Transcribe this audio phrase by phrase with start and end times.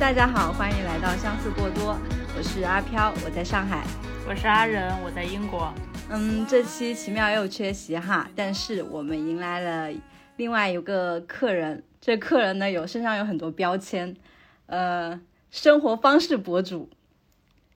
[0.00, 1.94] 大家好，欢迎来到相似过多，
[2.34, 3.84] 我是阿飘，我在上海。
[4.26, 5.70] 我是阿仁，我在英国。
[6.08, 9.94] 嗯，这期奇妙又缺席哈，但是我们迎来了
[10.36, 14.16] 另外一个客人，这客人呢有身上有很多标签，
[14.66, 15.20] 呃，
[15.50, 16.88] 生活方式博主，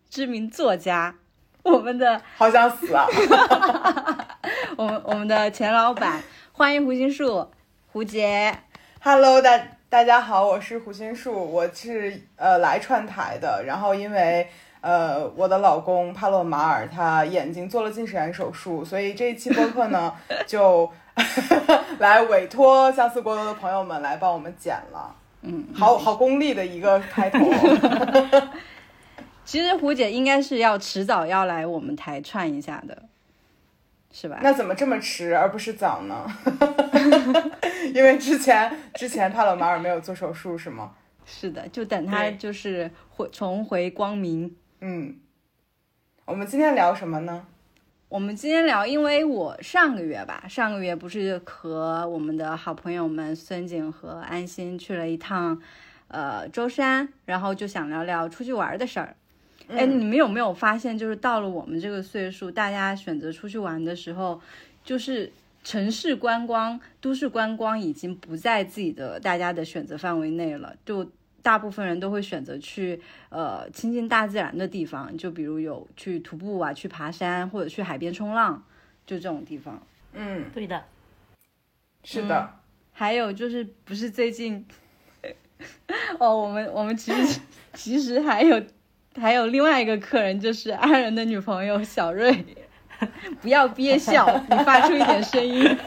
[0.09, 1.17] 知名作家，
[1.63, 3.07] 我们的好想死啊！
[4.79, 7.51] 我们我们的钱老板，欢迎胡心树，
[7.93, 8.61] 胡杰。
[9.03, 9.59] Hello，大
[9.95, 14.45] 大家好，我是胡心树，我是呃来串台的，然后因为
[14.81, 20.13] 呃我的老公帕洛马尔他眼睛做了近视眼手术，所以这一期播客呢
[20.49, 20.91] 就
[22.01, 27.39] 来委托相似过多的朋友们来帮我们剪了，嗯，好好功利的一个开头。
[29.47, 33.01] 其实胡姐应该是要迟早要来我们台串一下的，
[34.15, 34.39] 是吧？
[34.41, 36.25] 那怎么这么迟而不是早呢？
[37.93, 40.93] 因为之前之前帕洛马尔没有做手术是吗？
[41.27, 44.55] 是的，就等他就是回重回光明。
[44.81, 45.17] 嗯，
[46.27, 47.47] 我们今天聊什么呢？
[48.09, 55.61] 我们今天聊，因为我上个月吧，上个月不是和我们的好朋友们孙景和安心去了一趟，
[56.07, 59.17] 呃，舟山，然后就想聊聊出去玩的事儿。
[59.69, 60.01] 哎，嗯。
[60.01, 64.41] 你们有没有发现，就是到了我们这个岁数，大家选择出去玩的时候，
[64.85, 65.31] 就是
[65.63, 71.11] 城市观光、都市观光已经不在自己的大家的选择范围内了，就
[71.43, 78.63] 大部分人都会选择去呃亲近大自然的地方，就比如有去徒步啊、去爬山或者去海边冲浪，
[79.07, 79.83] 就这种地方。
[80.13, 80.85] 嗯，对的，
[82.05, 82.51] 是的。
[82.93, 84.65] 还有就是不是最近，
[86.21, 87.41] 哦，我们我们其实
[87.75, 88.63] 其实还有
[89.21, 92.45] 还有另外一个客人，就是 阿仁的女朋友小瑞，
[93.41, 95.65] 不要憋笑，你发出一点声音。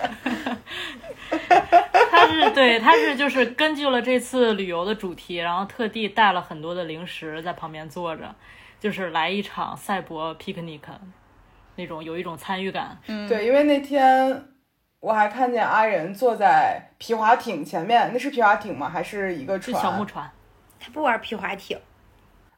[2.09, 8.33] 他是对，他是就是根据了这次旅游的主题，然后特地带了很多的零食在旁边坐着，
[8.79, 10.81] 就是来一场赛博 picnic，
[11.75, 12.97] 那种有一种参与感。
[13.07, 14.45] 嗯，对，因为那天
[14.99, 18.89] 我还看见阿仁坐在皮划艇前面，那是皮划艇吗？
[18.89, 19.83] 还是一个是船？
[19.83, 20.29] 小木船，
[20.79, 21.77] 他不玩皮划艇，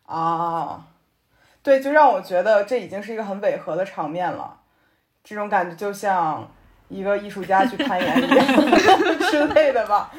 [0.09, 0.87] 啊，
[1.61, 4.59] 对，就让我觉得这已经是一个很违和的场面了，
[5.23, 6.49] 这种感觉就像
[6.87, 8.47] 一个艺术家去攀岩一样
[9.29, 10.11] 之类的吧，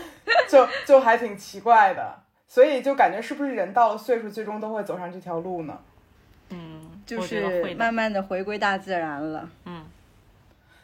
[0.48, 2.14] 就就还挺奇怪的，
[2.46, 5.76] 所以就感觉是不是人到了岁数，最终都会走上这条路呢？
[6.50, 9.48] 嗯，就是慢慢的回归大自然了。
[9.64, 9.84] 嗯，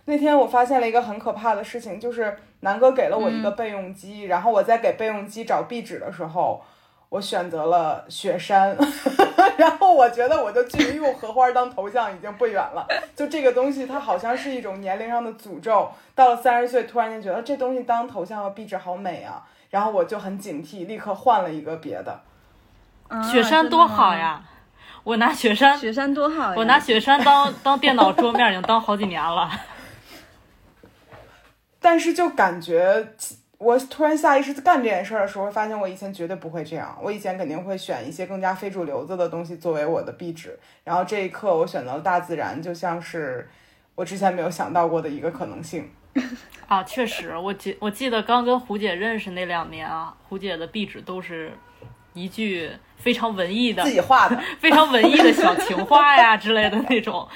[0.06, 6.60] 那天我发现了一个很可怕的事情，就是南哥给了我一个备用机，然后我在给备用机找壁纸的时候，
[7.08, 8.76] 我选择了雪山，
[9.56, 12.86] 然后我觉得我就距离用荷花当头像已经不远了。
[13.14, 15.90] 就这个东西，它好像是一种年龄上的诅咒。
[16.14, 22.20] 到了三十岁，突然间觉得这东西当头像和壁纸好美啊，然后我就很警惕，立刻换了一个别的。
[23.08, 24.14] 啊雪山多好！
[24.14, 24.42] 呀！
[25.04, 26.54] 我拿雪山雪山多好呀！
[26.56, 29.48] 我拿雪山当 当电脑桌面已经当好几年了。
[31.80, 33.14] 但是就感觉，
[33.58, 36.96] 我突然下意识干这件事儿的时候，发现我以前绝对不会这样。
[37.02, 43.48] 我以前肯定会选一些更加非主流子的东西作为我的壁纸，然后这一刻我选择了大自然，就像是
[43.94, 45.90] 我之前没有想到过的一个可能性。
[46.66, 51.52] 啊，确实，我记我记得刚跟胡姐认识那两年啊，胡姐的壁纸都是
[52.14, 57.28] 一句非常文艺的自、己画的， 非常文艺的小情话呀之类的那种，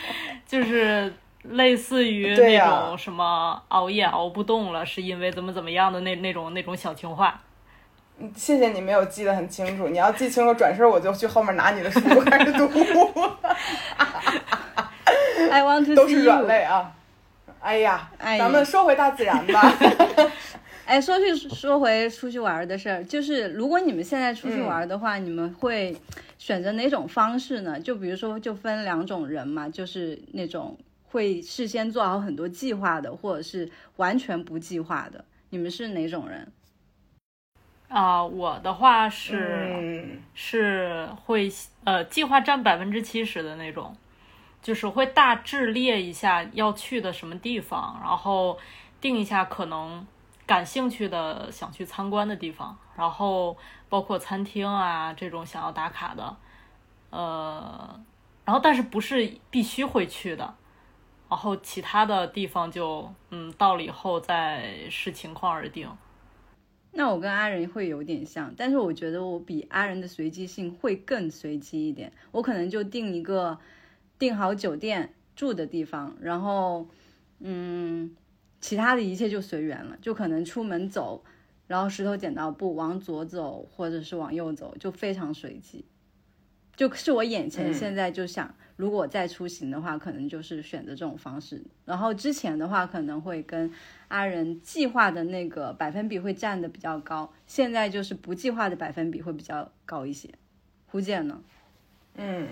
[0.46, 7.40] 就是类似于那种什么熬夜熬不动了，是因为怎么怎么样的那那种那种小情话。
[8.36, 9.88] 谢谢你没有记得很清楚。
[9.88, 12.68] 你要记清楚，转身我就去后面拿你的书开始读，
[15.50, 16.46] I want to 都是软。
[16.46, 16.92] 肋啊。
[17.60, 19.74] 哎呀，哎呀咱们说回大自然吧。
[20.86, 25.96] 哎，说去说回出去玩的事儿，就是如果你们现在出去玩的话，你们会
[26.36, 27.78] 选择哪种方式呢？
[27.78, 30.76] 就比如说，就分两种人嘛，就是那种
[31.10, 35.24] 会事先做好很多计划的，或者是完全不计划的。
[35.50, 36.52] 你们是哪种人？
[37.88, 41.52] 啊、我的话是、嗯，是会
[41.82, 43.96] 呃计划占百分之七十的那种，
[44.62, 48.56] 就是会大致列一下要去的什么地方，然后
[49.00, 50.06] 定一下可能
[50.46, 53.56] 感兴趣的想去参观的地方，然后
[53.88, 56.36] 包括餐厅啊这种想要打卡的，
[57.10, 58.00] 呃，
[58.44, 60.54] 然后但是不是必须会去的，
[61.30, 65.88] 然后其他的地方就嗯到了以后再视情况而定。
[66.92, 72.12] 那我跟阿仁会有点像，但是我觉得我比阿仁的随机性会更随机一点。
[72.32, 73.56] 我可能就定一个
[74.18, 76.88] 订好酒店住的地方，然后
[77.38, 78.16] 嗯，
[78.60, 79.96] 其他的一切就随缘了。
[80.02, 81.22] 就可能出门走，
[81.68, 85.84] 然后石头剪刀布往左走或者是往右走，就非常随机。
[86.74, 91.62] 就是我眼前嗯现在就想，如果再出行的话，可能就是选择这种方式。
[91.84, 93.70] 然后之前的话可能会跟
[94.08, 100.30] 阿仁计划的那个百分比会占的比较高，现在就是不计划的百分比会比较高一些。
[100.86, 101.38] 胡姐呢？
[102.14, 102.48] 嗯，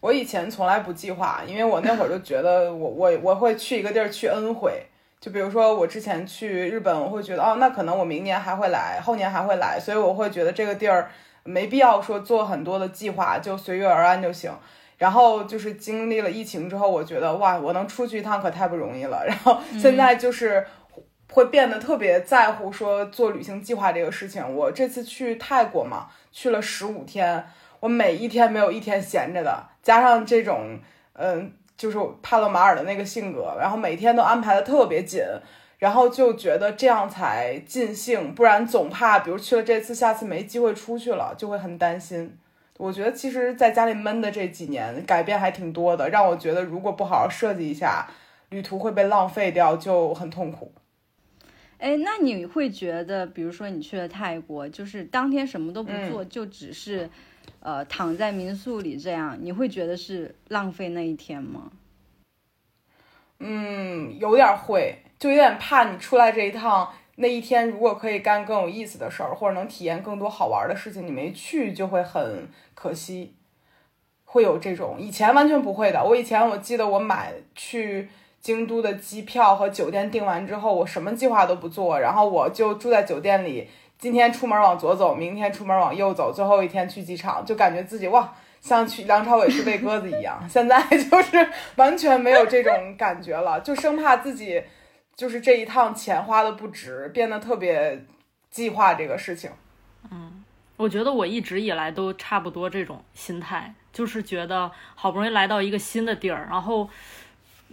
[0.00, 4.86] 我以前从来不计划，因为我那会儿就觉得我我我会去一个地儿去 N 回。
[5.20, 11.10] 就比如说我之前去日本，我会觉得哦，那可能我明年还会来，后年还会来，所以我会觉得这个地儿
[11.44, 14.50] 没必要说做很多的计划，就随遇而安就行。
[14.98, 19.24] 然后就是经历了疫情之后，我觉得哇，我能出去一趟可太不容易了。
[19.26, 20.66] 然后现在就是
[21.32, 24.44] 会变得特别在乎说做旅行计划这个事情。
[24.54, 27.46] 我这次去泰国嘛，去了十五天，
[27.80, 30.78] 我每一天没有一天闲着的，加上这种
[31.14, 31.52] 嗯。
[31.78, 35.22] 就是帕洛马尔的那个性格，然后每天都安排的特别紧，
[35.78, 42.36] 然后就觉得这样才尽兴，不然总怕比如去了这次，下次没机会出去了，就会很担心。
[42.78, 48.08] 我觉得其实在家里闷的这几年，改变还挺多的，让我觉得如果不好好设计一下，
[48.48, 50.72] 旅途会被浪费掉，就很痛苦。
[51.76, 57.10] 哎，那你会觉得，比如说你去了泰国，就是当天什么都不做，就只是。
[57.60, 61.72] 呃，躺在民宿里这样，你会觉得是浪费那一天吗？
[63.40, 73.34] 嗯，有点会，就有点怕你出来这一趟那一天，如果可以干更有意思的事儿，或者能体验更多好玩的事情，你没去就会很可惜。
[74.24, 76.04] 会有这种，以前完全不会的。
[76.04, 78.08] 我以前我记得我买去
[78.40, 83.68] 京都的机票和酒店订完之后，我什么计划都不做，然后我就住在酒店里。
[83.98, 90.38] 今天出门往左走，明天出门往右走，最后一天去机场，就感觉自己哇，像去梁朝伟去喂鸽子一样。
[90.48, 94.62] 现在 就是完全没有这种感觉了，就生怕自己
[95.18, 98.06] 就是这一趟钱花的不值，变得特别
[98.50, 99.50] 计划这个事情。
[100.10, 100.44] 嗯，
[100.76, 106.88] 我觉得我一直以来都差不多这种心态，就是觉得好不容易来到一个新的地儿，然后，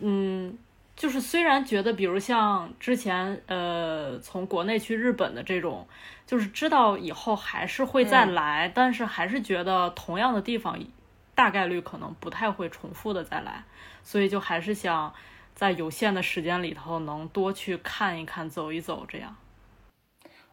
[0.01, 0.57] 嗯。
[0.97, 5.85] 就是虽然觉得，比如像之前，呃，从国内去日本的这种，
[6.25, 10.79] 就是知道以后还是会再来，嗯、但是还是觉得同样的地方，
[11.35, 13.65] 大概率可能不太会重复的再来，
[14.03, 15.13] 所以就还是想
[15.55, 19.35] 在有限的时间里头能多去看一看、走一走，这样。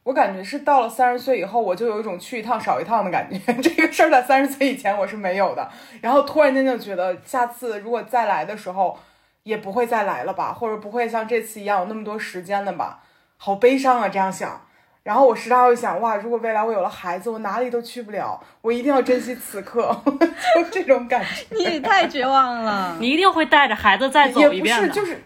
[0.04, 3.38] 我感觉是到了三十岁以后，我就有一种去一趟少一趟的感觉。
[3.60, 5.70] 这个事儿在三十岁以前我是没有的，
[6.00, 8.98] 然后突然间就觉得，下次如果再来的时候。
[9.44, 13.02] 也不会再来了吧，或者不会像这次一样有那么多时间了吧，
[13.38, 14.08] 好悲伤啊！
[14.08, 14.64] 这样想，
[15.02, 19.94] 然后我时常会想，哇，如果未来我有了孩子，我哪里都去不了，我一定要珍惜此刻，
[20.54, 21.44] 就这种感觉。
[21.56, 24.86] 你也太绝望了， 你一定会带着孩子再走一遍的。
[24.86, 25.22] 也不是，就是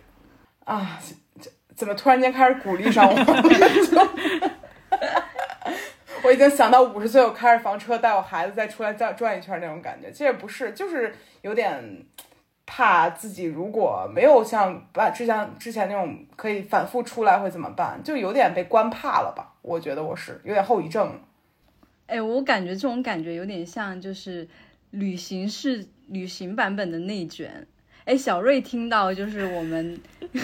[0.64, 0.98] 啊，
[1.74, 3.16] 怎么突然间开始鼓励上我？
[6.22, 10.10] 我已经想到五十岁我开着房车带我孩子再出来再转一圈那种感觉。
[10.10, 12.06] 其实也不是，就是有点。
[12.68, 18.02] 怕自己如果没有像把之前之前那种可以反复出来会怎么办？
[18.02, 19.52] 就有点被关怕了吧？
[19.66, 21.20] 我觉得我是有点后遗症。
[22.06, 24.46] 哎，我感觉这种感觉有点像就是
[24.92, 27.66] 旅行式旅行版本的内卷。
[28.04, 30.00] 哎，小瑞听到就是我们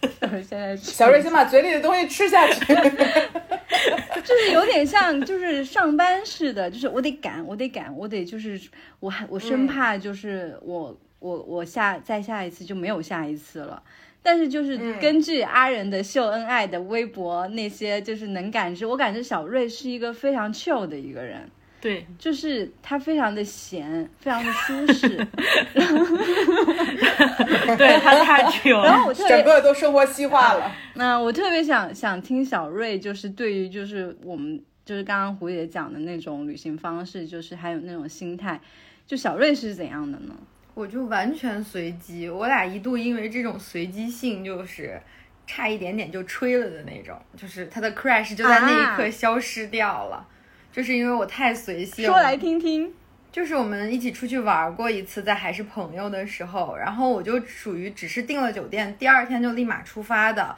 [0.20, 2.66] 现在小瑞先把嘴里的东西吃下去，
[4.22, 8.60] 就是有点像就是上班似的，就是我得赶，我得赶，我得就是
[9.00, 10.94] 我还我生怕就是我。
[11.22, 13.80] 我我下再下一次就没有下一次了，
[14.22, 21.50] 但是就是根据阿仁的秀恩爱的微博那些，就是能感知，我感觉小瑞是一个非常 chill 的一个人，
[21.80, 25.08] 对，就是他非常的闲，非常的舒适，
[27.76, 30.70] 对他太 chill，然后我特别整个都生活西化了。
[30.94, 38.60] 那我特别想想听小瑞，就是对于就是我们就是刚刚胡姐讲的那种旅行方式，就是还有那种心态，
[39.04, 40.36] 就小瑞是怎样的呢？
[40.74, 45.00] 我就完全随机，我俩一度因为这种随机性，就是
[45.46, 50.26] 差一点点就吹了的那种，就是他的 crash 就在那一刻消失掉了，
[50.72, 52.06] 就是因为我太随性。
[52.06, 52.90] 说来听听，
[53.30, 60.56] 就是我们一起出去玩过一次，在还是朋友的时候，然后我就属于只是订了酒店，第二天就立马出发的，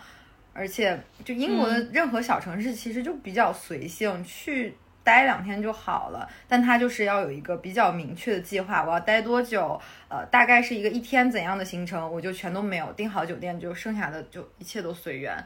[0.52, 4.74] 而且就英国的任何小城市其实就比较随性，去。
[5.04, 15.36] 待两天就好了，但他就是要有一个比较明确的计划，我要待多久，呃，大概是一个一天怎样的行程，我就全都没有订好酒店，就剩下的就一切都随缘，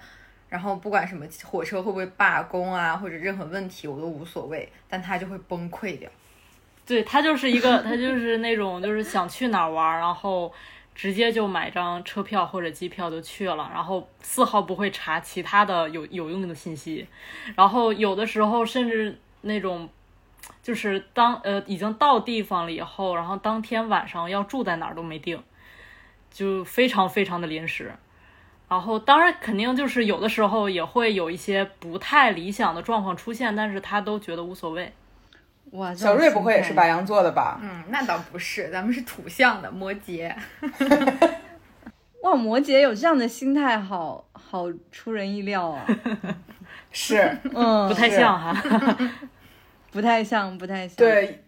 [0.48, 6.08] 然后不管什么火车会不会罢工啊，或者任何问题我都无所谓，但他就会崩溃掉。
[6.86, 10.50] 对他就是一个，他就是那种就是想去哪儿玩，然后
[10.94, 17.06] 直接就买张车票或者机票就去了，然后丝毫不会查其他的有有用的信息，
[17.54, 19.88] 然后有的时候甚至那种。
[20.62, 25.42] 就是当呃已经到地方了以后，然后当天晚上要住在哪儿都没定，
[26.30, 27.92] 就非常非常的临时。
[28.68, 34.92] 然后当然肯定就是有的时候也会有一些不太理想的状况出现，但是他都觉得无所谓。
[35.72, 37.58] 哇，小瑞不会也是白羊座的吧？
[37.60, 40.34] 嗯，那倒不是，咱们是土象的摩羯。
[42.22, 45.84] 哇，摩羯有这样的心态，好好出人意料啊！
[46.90, 48.54] 是， 嗯，不太像哈。
[49.90, 50.96] 不太像，不太像。
[50.96, 51.42] 对，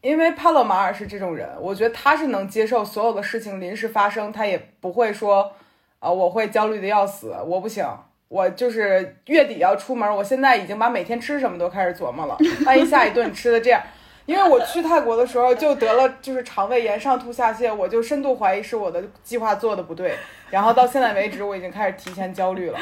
[0.00, 5.52] 因为帕洛马尔是这种人，我觉得他是能接受所有的事情临时发生，他也不会说，
[6.00, 7.86] 啊，我会焦虑的要死，我不行，
[8.26, 13.80] 我就是月底要出门，我现在已经把每天吃什么都开始琢磨了，万一下一顿吃的这样，
[14.26, 20.16] 因为我去泰国的时候就得了就是肠胃炎，上吐下泻，我就深度怀疑是我的计划做的不对，
[20.50, 22.78] 然后到现在为止我已经开始提前焦虑了，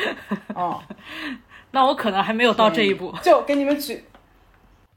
[0.56, 0.74] 嗯，
[1.72, 4.04] 那我可能还没有到这一步，就给你们举。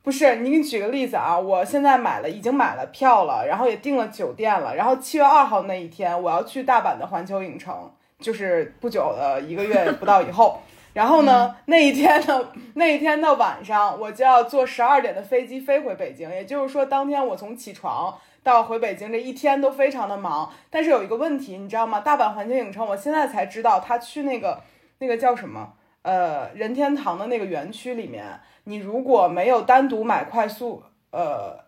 [0.02, 1.40] 不是，你给你举个例子啊！
[1.40, 4.76] 我现在买了，已经买了票了，然后也订了酒店了。
[4.76, 7.90] 然后七月二号那一天，我要去大阪的环球影城，
[8.20, 10.60] 就是不久的一个月不到以后。
[10.92, 16.30] 然后呢，那一天的那一天的晚上，我就要坐十二点的飞机飞回北京。
[16.30, 18.14] 也就是说，当天我从起床
[18.44, 20.52] 到回北京这一天都非常的忙。
[20.70, 22.02] 但是有一个问题，你知道吗？
[22.02, 24.62] 大阪环球影城，我现在才知道，他去那个
[24.98, 25.72] 那个叫什么？
[26.04, 28.40] 呃，任天堂的那个园区里面。
[28.66, 30.82] 你如果没有单独买快速，
[31.12, 31.60] 呃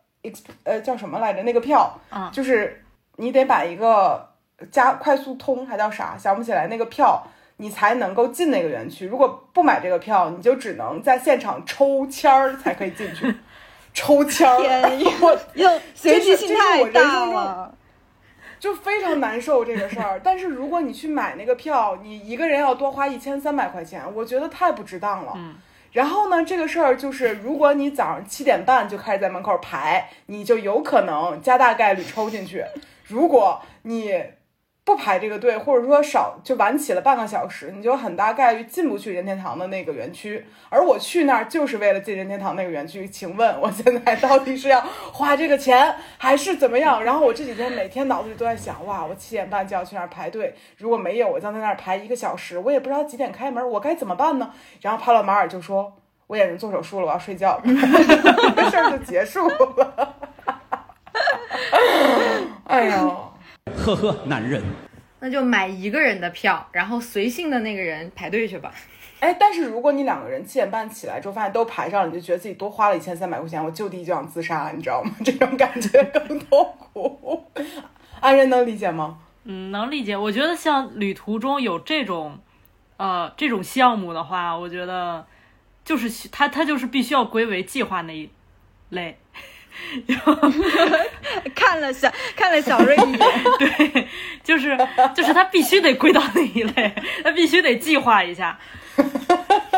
[0.64, 2.86] 呃叫什么来着那个票，啊，就是
[3.18, 4.30] 你得买一个
[4.72, 7.22] 加快速通还叫啥想不起来那个票，
[7.58, 9.06] 你才能够进那个园区。
[9.06, 13.36] 如果不买这个票，你就只能在现场抽签儿才可以进去。
[13.94, 14.58] 抽签儿，
[15.22, 17.75] 我又随机性太大了，
[18.66, 20.20] 就非常难受这个事儿。
[20.24, 25.34] 但是如果你去买那个票，你一个人要多花一千三百块钱，我觉得太不值当了。
[25.36, 25.54] 嗯。
[25.92, 32.66] 然后呢，这个事儿就是，如果你早上七点半就开始在门口排，你就有可能加大概率抽进去。
[33.04, 34.12] 如果你
[34.86, 40.46] 不排这个队，或者说少就晚起了半个小时，你就很大概率进不去任天堂的那个园区。
[40.70, 43.08] 而我去那儿就是为了进任天堂那个园区。
[43.08, 44.80] 请问我现在到底是要
[45.12, 47.04] 花这个钱，还是怎么样？
[47.04, 54.52] 然后我这几天每天脑子里都在想，哇，我七点半就要去那儿排队，如果没有，我将在那儿排一个小时，我也不知道几点开门，我该怎么办呢？
[54.82, 60.16] 然后帕洛马尔就说，我眼睛做手术了，我要睡觉， 这事儿就结束了。
[62.66, 63.25] 哎呦。
[63.74, 64.62] 呵呵，男人，
[65.20, 68.72] 那就买一个人的票，然后随性的那个人排队去吧。
[69.20, 75.12] 哎，但是如果你两个人七点半起来之后发现都排上了，你就觉得自己多花了一千三百块钱，我就地就想自杀，你知道吗？
[75.26, 77.44] 这种感觉更痛苦。
[78.20, 79.18] 安然能理解吗？
[79.46, 80.16] 嗯，能理解。
[80.16, 82.38] 我觉得像旅途中有这种，
[82.98, 85.26] 呃，这种项目的话，我觉得
[85.84, 88.30] 就是他他就是必须要归为计划那一
[88.90, 89.18] 类。
[91.56, 93.20] 看了小看了小瑞一眼，
[93.60, 94.08] 对，
[94.44, 94.78] 就是
[95.16, 98.58] 就是他必须得归到那一类，他必须得计划一下。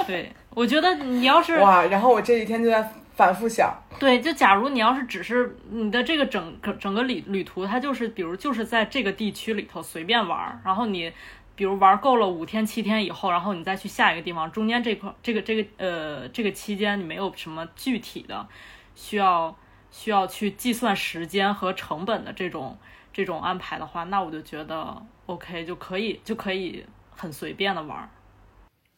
[0.05, 11.11] 对，我觉得你要是哇，然后我这几天就在反复想，对，就假如你要是只是你的这个整个整个旅旅途，它就是比如就是在这个地区里头随便玩，然后你
[11.55, 18.47] 比如玩够了五天七天以后，然后你再去下一个地方，中间这块这个这个呃这个期间你没有什么具体的
[18.95, 19.55] 需要。
[19.97, 22.77] 需要去计算时间和成本的这种
[23.11, 28.07] 这种安排的话，那我就觉得 OK 就可以就可以很随便的玩。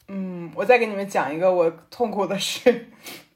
[0.10, 2.90] 嗯，我再给你们讲一个我痛苦的事，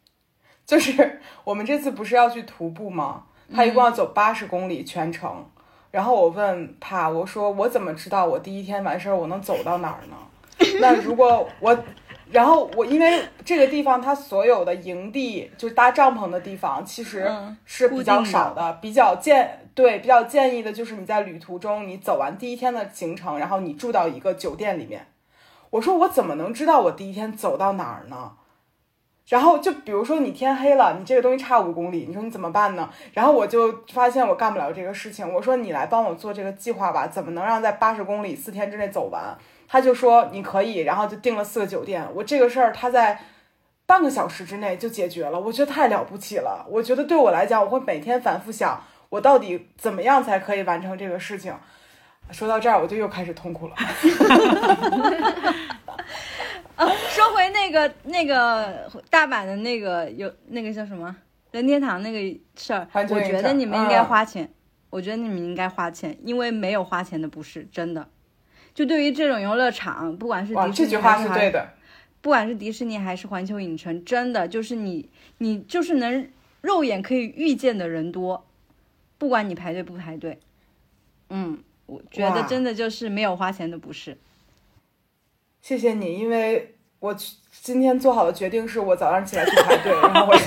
[0.68, 3.24] 就是我们这次不是要去徒步吗？
[3.56, 5.50] 他一共要走八十公里全程。
[5.90, 10.18] 然后我问他，我说我怎么知道我第一天完事儿我能走到哪儿呢？
[10.82, 11.84] 那如果我。
[12.34, 17.32] 然后我因为这个地方它所有的营地就是搭帐篷的地方其实
[17.64, 25.06] 是比较少的，比较建对比较建议的就是你在旅途中你走完第一天的行程，然后你住到一个酒店里面。
[25.70, 28.34] 我说我怎么能知道我第一天走到哪儿呢？
[29.28, 32.90] 然后就比如说你天黑了，你这个东西差五公里，你说你怎么办呢？
[33.14, 39.38] 然后我就发现我干不了这个事情，我说你来帮我做这个计划吧，怎么能让在八十公里四天之内走完？
[39.74, 42.08] 他就说你可以，然后就订了四个酒店。
[42.14, 43.20] 我这个事儿他在
[43.88, 46.64] 半个小时之内就解决了，我觉得太了不起了。
[46.70, 51.52] 我觉得对我来讲，我会每天反复想，我到底怎么样才可以完成这个事情。
[52.30, 53.74] 说到这儿，我就又开始痛苦了。
[56.76, 61.16] 啊， 说回那个那个大阪的那个有那个叫什么
[61.50, 62.20] 任天堂那个
[62.56, 64.48] 事儿，我觉得你们应该花钱。
[64.92, 68.08] 我觉得你们应该花钱，因为没有花钱的不是真的。
[68.74, 71.70] 就对于这种游乐场，不管是哇，迪士尼这句话还是是对的。
[72.22, 76.28] 不管是迪士尼还是环球影城，真的就是你，你就是能
[76.62, 78.46] 肉眼可以预见的人多，
[79.18, 80.40] 不管你排队不排队。
[81.30, 84.18] 嗯，我觉得真的就是没有花钱的不是。
[85.62, 87.14] 谢谢你，因为我
[87.52, 90.34] 今天做好的决定是我早上起来去排队，然后我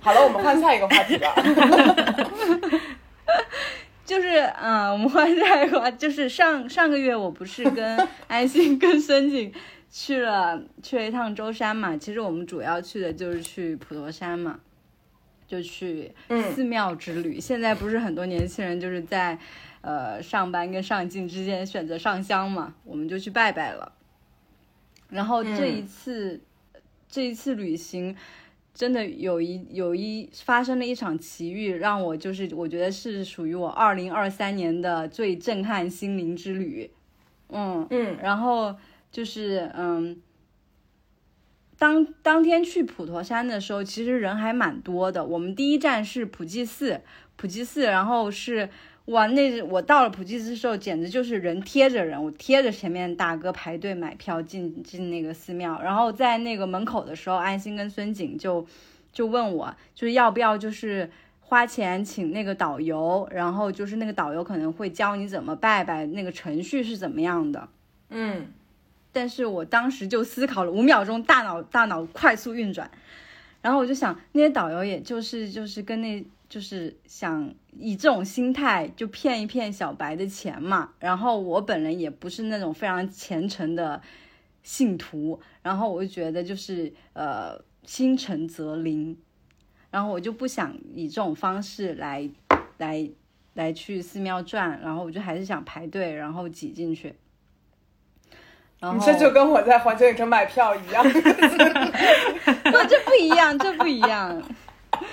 [0.00, 1.32] 好了，我们换下一个话题吧。
[4.06, 9.52] 就是，嗯，我们换下一个话，就是上上个月我不是跟 安心跟孙景
[9.90, 14.60] 去了去了一趟舟山嘛，其实我们主要去的就是去普陀山嘛，
[15.48, 17.40] 就去嗯寺庙之旅。
[17.40, 19.36] 现在不是很多年轻人就是在
[19.80, 23.92] 呃上班跟上进之间选择上香嘛，我们就去拜拜了。
[25.10, 26.40] 然后这一次、
[27.08, 28.16] 这一次旅行。
[28.76, 36.90] 真的有一有一发生了一场奇遇，让我就是我觉得是属于我二零二三年的最震撼心灵之旅。
[37.48, 38.76] 嗯，嗯然后
[39.10, 40.20] 就是嗯，
[41.78, 45.24] 当当天去普陀山的时候，其实人还蛮多的。
[45.24, 47.00] 我们第一站是普济寺，
[47.36, 48.68] 普济寺，然后是
[49.06, 58.66] 哇，那我到了普济寺的时候，简直就是人贴着人，我贴着前面大哥排队买票进进那个寺庙，然后在那个门口的时候，安心跟孙景就
[59.12, 61.10] 就问我，就是要不要就是。
[61.48, 67.68] 花钱请那个导游，然后就是那个导游可能会教你怎么拜拜，那个程序是怎么样的。
[68.10, 68.48] 嗯
[69.12, 72.90] 但是我当时就思考了五秒钟，大脑大脑快速运转，
[73.62, 80.90] 然后我就想，那些导游也就是就是跟那就是想以这种心态就骗一骗小白的钱嘛。
[80.98, 84.00] 然后我本人也不是那种非常虔诚的
[84.62, 89.16] 信徒，然后我就觉得就是呃心诚则灵，
[89.90, 92.28] 然后我就不想以这种方式来
[92.78, 93.08] 来
[93.54, 97.14] 来去寺庙转，然后我就还是想排队，然后挤进去。
[98.78, 101.02] 然后你这就跟我在环球影城买票一样。
[101.08, 101.12] 不，
[102.88, 104.42] 这不一样，这不一样。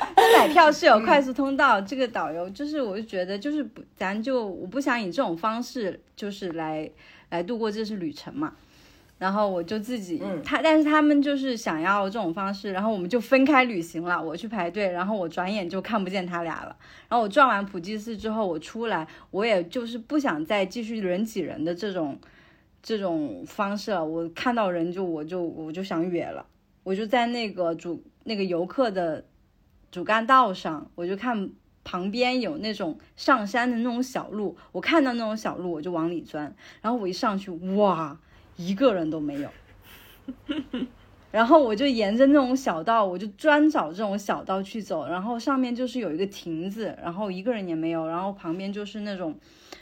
[0.16, 6.90] 那买票是有快速通道，这个导游就是，我就觉得就是不，咱就我不想以这种方式就是来
[7.30, 8.54] 来度过这次旅程嘛。
[9.20, 14.22] 然后我就自己，嗯他，但是他们就是想要这种方式，然后我们就分开旅行了。
[14.22, 16.76] 我去排队，然后我转眼就看不见他俩了。
[17.08, 22.20] 然后我转完普济寺之后，我出来，我也就是不想再继续人挤人的这种
[22.82, 24.04] 这种方式了。
[24.04, 26.46] 我看到人就我就我就想远了，
[26.84, 29.24] 我就在那个主那个游客的
[29.94, 31.52] 主干道上，我就看
[31.84, 38.18] 旁边有那种上山的那种小路，我看到那种小路我就往里钻，然后我一上去，哇，
[38.56, 39.50] 一个人都没有。
[41.30, 49.38] 然后我就沿着那种小道，我就专找这种小道去走，然后上面就是有一个亭子，然后一个人也没有，然后旁边就是那种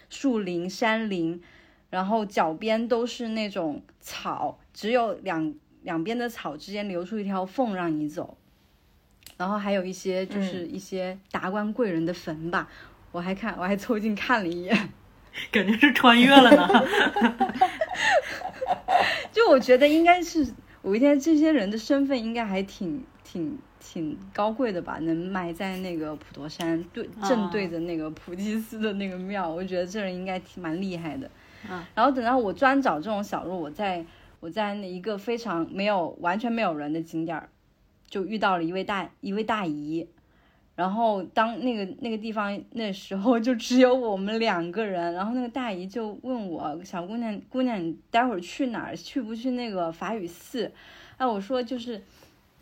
[0.10, 1.42] 树林、山林，
[1.90, 8.38] 然后脚边都是那种草，只有两两边的草之间留出一条缝让你走，
[9.42, 12.68] 然后还有一些就是一些达官贵人的坟吧，
[13.12, 14.90] 我还看我还凑近看了一眼，
[15.52, 16.86] 感觉是穿越了呢。
[19.32, 20.48] 就我觉得应该是
[20.84, 31.28] 我一天这些人的身份应该还挺挺挺高贵的吧，能埋在那个普陀山对正对着那个普济寺的那个庙，我觉得这人应该挺蛮厉害的。
[31.68, 34.06] 嗯，然后等到我专找这种小路，我在
[34.40, 37.50] 我在那一个非常没有完全没有人的景点儿，
[38.12, 40.08] 就遇到了一位大一位大姨。
[40.74, 48.96] 然后当那个那个地方那时候就只有我们两个人，然后那个大姨就问我小姑娘姑娘你待会儿去哪儿？
[48.96, 50.72] 去不去那个法语寺？
[51.18, 52.02] 哎，我说就是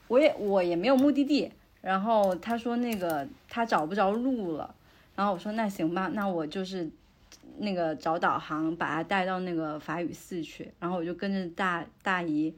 [0.07, 4.75] 我也我也没有目的地，然后她说那个她找不着路了，
[5.15, 6.89] 然后我说那行吧，那我就是
[7.59, 12.53] 那个找导航把她带到那个法语寺去，然后我就跟着大大姨，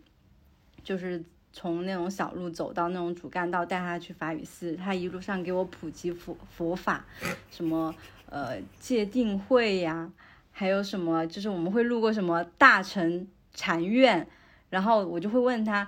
[0.83, 1.23] 就是
[1.53, 7.05] 从那种小路走到那种主干道，带他去法语寺，他一路上给我普及佛佛法，
[7.49, 7.93] 什么
[8.27, 10.11] 呃戒定慧呀，
[10.51, 14.27] 还有什么就是我们会路过什么大乘禅院，
[14.69, 15.87] 然后我就会问他。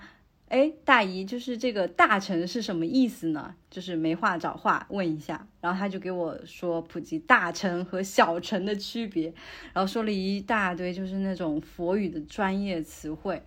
[0.50, 3.56] 哎，大姨，就是这个大乘是什么意思呢？
[3.72, 9.34] 就是没话找话问一下，然后他就给我说普及大乘和小乘的区别，
[9.74, 13.42] 然后说了一大堆就是那种佛语的专业词汇，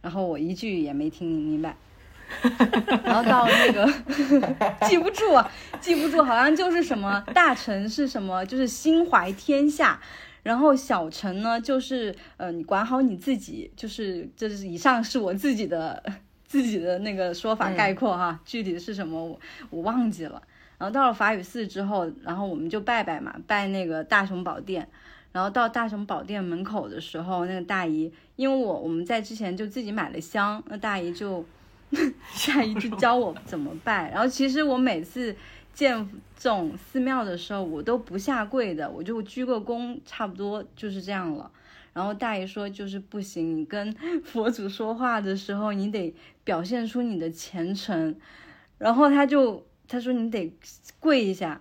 [0.00, 1.76] 然后我一句也没听明白，
[3.04, 3.86] 然后到那个
[4.88, 10.00] 记不住啊，记不住，好像就是什么大乘是什么，就是心怀天下。
[10.44, 16.02] 然后小乘呢，就是呃，你管好你自己，就是这是以上是我自己的
[16.46, 20.40] 自己的那个说法概括哈，具体是什么我我忘记了。
[20.78, 24.88] 然后到了法语寺之后，然后我们就拜拜嘛，拜那个大雄宝殿。
[25.30, 31.44] 然后到大雄宝殿门口的时候，那个大姨，因为我我们在之前就自己买了香，那大姨就
[32.32, 34.10] 下一句教我怎么拜。
[34.10, 35.36] 然后其实我每次
[35.74, 41.50] 见这种寺庙的时候，我都不下跪的，我就鞠个躬，差不多就是这样了。
[41.92, 43.92] 然后大姨说就是不行，你跟
[44.24, 46.14] 佛祖说话的时候，你得
[46.44, 48.16] 表现出你的虔诚。
[48.78, 50.52] 然后他就他说你得
[51.00, 51.60] 跪一下，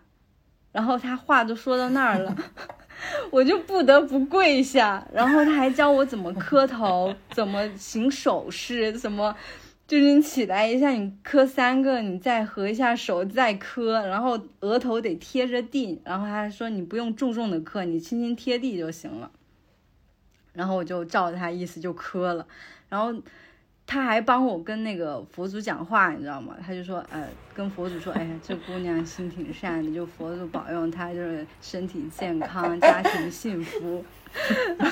[0.72, 2.36] 然后他话都说到那儿了。
[3.32, 9.36] 我就不得不跪下，然后他还教我怎么磕头，怎么行手势，怎么
[9.88, 19.32] 就是你起来一下，你磕三个，你再合一下手再磕，然后额头得贴着地，然后他还说你不用重重的磕，你轻轻贴地就行了。
[20.54, 22.48] 然后我就照着他意思就磕了，
[22.90, 23.22] 然后。
[23.88, 26.58] 他还帮我跟那个佛祖讲话，你知道吗？
[26.62, 34.04] 他就说，呃，跟佛祖说，哎呀，这姑娘心挺善的，就佛祖保佑她就是身体健康，家庭幸福。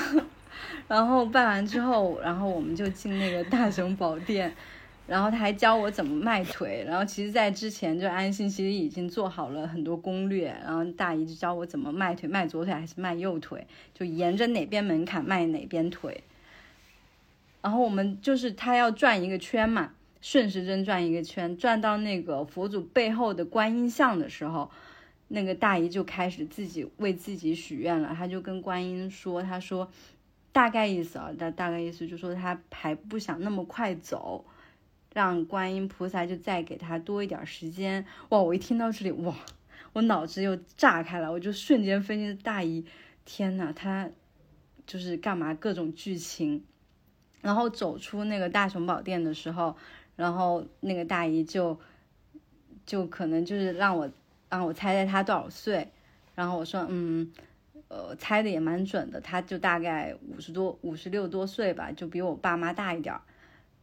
[0.88, 4.50] 然后拜完之后，然后我们就进那个大雄宝殿，
[5.06, 6.82] 然后他还教我怎么迈腿。
[6.88, 16.22] 然后其实，在之前就安心其实已经做好了很多攻略，然后大姨就教我怎么迈腿，迈左腿还是迈右腿，就沿着哪边门槛迈哪边腿。
[17.66, 24.70] 然后我们就是他要转一个圈嘛，顺时针转一个圈，转到那个佛祖背后的观音像的时候，
[25.26, 28.14] 那个大姨就开始自己为自己许愿了。
[28.16, 29.90] 他就跟观音说：“他说
[30.52, 34.44] 大概意思啊，大大概意思就是说他还不想那么快走，
[35.12, 38.38] 让观音菩萨就再给他多一点时间。”哇！
[38.40, 39.34] 我一听到这里，哇，
[39.92, 42.84] 我脑子又炸开了，我就瞬间分析大姨，
[43.24, 44.08] 天呐，他
[44.86, 46.62] 就是干嘛各种剧情。
[47.46, 49.76] 然后走出那个大雄宝殿的时候，
[50.16, 51.78] 然后那个大姨就
[52.84, 54.10] 就可能就是让我
[54.50, 55.88] 让我猜猜她多少岁，
[56.34, 57.30] 然后我说嗯，
[57.86, 63.20] 呃，猜的也蛮准的，她就大概五十多五十六多岁吧，就比我爸妈大一点儿。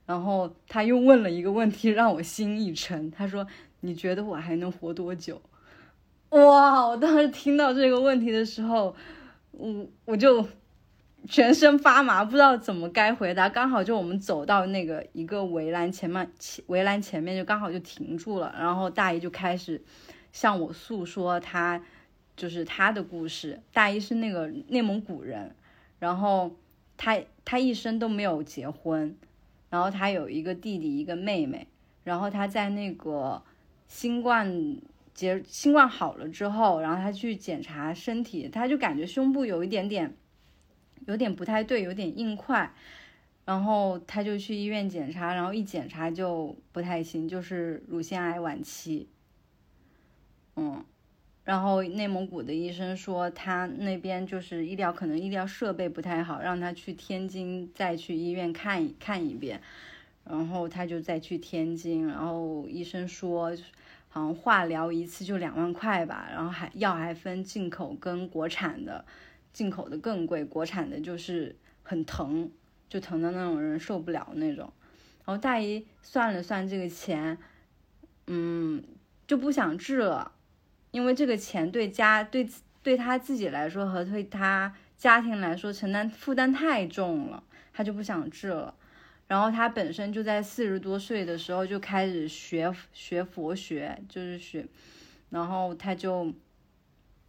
[0.05, 3.47] 然后他又问了一个问题，让我心一沉，他说
[3.79, 5.41] 你觉得我还能活多久？
[6.31, 6.85] 哇！
[6.85, 8.93] 我当时听到这个问题的时候，
[9.51, 10.45] 我我就。
[11.27, 13.47] 全身发麻，不知道怎么该回答。
[13.47, 16.29] 刚好就我们走到那个一个围栏前面，
[16.67, 18.53] 围栏前面就刚好就停住了。
[18.59, 19.81] 然后大姨就开始
[20.33, 21.81] 向我诉说她
[22.35, 23.61] 就是她的故事。
[23.71, 25.55] 大姨是那个内蒙古人，
[25.97, 26.55] 然后
[26.97, 29.15] 她她一生都没有结婚，
[29.69, 31.67] 然后她有一个弟弟一个妹妹，
[32.03, 33.41] 然后她在那个
[33.87, 34.77] 新冠
[35.13, 40.17] 结新冠好了之后，然后她去检查身体，她就感觉胸部有一点点。
[41.07, 42.73] 有点不太对，有点硬块，
[43.45, 49.07] 然后他就去医院检查，然后一检查就不太行，就是乳腺癌晚期。
[50.55, 50.85] 嗯，
[51.43, 59.61] 然后内蒙古的医生说他那边就是医疗可能医疗设备不太好，让他去天津再去医院看一看一遍，
[60.23, 63.51] 然后他就再去天津，然后医生说
[64.09, 69.03] 好像化疗一次就两万块吧，然后还药还分进口跟国产的。
[69.53, 72.51] 进口的更贵，国产的就是很疼，
[72.89, 74.73] 就疼的那种人受不了那种。
[75.23, 77.37] 然后大姨算了算这个钱，
[78.25, 78.83] 嗯，
[79.27, 80.33] 就不想治了，
[80.89, 82.49] 因为这个钱对家对
[82.81, 88.73] 对他自己来说和对他家庭来说承担负担太重了，他就不想治了。
[89.27, 94.65] 然后他本身就在四十多岁的时候就开始学学佛学，就是学，
[95.29, 96.33] 然后他就。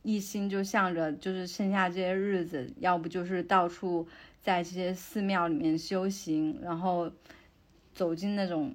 [0.05, 4.07] 一心就向着，就是剩下这些日子，要不就是到处
[4.43, 7.11] 在这些寺庙里面修行，然后
[7.95, 8.75] 走进那种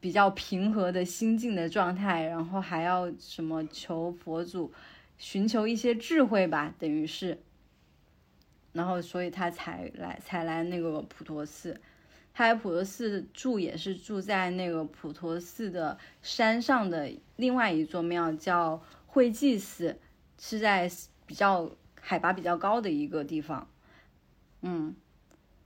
[0.00, 4.72] 比较平和的心境的状态，然后还要什么求佛祖，
[5.18, 7.38] 寻求一些智慧吧，等于是，
[8.72, 11.80] 然后所以他才来才来那个普陀寺，
[12.34, 19.96] 他在普陀寺住也是住在那个普陀寺的山上的另外一座庙，叫慧济寺。
[20.40, 20.90] 是在
[21.26, 23.68] 比较海拔比较高的一个地方，
[24.62, 24.96] 嗯，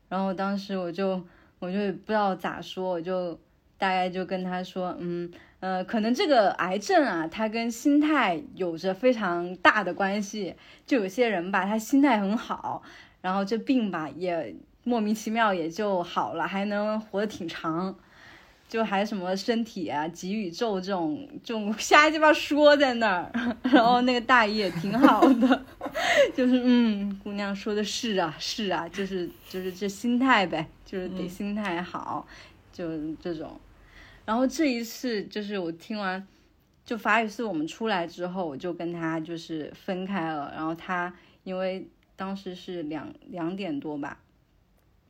[0.08, 1.24] 然后当时我就
[1.60, 3.38] 我就不知道咋说，我就
[3.78, 10.56] 大概就跟他说，嗯呃，可能这个癌症啊，它跟心态有着非常大的关系。
[10.84, 12.82] 就有些人吧，他心态很好，
[13.22, 17.96] 然后这病吧也莫名其妙也就好了，还能活得挺长。
[18.68, 25.64] 就还什么身体啊、极宇宙这种这种瞎鸡巴说在那儿，然后那个大姨也挺好的，
[26.35, 32.27] 就是嗯，姑娘说的是啊是啊，就是就是这心态呗，就是得心态好，
[32.72, 33.61] 就这种。
[34.24, 36.27] 然后这一次就是我听完，
[36.85, 40.53] 就法语寺我们出来之后，我就跟他就是分开了。
[40.57, 44.18] 然后他因为当时是两两点多吧，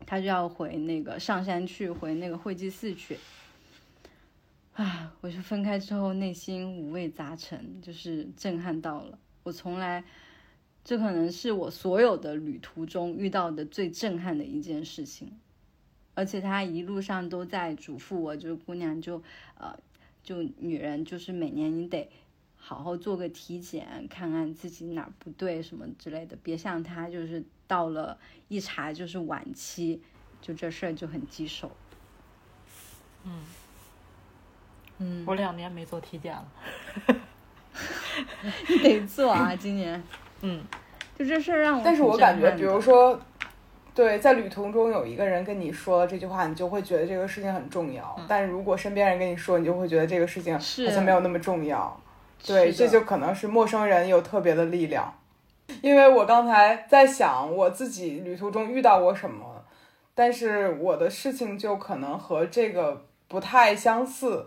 [0.05, 3.17] 他就要回那个上山去，回那个会稽寺去。
[4.75, 9.19] 啊，我就分开之后内心五味杂陈，就是震撼到了。
[9.45, 10.05] 我从来，
[10.83, 15.39] 这可能是我所有的旅途中遇到的最震撼的一件事情。
[16.17, 19.23] 而且他一路上都在嘱咐我，就是姑娘就
[19.57, 19.77] 呃，
[20.23, 22.09] 就女人就是每年你得
[22.57, 30.03] 好好做个体检，看看自己哪儿不对什么之类的，别像他就是到了一查就是晚期，
[30.41, 31.71] 就这事儿就很棘手。
[33.25, 33.41] 嗯
[34.99, 36.45] 嗯，我两年没做体检了。
[38.69, 40.01] 你得做啊，今年。
[40.43, 40.63] 嗯，
[41.19, 43.19] 就这事儿让我，但是我感觉，比如说，
[43.95, 48.17] 对，在旅途中有一个人跟你说了这句话，你就会觉得这个事情很重要。
[48.29, 52.01] 但如果身边人跟你说，你就会觉得这个事情好像没有那么重要。
[52.47, 55.13] 对，这就可能是陌生人有特别的力量。
[55.81, 59.65] 因为我刚才在想我自己旅途中遇到过什么，
[60.15, 64.47] 但是我的事情就可能和这个不太相似。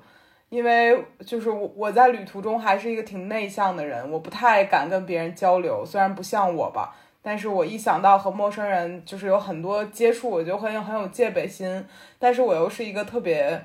[0.50, 5.86] 因为就是我我在旅途中还是一个挺内向的人，我不太敢跟别人交流。
[5.86, 11.86] 虽然不像我吧，但是我一想到和陌生人就是有很多接触，我就很有很有戒备心。
[12.18, 13.62] 但是我又是一个特别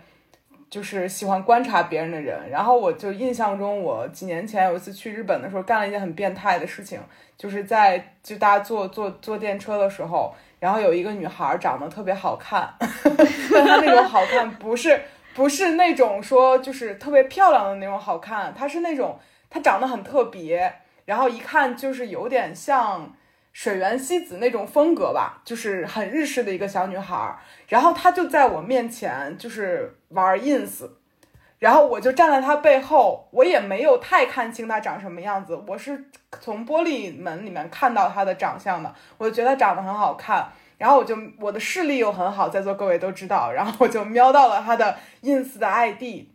[0.68, 2.50] 就是喜欢观察别人的人。
[2.50, 6.98] 然后我就印象中，我几年前有一次去日本的时候，干了一件很变态的事情，
[7.38, 12.68] 就是在就大家坐坐坐电车的时候，然后有一个女孩长得特别好看，
[13.54, 15.00] 但她那种好看不是。
[15.34, 19.18] 不是那种说就是特别漂亮的那种好看，她是那种
[19.48, 20.72] 她长得很特别，
[21.06, 23.14] 然后一看就是有点像
[23.52, 27.38] 水原希子那种风格吧，就是很日式的一个小女孩。
[27.68, 30.88] 然后她就在我面前就是玩 ins，
[31.58, 36.04] 然后我就站在她背后，我也没有太看清她长什么样子，我是
[36.40, 40.46] 从玻璃门里面看到她的长相的，我觉得她长得很好看。
[40.78, 46.26] 然后我就我的视力又很好，在座各位都知道，然后我就瞄到了他的 ins 的 id，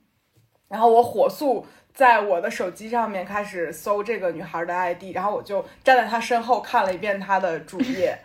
[0.70, 8.18] 然后我火速在我的手机上面开始搜这个女孩的 id，然后我就站在她身后看了一遍她的主页，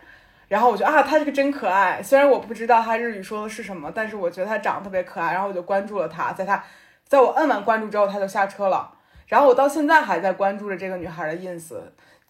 [0.47, 6.63] 然后我觉得啊，她这个真可爱，虽然我不知道她日语说的是什么，但是我觉得她长得特别可爱，然后我就关注了她，在她
[7.05, 8.93] 在我摁完关注之后，她就下车了，
[9.27, 11.73] 然后我到现在还在关注着这个女孩的 ins，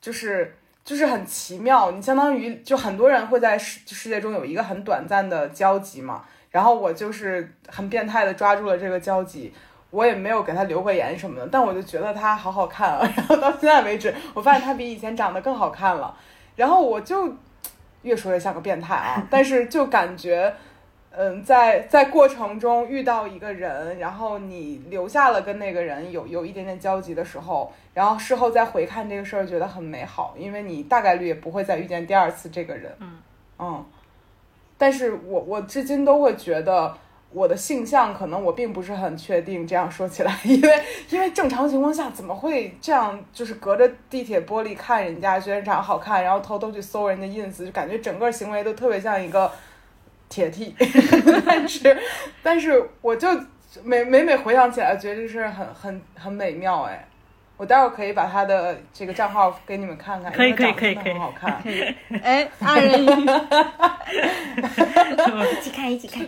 [0.01, 0.55] 就是。
[0.83, 9.53] 就是很奇妙，你相当于就很多人会在世世界中有一个很短暂的交集嘛，然后我就是很变态的抓住了这个交集，
[9.91, 16.15] 我也没有给他留过言什么的，但我就觉得他好好看啊， 然后到现在为止，我发现他比以前长得更好看了，
[16.55, 17.33] 然后我就
[18.01, 20.53] 越说越像个变态啊，但是就感觉。
[21.15, 32.91] 嗯，在在过程中遇到一个人，然后你留下了跟那个人有有一点点交集的时候，然后事后再回看这个事儿，觉得很美好，因为你大概率也不会再遇见第二次这个人。
[32.99, 33.19] 嗯
[33.59, 33.85] 嗯，
[34.75, 36.97] 但是我我至今都会觉得
[37.31, 39.67] 我的性向可能我并不是很确定。
[39.67, 43.23] 这样说起来， 因为因为正常情况下怎么会这样？
[43.31, 49.51] 就是隔着地铁玻璃看人家，觉得长得好看，然后偷偷去搜人家 ins，就感觉整个行为都特别像一个。
[50.33, 50.73] 铁 T，
[51.45, 51.97] 但是，
[52.41, 53.27] 但是我就
[53.83, 57.07] 每每每回想起来，觉得这是很很很美妙哎！
[57.55, 61.61] 我待会儿可以把他的这个账号给你们看看，可以可以可以可以，很好看。
[62.23, 63.05] 哎，二人一
[65.61, 66.25] 起看 一起看。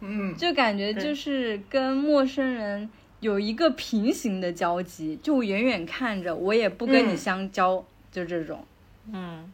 [0.00, 8.62] 嗯，就感觉就是跟陌生人有一个平行的交集，就远远看着，我也不跟你相交，就这种。
[9.10, 9.50] 嗯。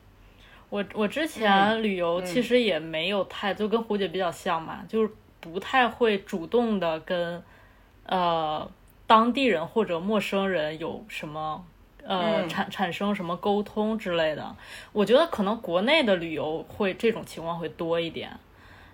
[0.73, 7.43] 我我之前旅游其实也没有太，就跟胡姐比较像嘛，就是不太会主动的跟，
[8.07, 8.67] 呃，
[9.07, 11.63] 当地人或者陌生人有什么
[12.03, 14.57] 呃产产生什么沟通之类的。
[14.95, 18.31] 我觉得可能国内的旅游会这种情况会多一点，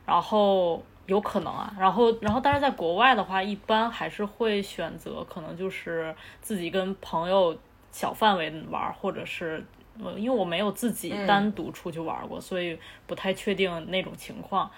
[0.04, 7.56] 然后有可能啊，然后然后但是在国外的话，一般还是会选择可能就是自己跟朋友
[7.92, 9.64] 小范围玩，或者是。
[10.16, 14.70] 因为我没有自己单独出去玩过，所以不太确定那种情况。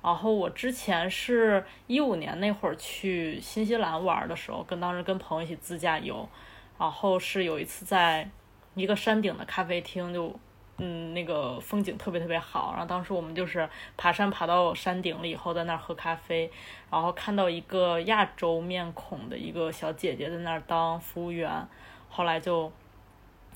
[0.00, 6.28] 然后我之前是一五年那会儿去新西兰玩的时候，跟当时跟朋友一起自驾游，
[6.78, 8.28] 然后是有一次在
[8.74, 10.32] 一个山顶的咖啡厅，就
[10.76, 12.70] 嗯那个风景特别特别好。
[12.72, 16.48] 然后当时我们就是爬山爬到山顶了以后，在那儿喝咖啡，
[16.90, 21.66] 然后看到一个亚洲面孔的一个小姐姐在那儿当服务员，
[22.08, 22.70] 后来就。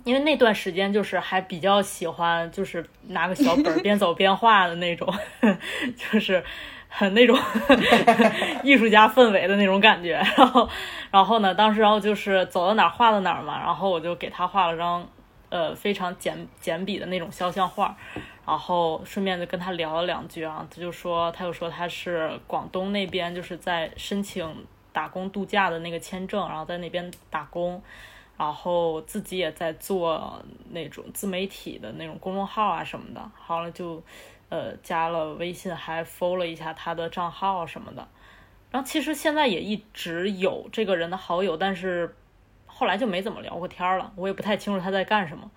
[0.04, 5.12] 因为那段时间就是还比较喜欢，就是拿个小本儿 边走边画的那种，
[5.96, 6.42] 就是
[6.88, 7.38] 很那种
[8.64, 10.14] 艺术家氛围的那种感觉。
[10.36, 10.68] 然后，
[11.10, 13.58] 然后呢，当时然后就是走到哪儿画到哪儿嘛。
[13.58, 15.08] 然后我就给他画了张
[15.50, 17.96] 呃非常简简笔的那种肖像画，
[18.46, 20.66] 然后顺便就跟他聊了两句啊。
[20.68, 27.80] 他就说，他就说他是广东那边就是在申请打工度假的那个签证，然后在那边打工。
[28.38, 34.03] 然后自己也在做那种自媒体的那种公众号啊什么的，好了就，
[34.49, 38.09] 呃，加了微信，还 follow 了一下他的账号什么的。
[38.71, 42.16] 然后其实现在也一直有这个人的好友，但是
[42.66, 44.12] 后来就没怎么聊过天了。
[44.16, 45.49] 我也不太清楚他在干什么。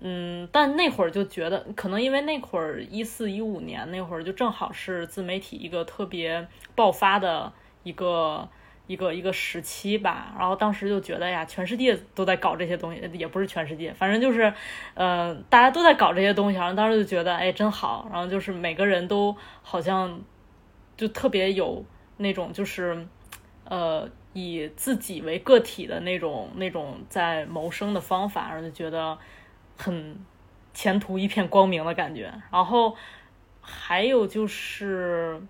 [0.00, 7.52] 嗯，但那会儿就觉得，可能因为那会儿一四一五年那会儿就正好是自媒体一个特别爆发的
[7.82, 8.48] 一个。
[8.90, 14.52] 一个一个时期吧，然后当时就觉得呀，全世界都在搞这些东西，也不是全世界，反正就是，
[14.94, 18.08] 呃，大家都在搞这些东西，然后当时就觉得，哎，真好。
[18.12, 20.20] 然后就是每个人都好像
[20.96, 21.84] 就特别有
[22.16, 23.06] 那种，就是，
[23.62, 29.16] 呃，以自己为个体的那种那种在谋生的方法，然后就觉得
[29.76, 30.18] 很
[30.74, 32.34] 前途一片光明的感觉。
[32.50, 32.96] 然后
[33.60, 35.40] 还有就是。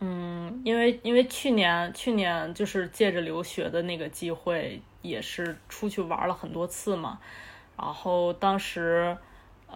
[0.00, 7.18] 嗯，因为因为去年去年就是借着留学的那个机会，也是出去玩了很多次嘛。
[7.78, 9.16] 然后当时，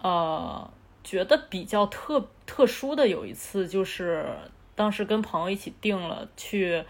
[0.01, 0.71] 呃，
[1.03, 4.27] 觉得比较特特殊的有一次，就是
[4.75, 6.83] 当时跟朋友一起订了去，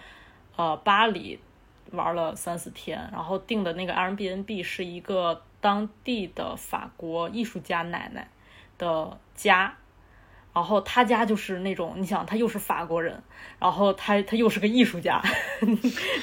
[0.55, 1.39] 呃，巴黎
[1.91, 8.29] 玩了三四天，然后订的那个 Airbnb 是一个当地的法国艺术家奶奶
[8.77, 9.77] 的家。
[10.53, 13.21] 然后他家就是那种，你想他又是法国人，
[13.57, 15.21] 然后他他又是个艺术家，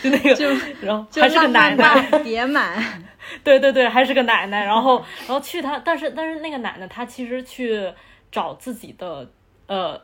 [0.03, 0.49] 就那个，就
[0.83, 3.03] 然后还是个奶奶，叠满，
[3.43, 4.65] 对对对，还是个奶奶。
[4.65, 7.91] 然后然后去他，但是但是那个奶奶她其实去
[8.31, 9.31] 找自己的
[9.67, 9.99] 呃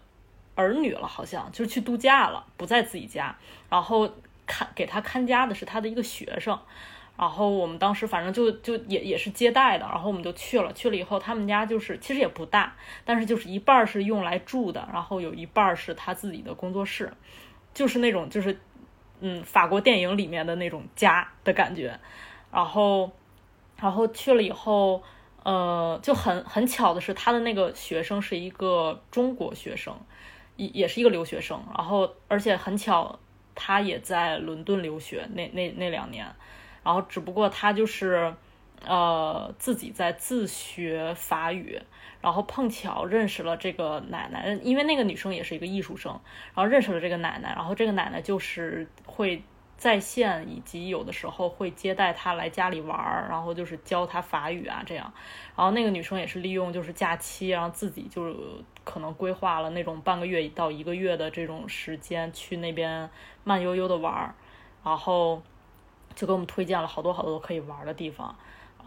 [0.54, 3.36] 儿女了，好像就是去度假了，不在自己家。
[3.68, 4.08] 然后
[4.46, 6.58] 看给他看家的是他的一个学生。
[7.16, 10.72] 然后我们当时反正就就也也是接待的，然后我们就去了。
[10.72, 12.74] 去了以后，他们家就是其实也不大，
[13.04, 17.12] 但是就是一半是用来住的，然后有一半是他自己的工作室，
[17.72, 18.58] 就是那种就是
[19.20, 21.96] 嗯法国电影里面的那种家的感觉。
[22.50, 23.12] 然后
[23.80, 25.00] 然后去了以后，
[25.44, 29.96] 呃，就很很巧的是，他的那个学生是一个中国学生，
[30.56, 31.62] 也也是一个留学生。
[31.76, 33.20] 然后而且很巧，
[33.54, 36.26] 他也在伦敦留学那那那两年。
[36.84, 38.34] 然后，只不过他就是，
[38.86, 41.80] 呃，自己在自学法语，
[42.20, 46.12] 然后碰巧认识了这个奶奶，因为那个女生也是一个艺术生，
[46.54, 49.42] 然后认识了这个奶奶，然后这个奶奶就是会
[49.78, 55.10] 在线，以及有的时候会接待他来家里玩儿，然后就是教他法语啊这样。
[55.56, 58.36] 然后那个女生也是利用就是假期，然后自己就
[58.84, 63.08] 可能规划了那种半个月到一个月的这种时间去那边
[63.42, 64.34] 慢悠悠的玩儿，
[64.84, 65.42] 然后。
[66.14, 68.34] 就给我们推荐了好多好多可以玩的地方，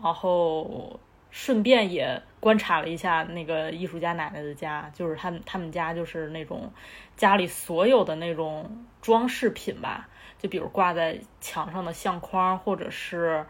[0.01, 6.71] 然后顺便也观察了一下那个艺术家奶奶的家，就是他们他们家就是那种
[7.15, 10.07] 家里所有的那种装饰品吧，
[10.39, 13.45] 就比如挂在墙上的相框，或者是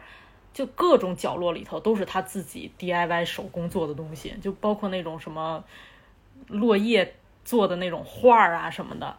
[0.53, 5.63] 就各种角落里头都是他自己 DIY 手工做的东西，就包括那种什么
[6.47, 9.15] 落叶做的那种画儿啊什么的。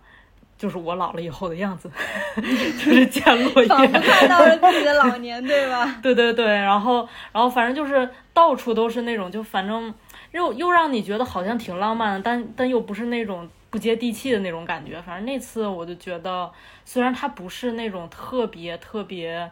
[0.59, 1.89] 就是我老了以后的样子，
[2.37, 5.87] 就是见落叶，看到了自己的老年，对吧？
[6.03, 9.95] 对对对，然后然后反正就是到处都是那种，就反正
[10.33, 15.01] 又又让你觉得好像挺浪漫的，但但又不是那种不接地气的那种感觉。
[15.03, 16.51] 反正那次我就觉得，
[16.85, 19.51] 虽然它不是那种特别特别，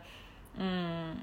[0.58, 1.16] 嗯，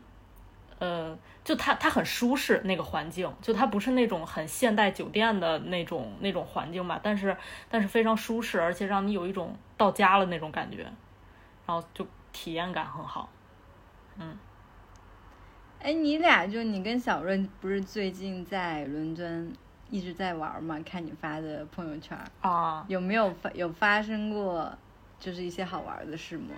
[0.80, 1.18] 呃。
[1.46, 7.36] 就它，它很舒适，那个环境，就它不是那种很现代酒店的那种那种环境吧，但是
[7.70, 10.84] 但是非常舒适，而且让你有一种到家了那种感觉，
[11.66, 13.30] 然后就体验感很好，
[14.18, 14.38] 嗯。
[15.82, 19.54] 哎，你俩就你跟小润不是最近在伦敦
[19.90, 20.80] 一直在玩吗？
[20.86, 24.72] 看你发的朋友圈啊，有没有发有发生过
[25.20, 26.56] 就是一些好玩的事吗？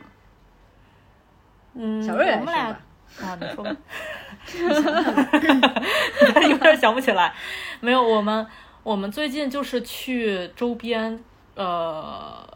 [1.74, 2.80] 嗯，小润来说吧。
[3.22, 3.76] 啊，你说吧，
[6.50, 7.34] 有点想不起来。
[7.80, 8.46] 没有，我们
[8.84, 11.20] 我们最近就是去周边，
[11.56, 12.55] 呃，以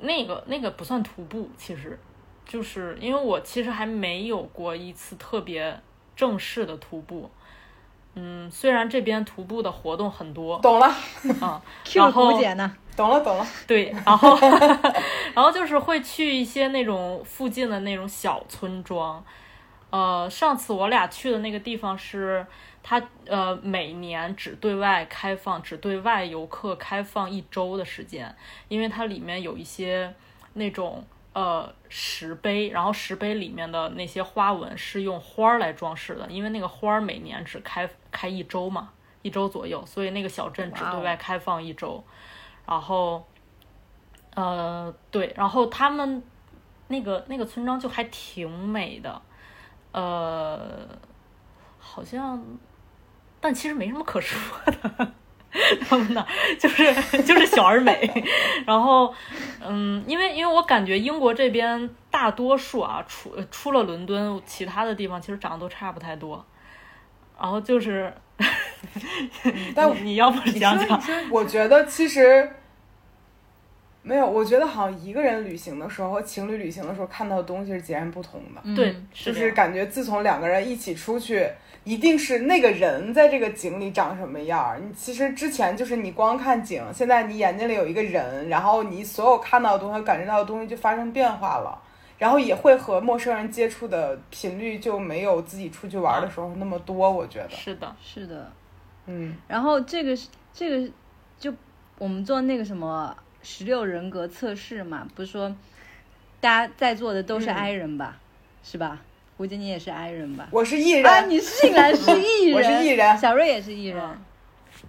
[0.00, 1.98] 那个那个不算徒步，其实
[2.46, 5.80] 就是因为我其实还没有过一次特别
[6.14, 7.30] 正式的徒步。
[8.14, 10.86] 嗯，虽然这边徒步的活动很多，懂了，
[11.40, 11.62] 啊，
[11.94, 12.76] 然后姐呢？
[12.94, 13.46] 懂了，懂了。
[13.66, 14.36] 对，然后
[15.32, 19.24] 然后就是会去一些那种附近的那种小村庄。
[19.88, 22.46] 呃，上次我俩去的那个地方是
[22.82, 28.34] 它呃每年只对外开放，只对外游客开放一周的时间，
[28.68, 30.14] 因为它里面有一些
[30.54, 42.02] 那种呃石碑，然后石碑里面的那些花纹是用花儿来装饰的，因为那个花儿每年只开开一周嘛，一周左右，所以那个小镇只对外开放一周，
[42.66, 43.24] 然后。
[44.34, 46.22] 呃，对，然后他们
[46.88, 49.20] 那个那个村庄就还挺美的，
[49.92, 50.88] 呃，
[51.78, 52.42] 好像，
[53.42, 55.12] 但其实没什么可说的。
[55.86, 56.26] 他们那
[56.58, 58.10] 就是就是小而美，
[58.66, 59.12] 然后，
[59.60, 66.42] 嗯，因为因为我感觉英国这边大多数啊，除除了伦敦，其他的地方其实长得都差不太多。
[67.38, 68.10] 然后就是，
[69.74, 71.02] 但 你你要不讲讲？
[71.30, 72.50] 我觉得其实
[74.00, 78.74] 没有，我觉得好像一个人旅行的时候和情侣旅行的时候看到的东西是截然不同的。
[78.74, 81.46] 对嗯，就是感觉自从两个人一起出去，
[81.84, 84.78] 一定是那个人在这个景里长什么样儿。
[84.78, 91.76] 你其实之前就是你光看景，现在你眼睛里有一个人，然后你所有看到的东西、感觉到的东西就发生变化了，
[92.18, 97.10] 然后也会和陌生人接触的频率就没有自己出去玩的时候那么多。
[97.10, 98.52] 我觉得，是的，是的。
[99.06, 100.92] 嗯，然后这个是这个
[101.38, 101.52] 就
[101.98, 105.52] 我们做那个什么十六人格测试嘛，不是说
[106.40, 108.20] 大家在座的都是嗯 I 人吧，
[108.62, 109.00] 是吧？
[109.42, 110.46] 估计你也是 I 人吧？
[110.52, 114.00] 我是艺人，啊，你竟然是 E 人，我是 E 人小瑞也是 E 人，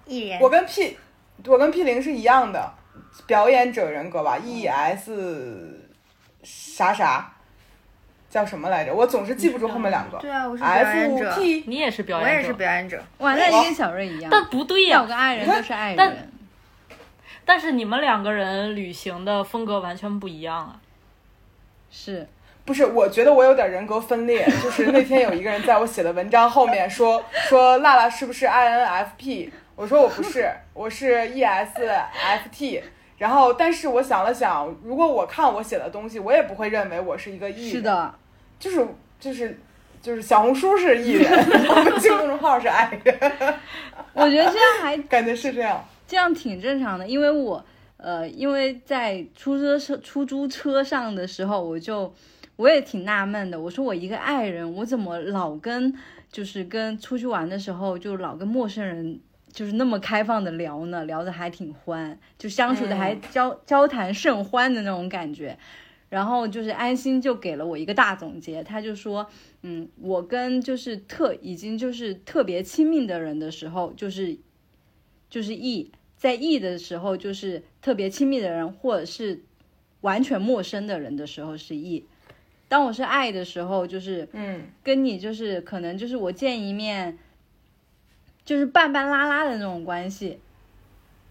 [0.06, 0.96] 艺人我跟 P，
[1.48, 2.72] 我跟 P 零是一样的，
[3.26, 5.90] 表演者人格吧，E S
[6.44, 7.34] 啥啥，
[8.30, 8.94] 叫什么来着？
[8.94, 10.20] 我总是记不住后面两个。
[10.20, 13.04] 对啊，我是表演 F 者，P 你也是表演者我也是表演者。
[13.18, 16.32] 哇，那你跟小瑞一样，但不对呀、我跟爱人都是 I 但人，
[17.44, 20.80] 但是你们两个人旅行的风格完全不一样啊。
[21.90, 22.28] 是
[22.66, 24.46] 不是，我觉得我有点人格分裂。
[24.64, 29.50] 就是那天有一个人在我写的文章后面说 说辣辣是不是 INFP？
[29.76, 32.82] 我说我不是， 我是 ESFT。
[33.18, 37.72] 然后，但是我想了想，如果我看我写的东西，我也不会认为我是一个 E 人。
[37.72, 38.14] 是，的，
[38.60, 38.86] 就是
[39.20, 39.58] 就是
[40.02, 43.20] 就是小红书是 E 人，我微信公众号是 I 人，
[44.14, 45.86] 我觉得这样还感觉是这样。
[46.06, 47.64] 这样挺正常的，因为我
[47.98, 52.14] 呃，因为在出租车出租车上的时候，我就
[52.56, 55.94] 我也挺纳闷的，我说我一个爱人，我怎么老跟
[56.32, 59.20] 就是跟出去玩的时候就老跟陌生人
[59.52, 65.58] 就是那么开放的聊呢，聊的还挺欢，就相处的还交、交谈甚欢的那种感觉。
[66.10, 69.28] 然后就是安心就给了我一个大总结，他就说，
[69.64, 74.38] 嗯，我跟就是特已经就是特别亲密的人的时候，就是
[75.28, 79.42] 就是 E，在 E 的时候就是特别亲密的人，或者是
[80.02, 82.06] 完全陌生的人的时候是 E。
[82.74, 87.20] 当我是爱的时候，就是嗯，跟你就是可能就是我见一面，
[88.44, 90.40] 就是半半拉拉的那种关系。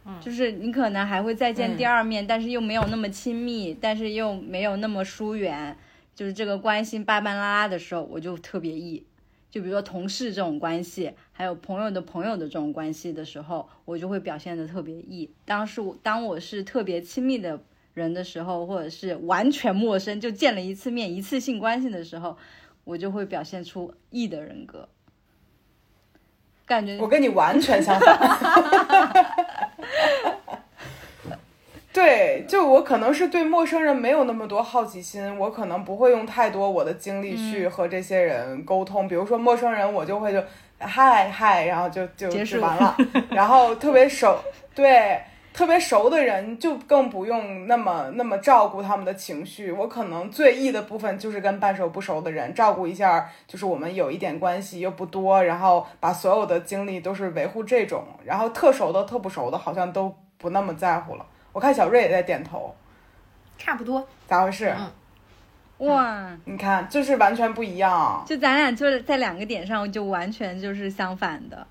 [0.07, 5.77] 嗯就是你可能还会再见嗯第二面，但是又没有那么亲密，但是又没有那么疏远，
[6.15, 9.05] 就是这个关系半半拉拉的时候，我就特别 E。
[9.51, 15.29] 就比如说同事这种关系，还有朋友的朋友的这种关系的时候，我就会表现的特别 E。
[15.45, 17.61] 当时我当我是特别亲密的
[17.95, 22.37] 人的时候，或者是完全陌生就见了一次面、一次性关系的时候，
[22.85, 24.89] 我就会表现出 E 的人格。
[26.65, 28.19] 感觉我跟你完全相反。
[31.93, 39.07] 对，就我可能是对陌生人没有那么多好奇心，我可能不会用太多我的精力去和这些人沟通。
[39.07, 40.43] 比如说陌生人，我就会就
[40.79, 42.97] 嗨嗨，然后就就完了。
[43.29, 44.43] 然后特别熟，
[44.75, 45.21] 对，
[45.53, 49.71] 特别熟的人就更不用那么那么照顾他们的情绪。
[49.71, 58.05] 我可能最易的部分就是跟半熟不熟的人照顾一下，就是我们有一点关系又不多，然后把所有的精力都是维护这种。
[58.25, 61.27] 然后特熟的、特不熟的，好像都不那么在乎了。
[61.53, 62.75] 我看小瑞也在点头，
[63.59, 64.07] 差不多。
[64.27, 64.75] 咋回事？
[64.79, 64.91] 嗯
[65.79, 68.23] 哇，你看，就是完全不一样。
[68.25, 71.67] 就咱俩就是在两个点上就完全就是相反的。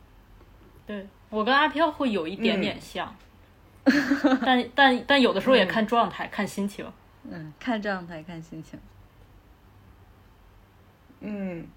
[0.86, 3.16] 对我跟阿飘会有一点点像，
[4.46, 6.86] 但但但有的时候也看状态、看心情。
[7.30, 8.80] 嗯，看状态，看心情。
[11.20, 11.68] 嗯，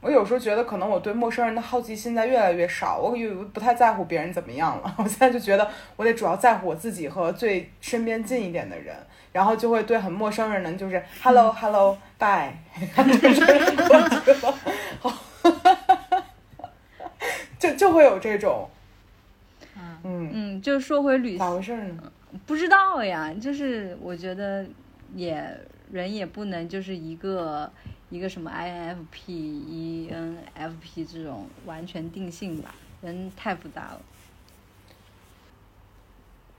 [0.00, 4.94] 我有时候觉得，可能我对陌生人的好奇心在越来越少，我有不太在乎别人怎么样了。
[4.98, 8.94] 我现在就觉得，我得主要在乎我自己和最身边近一点的人，
[9.32, 14.54] 然后就会对很陌生人呢， 就是 hello hello bye，就是我觉得
[15.00, 15.10] 好，
[17.58, 18.68] 就就会有这种，
[20.04, 22.12] 嗯，嗯，就说回旅行，咋回事呢？
[22.46, 24.66] 不知道呀，就是我觉得
[25.14, 25.58] 也
[25.90, 27.70] 人也不能就是一个
[28.08, 34.00] 一个什么 INFP、ENFP 这种完全定性吧，人太复杂了。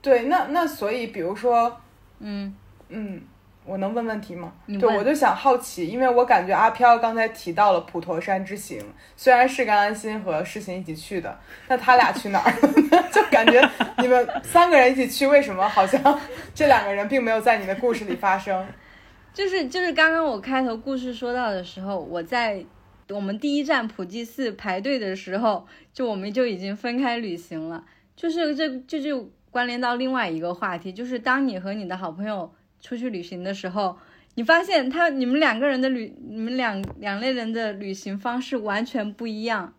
[0.02, 1.80] 对，那那所以比如说，
[2.18, 2.54] 嗯
[2.88, 3.22] 嗯，
[3.64, 4.52] 我能问问题吗？
[4.66, 8.82] 对，我就想好奇，因为我感觉阿飘刚才提到了普陀山之行，
[9.16, 11.38] 虽然是跟安心和世行一起去的，
[11.68, 12.52] 那他俩去哪儿？
[13.12, 13.60] 就感觉
[13.98, 16.20] 你们三个人一起去，为什么好像
[16.54, 18.66] 这两个人并没有在你的故事里发生？
[19.32, 22.64] 就是就是刚刚我开头故事说到的时候，我在
[23.08, 27.84] 我们第一站普济寺排队的时候，就我们就已经分开旅行了。
[28.14, 32.52] 就是这这就关联到另外一个话题，就是当你和你的好朋友
[32.82, 33.96] 出去旅行的时候，
[34.34, 39.72] 你发现他你们两个人的旅你们两两类人的旅行方式完全不一样。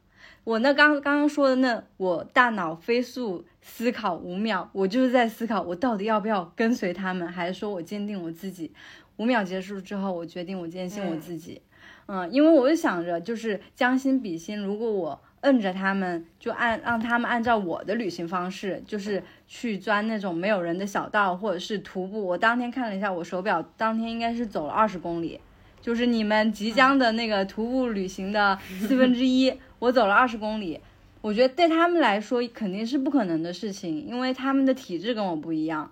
[0.46, 8.72] 我那刚刚刚说的那，我大脑飞速思考五秒，我就是在思考我到底要不要跟随他们，还是说我坚定我自己。
[9.18, 11.62] 五秒结束之后，我决定我坚信我自己，
[12.08, 22.26] 嗯，因为我就想着就是将心比心，如果我摁着他们，就按让他们按照我的旅行方式，就是去钻那种没有人的小道，或者是徒步。
[22.26, 25.40] 我当天看了一下我手表，当天应该是走了二十公里，
[25.80, 30.82] 就是你们即将的那个徒步旅行的四分之一，我走了二十公里。
[31.22, 35.92] 我觉得对他们来说肯定是不可能的事情，因为他们的体质跟我不一样。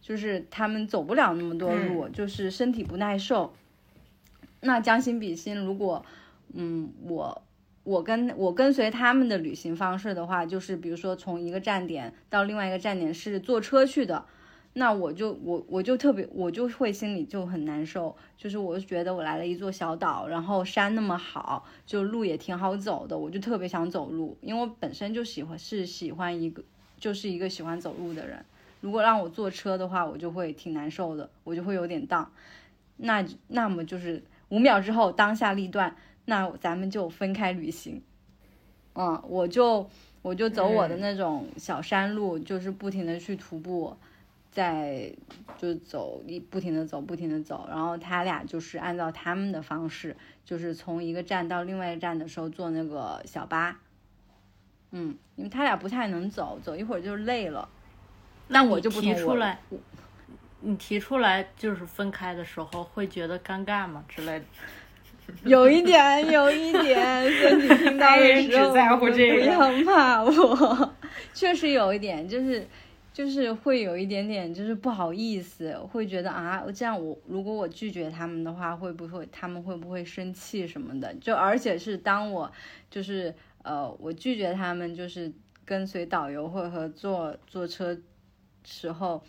[0.00, 3.52] 就是他们走不了那么多路，就是身体不耐受。
[4.60, 6.02] 那将心比心，如果，
[6.54, 7.42] 嗯，我
[7.88, 14.26] 我跟我跟随他们的旅行方式的话，就是比如说从一个站点到另外一个站点是坐车去的，
[14.74, 26.62] 那我就我我就特别我就会心里就很难受，就是我就觉得我来了一座小岛，然后山那么好，就路也挺好走的，我就特别想走路，因为我本身就喜欢是喜欢一个
[27.00, 28.44] 就是一个喜欢走路的人。
[28.82, 32.30] 如果让我坐车的话，我就会挺难受的，我就会有点荡。
[32.98, 35.96] 那那么就是五秒之后当下立断，
[36.28, 38.02] 那咱们就分开旅行。
[38.92, 39.88] 嗯，我就
[40.20, 43.96] 我就走我的那种小山路，就是不停的去徒步，
[44.52, 45.10] 在
[45.56, 47.66] 就走一不停的走，不停的走。
[47.70, 50.14] 然后他俩就是按照他们的方式，
[50.44, 53.80] 就是从一个站到另外一个站的时候坐那个小巴。
[54.90, 57.66] 嗯，因为他俩不太能走，走一会儿就累了。
[58.48, 59.58] 那我就不提出来，
[60.60, 64.44] 你提出来就是分开的时候会觉得尴尬吗之类的？
[65.44, 69.08] 有一点，有一点，所以你听到的时候 不
[69.40, 70.94] 要骂我。
[71.34, 72.66] 确实有一点，就是
[73.12, 81.14] 就是会有一点点，就是不好意思，会觉得啊，这样我如果我拒绝他们的话，会不会他们会不会生气什么的？
[81.20, 82.50] 就而且是当我
[82.90, 85.32] 就是呃，我拒绝他们，就是
[85.64, 87.96] 跟随导游或者和坐坐车。
[88.64, 89.22] 时候，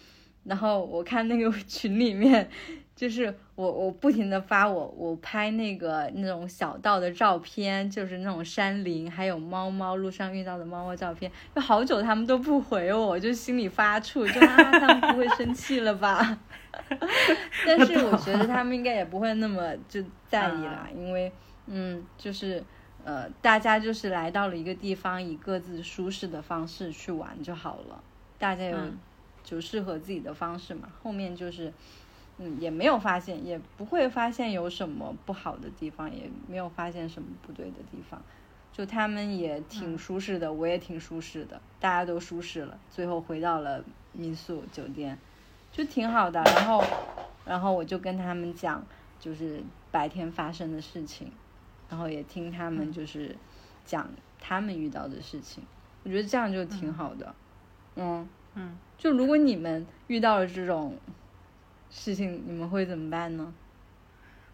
[0.44, 2.50] 然后我看那个群里面，
[3.00, 16.38] 就是我我不停的发我我拍那个那种小道的照片，就是那种山林，还有猫猫路上遇到的猫猫照片，就好久他们都不回我，就心里发怵，就啊他们不会生气了吧？
[17.66, 21.32] 但是我觉得他们应该也不会那么就在意啦，因为
[21.68, 22.62] 嗯，就是
[23.06, 28.04] 呃大家就是来到了一个地方，以各自舒适的方式去玩就好了，
[28.38, 28.78] 大家有。
[29.42, 31.74] 就适合自己的方式嘛，后面就是，
[32.42, 38.24] 嗯，也没有发现，也不会发现有什么不好的地方，也没有发现什么不对的地方，
[38.72, 43.84] 就他们也挺舒适的，我也挺舒适的，大家都舒适了，最后回到了
[44.14, 45.20] 民宿酒店，
[45.70, 46.42] 就挺好的。
[46.44, 46.82] 然后，
[47.44, 48.88] 然后我就跟他们讲，
[49.20, 49.62] 就是
[49.92, 51.30] 白天发生的事情，
[51.90, 53.36] 然后也听他们就是
[53.84, 54.10] 讲
[54.40, 55.66] 他们遇到的事情，
[56.04, 57.36] 我觉得这样就挺好的，
[57.96, 58.30] 嗯。
[58.56, 60.98] 嗯，就如果你们遇到了这种
[61.90, 63.54] 事情，你们会怎么办呢？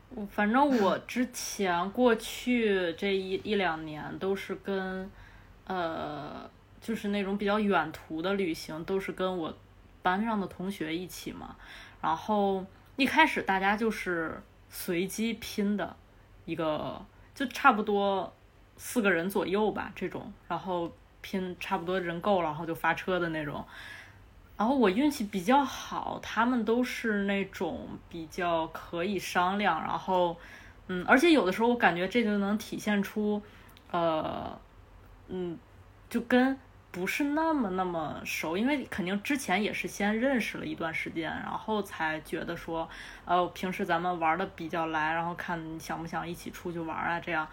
[0.09, 5.09] 我反正我之前过去这一一两年都是跟
[5.65, 9.55] 呃，就是那种比较远途的旅行，都是跟我
[10.01, 11.55] 班上的同学一起嘛。
[12.01, 12.65] 然后
[12.95, 15.95] 一开始大家就是随机拼的
[16.45, 18.33] 一个，就差不多
[18.77, 20.91] 四个人左右吧，这种，然后。
[21.27, 23.65] 拼差不多人够了，然后就发车的那种。
[24.57, 29.81] 然后我运气比较好，他们都是那种比较可以商量。
[29.81, 30.37] 然后，
[30.87, 33.41] 嗯，而且有的时候我感觉这就能体现出，
[33.91, 34.57] 呃，
[35.27, 35.57] 嗯，
[36.09, 36.57] 就跟
[36.91, 42.87] 不是那么那么熟，因为肯定之前也是先认识了一段时间，然后才觉得说，
[43.25, 47.45] 呃，平时咱们玩的比较来，然后看想不想一起出去玩啊这样。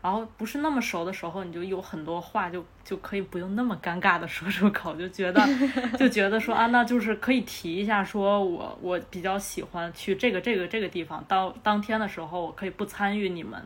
[0.00, 5.44] 然后不是那么熟的时候，你就有很多话就就可以不用那么尴尬的说出口，就觉得
[5.98, 13.60] 就觉得说啊，那就是可以提一下，说我我比较喜欢去这个这个这个地方，到当天的时候我可以不参与你们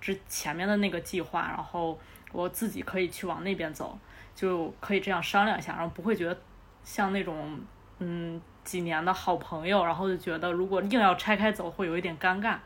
[0.00, 1.96] 之前面的那个计划，然后
[2.32, 3.96] 我自己可以去往那边走，
[4.34, 6.36] 就可以这样商量一下，然后不会觉得
[6.82, 7.56] 像那种
[8.00, 12.56] 嗯几年的好朋友，然后就觉得如果硬要拆开走会有一点尴尬。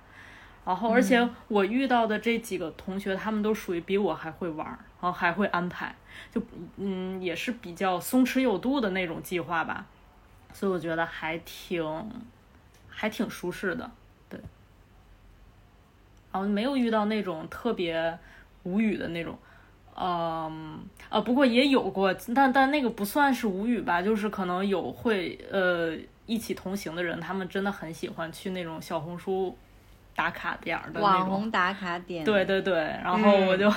[0.65, 5.93] 然后，而且我遇到的这几个同学，他们都属于比我还会玩，然后还会安排，
[6.31, 6.41] 就
[6.77, 9.85] 嗯，也是比较松弛有度的那种计划吧，
[10.53, 11.85] 所以我觉得还挺，
[12.89, 13.91] 还挺舒适的，
[14.29, 14.39] 对。
[16.31, 18.17] 然后没有遇到那种特别
[18.63, 19.37] 无语的那种，
[19.97, 25.97] 嗯，呃，不过也有过，但但那个不算是无语吧，就是可能有会呃
[26.27, 29.59] 一起同行的人，他们真的很喜欢去那种小红书。
[30.15, 33.73] 打卡点儿的网红打卡点，对对对，然后我就，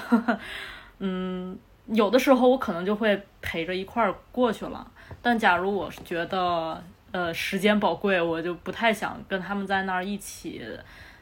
[0.99, 1.57] 嗯，
[1.87, 4.85] 有的时候我可能就会陪着一块儿过去了，
[5.21, 10.61] 但假如我是觉得呃时间宝贵，我就不太想跟他们在那儿一起，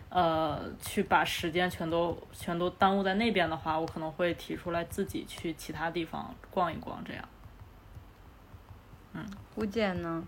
[0.09, 7.23] 呃，去把时间全都全都耽误在那边的话，我可能会提出来自己去其他地方逛一逛，这样。
[9.13, 9.23] 嗯，
[9.55, 10.23] 吴姐呢？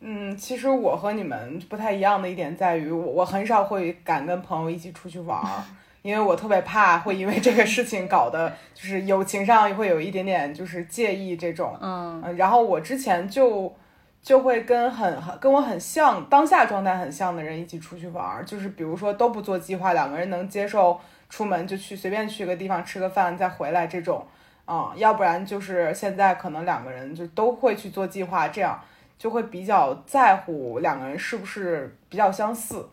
[0.00, 5.64] 嗯，其实我和你们不太一样的一点在于，我我很少会敢跟朋友一起出去玩儿，
[6.02, 11.76] 因为我特别怕会因为这个事情搞得 就是友情上会有一点点就是介意这种。
[11.80, 13.74] 嗯，然后我之前就
[14.22, 24.24] 就会跟很很跟我很像当下状态很像的人一起出去玩儿，就是比如说都不做计划，两个人能接受出门就去随便去个地方吃个饭再回来这种。
[24.64, 28.78] 啊，要不然就是现在可能两个人就都会去做计划这样。
[29.18, 32.88] 就会比较在乎两个人是不是比较相似，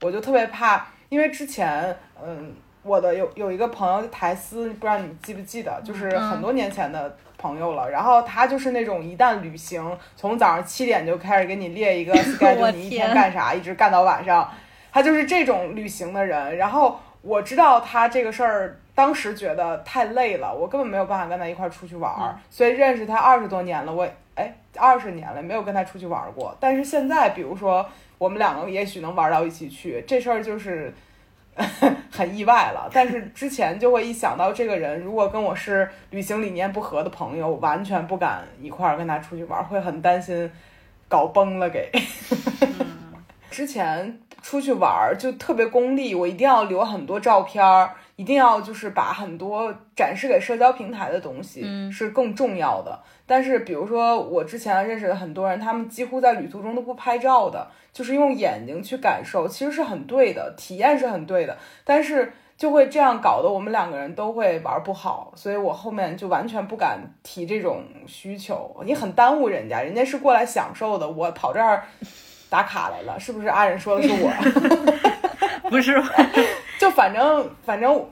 [0.00, 2.52] 我就特别怕，因为之前，嗯，
[2.82, 7.88] 我的有有一个朋友台斯，不知道你记不记得，就是很多年前的朋友了。
[7.88, 14.50] 然后他就是那种一旦旅行，从早上七点就开始给你列一个 schedule，你一天干啥，一直干到晚上，
[14.92, 16.56] 他就是这种旅行的人。
[16.56, 22.36] 然后我知道他这个事儿，当时觉得太累了，我根本没有办法跟他一块出去玩儿。
[22.50, 24.08] 所以认识他二十多年了，我。
[24.78, 26.56] 哎，二十年了，没有跟他出去玩过。
[26.60, 27.84] 但是现在，比如说
[28.16, 30.94] 我们两个也许能玩到一起去，这事儿就是
[32.10, 32.88] 很意外了。
[32.92, 40.50] 但是之前就会一想到这个人，如果跟我是旅行理念不合的朋友，完全不敢一块儿跟他出去玩，会很担心
[41.08, 41.90] 搞崩了给。
[43.50, 52.98] 之前出去玩就特别功利，我一定要留很多照片儿，一定要就是把很多展示给社交平台的东西是更重要的。
[53.24, 61.56] 但是，比如说我之前认识的很多人，他们几乎在旅途中都不拍照的，就是用眼睛去感受，其实是很对的，体验是很对的。
[61.84, 68.74] 但是就会这样搞得我们两个人都会玩不好，所以我后面就完全不敢提这种需求。
[68.84, 71.84] 你很耽误人家，人家是过来享受的，我跑这儿
[72.50, 73.46] 打卡来了，是不是？
[73.46, 74.32] 阿仁说的是我，
[75.70, 76.00] 不是，
[76.78, 78.08] 就反正反正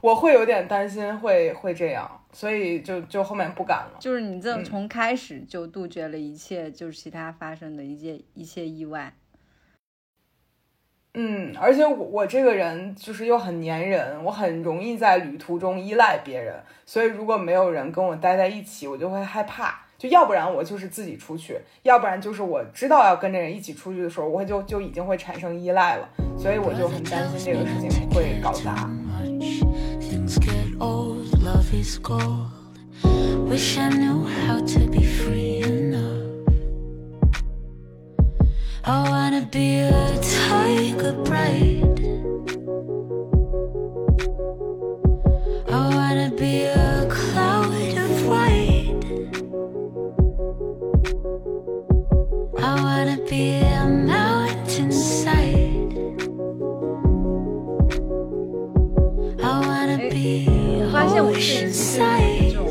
[0.00, 2.10] 我会有点担心，会会这样。
[2.30, 9.14] 所以就就后面不敢了，就是你这从开始就杜绝了一切，就是其他发生的一些一切意外。
[11.14, 19.86] 嗯，而且我我这个人就是又很粘人，我很容易在旅途中依赖别人，所以如果没有人跟我待在一起，我就会害怕。
[19.98, 28.88] 就要不然我就是自己出去，要不然就是我知道要跟这人一起出去的时候，我就就已经会产生依赖了，所以我就很担心这个事情会搞砸。
[33.48, 36.26] Wish I knew how to be free enough.
[38.84, 40.18] I wanna be a
[52.98, 55.38] wanna be a mountainside.
[59.40, 60.90] I wanna be.
[60.92, 62.66] 发现我自己这种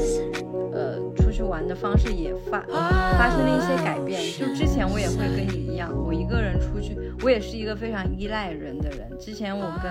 [0.73, 2.59] 呃出去玩的方式也发
[3.17, 4.21] 发生了一些改变。
[4.38, 9.09] 就之前我也会跟你一样，我一个人出去，我也是一个非常依赖人的人。
[9.17, 9.89] 之前我跟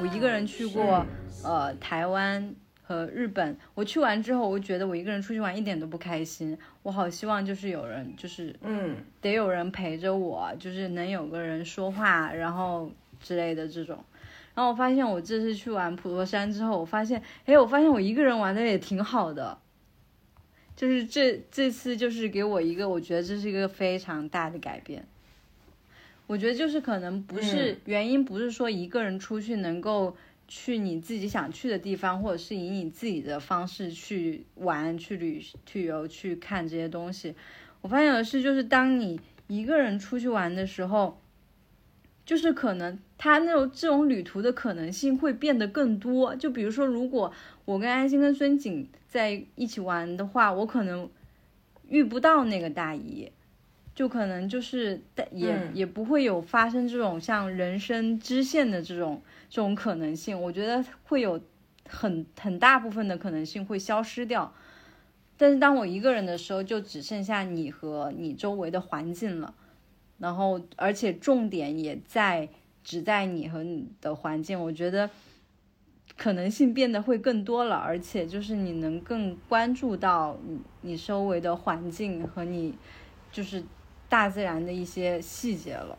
[0.00, 1.04] 我一个人去过
[1.44, 2.54] 呃台湾
[2.86, 6.56] 和日本，我去完之后，我觉得我一个人出去玩一点都不开心。
[6.84, 12.88] 我好希望就是有人，就是嗯，得有人陪着我，就是能有个人说话，然后
[13.20, 13.98] 之类的这种。
[14.54, 19.58] 然后我发现，我这次去玩普陀山之后，我发现，哎，我发现我一个人玩的也挺好的。
[20.76, 25.04] 就是这这次就是给我一个，我觉得这是一个非常大的改变。
[26.26, 30.16] 我觉得就是可能不是原因，不是说一个人出去能够
[30.48, 37.34] 去你自己想去的地方，或者是以你自己的方式去玩、去旅去游、去看这些东西。
[37.80, 41.20] 我发现的是，就是当你一个人出去玩的时候，
[42.24, 46.34] 就是可能他那种这种旅途的可能性会变得更多。
[46.36, 47.32] 就比如说，如果
[47.64, 51.08] 我跟安心跟孙景在一起玩的话，我可能
[51.88, 53.30] 遇不到那个大姨。
[53.94, 61.40] 就可能就是但也也不会有发生这种像人生支线的这种这种可能性，我觉得会有
[61.88, 64.52] 很很大部分的可能性会消失掉。
[65.36, 69.54] 但是当我一个人的时候，就只剩下你和你周围的环境了，
[70.18, 72.48] 然后而且重点也在
[72.82, 75.10] 只在你和你的环境，我觉得
[76.16, 82.74] 可能性变得会更多了，而且就是你能更关注到你你周围的环境和你
[83.32, 83.62] 就是。
[84.08, 85.98] 大自然的一些细节了，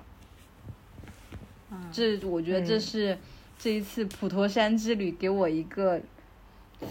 [1.92, 3.18] 这我觉得这是
[3.58, 6.02] 这一次普陀山之旅给我一个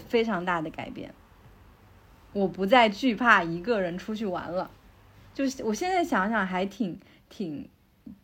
[0.07, 1.13] 非常大的改变。
[2.33, 4.69] 我不再惧怕一个人出去玩了，
[5.33, 6.99] 就是我现在想想还挺
[7.29, 7.67] 挺，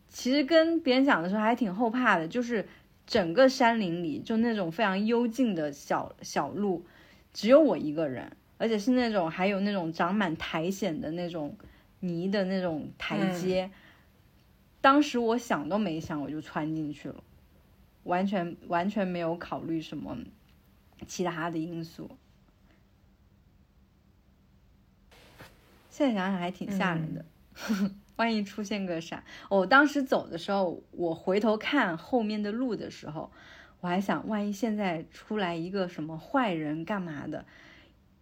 [0.09, 2.67] 其实跟别人讲的时候还挺后怕的，就是
[3.07, 6.85] 整个山林里就那种非常幽静的小小路，
[7.33, 11.55] 只有我一个人，而且是那种还有那种长满苔藓的那种。
[12.05, 13.71] 泥的那种台阶，
[14.81, 17.23] 当时我想都没想，我就穿进去了，
[18.03, 20.17] 完全完全没有考虑什么
[21.07, 22.09] 其他的因素。
[25.89, 27.25] 现在想想还挺吓人的，
[28.17, 29.23] 万一出现个啥？
[29.49, 33.31] 我当时走的时候，我回头看后面的路的时候，
[33.81, 37.45] 我还想，万一现在出来一个什么坏人干嘛的？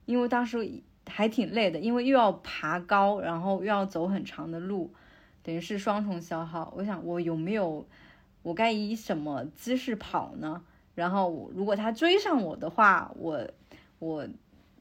[0.06, 0.82] 因为当时。
[1.08, 4.94] 还挺累的，因为又要爬高，然后又要走很长的路，
[5.42, 6.72] 等于是双重消耗。
[6.78, 7.86] 我想，我有没有，
[8.44, 10.62] 我该以什么姿势跑呢？
[10.96, 13.48] 然后，如果他追上我的话，我
[14.00, 14.28] 我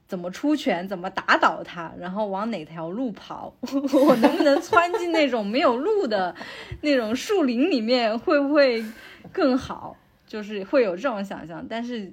[0.07, 1.93] 怎么出拳，怎么打倒他？
[1.99, 3.55] 然后往哪条路跑？
[3.63, 6.35] 我能不能窜进那种没有路的
[6.83, 8.19] 那种树林里面？
[8.19, 8.85] 会不会
[9.33, 9.97] 更好？
[10.27, 12.13] 就是会有这种想象，但是。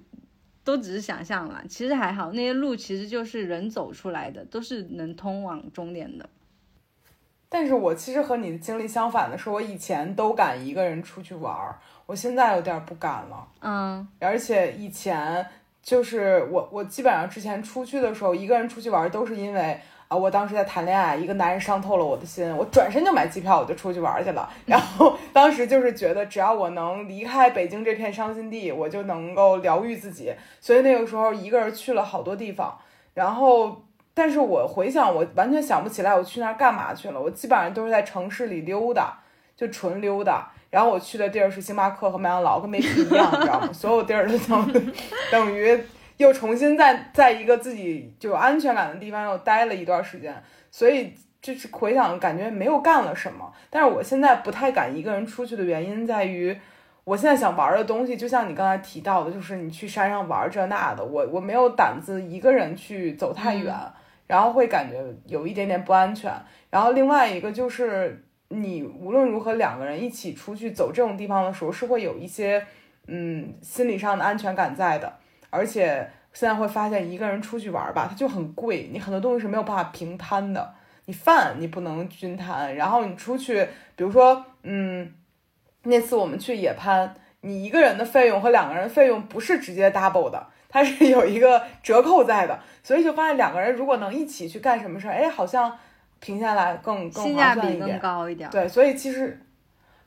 [0.64, 6.30] 都只是想象了，其实还好，那些路其实就是人走出来的，都是能通往终点的。
[7.50, 11.76] 但是我其实和你的经历相反的是，我以前都敢一个人出去玩儿，
[12.06, 13.48] 我现在有点不敢了。
[13.62, 15.46] 嗯，而且以前
[15.82, 19.80] 就是我，我基本上之前出去的时候，一个人出去玩都是因为。
[20.10, 20.16] 啊！
[20.16, 24.50] 我当时在谈恋爱，一个男人伤透了我的心，我转身就买机票，我就出去玩去了。
[24.66, 30.34] 然后 当时就是觉得，只要我能离开北京这片伤心地，我就能够疗愈自己。
[30.62, 32.74] 所以那个时候一个人去了好多地方。
[33.16, 33.84] 然后，
[34.18, 37.22] 但是我回想，我完全想不起来我去那儿干嘛去了。
[37.22, 39.20] 我基本上都是在城市里溜达，
[39.56, 40.52] 就纯溜达。
[40.72, 43.70] 然后我去的地儿是星巴克和麦当劳，跟没去一样，你知道吗？
[43.72, 44.94] 所有地儿都等
[45.32, 45.80] 等于。
[46.18, 50.36] 又重新在在一个自己就有安全感的地方又待了一段时间，
[50.72, 53.54] 所以就是回想感觉没有干了什么。
[53.70, 56.60] 但是我现在不太敢一个人出去的原因在于，
[57.04, 63.72] 我现在想玩的东西，就像你刚才提到的，就是你去山上玩这那的，我我没有胆子一个人去走太远，
[64.28, 66.32] 然后会感觉有一点点不安全。
[66.70, 72.64] 然后另外一个就是你无论如何两个人一起出去走这种地方的时候，是会有一些
[73.08, 75.18] 嗯心理上的安全感在的。
[75.50, 80.76] 而且现在会发现，一个人出去玩吧，它就很贵，你很多东西是没有办法平摊的。
[81.06, 83.66] 你饭你不能均摊，然后你出去，
[83.96, 85.10] 比如说，嗯，
[85.84, 90.48] 那次我们去野攀，你一个人的费用和两个人费用不是直接 double 的，
[90.78, 95.78] 它是有一个折扣在的，所以就发现两个人如果能一起去干什么事儿，哎，好像
[96.22, 98.50] 停下来更更划算一点，更高一点。
[98.50, 99.42] 对，所以其实，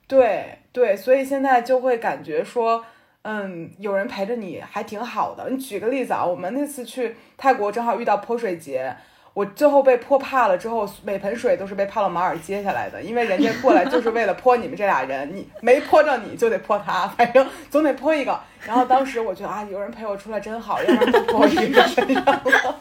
[0.07, 2.85] 对对，所以现在就会感觉说。
[3.23, 5.51] 嗯，有人陪着你还挺好的。
[5.51, 8.97] 你举个例子啊，我们那次去泰国正好遇到泼水节，
[9.33, 18.39] 我最后被泼怕了之后，每盆水都是被帕洛马尔接下来的，因为人家过来就是为了泼你们这俩人，你没泼着你就得泼他，反正总得泼一个。
[18.67, 22.81] 然后当时我觉得啊，有人陪我出来真好，要不然都泼我一个身上了。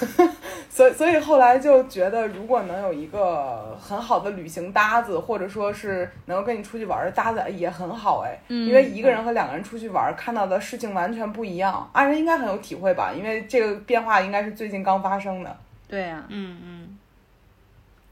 [0.74, 8.36] 所以，所以后来就觉得，如果能有一个很好的旅行搭子，或者说是能够跟你出去玩的搭子，也很好哎。
[8.48, 8.66] 嗯。
[8.66, 11.88] 因为一个人和两个人出去玩，看到的事情完全不一样。
[11.92, 13.12] 阿仁应该很有体会吧？
[13.16, 15.56] 因为这个变化应该是最近刚发生的。
[15.86, 16.24] 对呀。
[16.28, 16.98] 嗯嗯。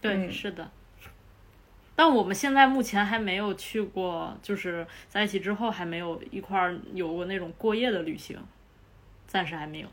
[0.00, 0.70] 对，是的。
[1.96, 8.38] 但我们现在目前还没有去过，就是在一起之后还没有一块儿有过那种过夜的旅行，
[9.26, 9.88] 暂时还没有。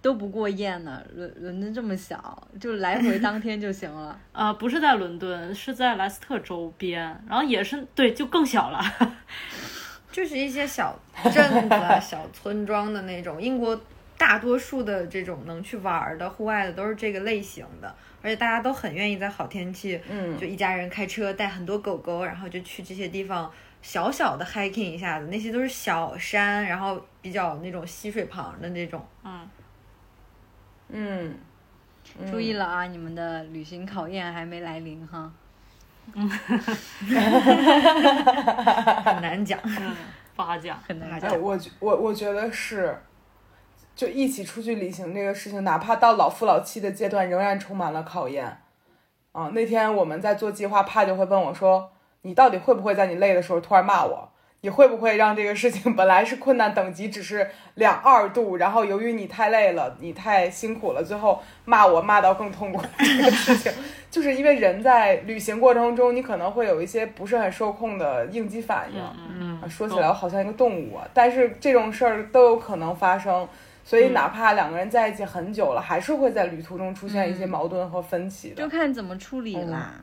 [0.00, 4.18] 都不过夜呢，伦伦敦这么小，就来回当天就行了。
[4.32, 8.80] 啊，不是在伦敦，是在莱斯特周边，然后也是对，就更小了。
[10.10, 13.40] 就是一些小镇子、啊、小村庄的那种。
[13.40, 13.78] 英国
[14.16, 23.48] 大多数的这种能去玩儿的户外的都是这个类型的，而且大家都很愿意在好天气，嗯就一家人开车带很多狗狗，然后就去这些地方
[23.82, 25.26] 小小的 hiking 一下子。
[25.26, 29.06] 那些都是小山，然后比较那种溪水旁的那种。
[29.22, 29.48] 嗯，
[30.90, 31.34] 嗯，
[32.18, 35.30] 嗯注意了啊，你们的旅行考验还没来临哈。
[36.14, 36.28] 嗯
[39.04, 39.58] 很难讲。
[39.64, 39.94] 嗯，
[40.34, 40.78] 不好讲。
[40.86, 41.40] 很难哎，讲。
[41.40, 42.98] 我我我觉得是，
[43.94, 48.58] 就一起出去旅行这个事情，哪怕到老夫老妻的阶段，仍然充满了考验。
[49.32, 54.27] 啊，那天我们在做计划，帕就会问我说：“你到底会不会在你累的时候突然骂我？
[54.60, 63.72] 你会不会让这个事情本来是困难等级只是两二度，然后由于你太累了，你太辛苦了，最后骂我骂到更痛苦这个事情，
[64.10, 69.00] 就是因为人在旅行过程中，你可能会有一些不是很受控的应激反应。
[69.38, 73.48] 嗯啊，说起来我好像一个动物啊，但是这种事儿都有可能发生，
[73.84, 78.62] 所以嗯哪怕两个人在一起很久了，还是会在旅途中出现一些矛盾和分歧的。
[78.62, 79.94] 就看怎么处理啦。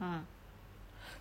[0.00, 0.22] 嗯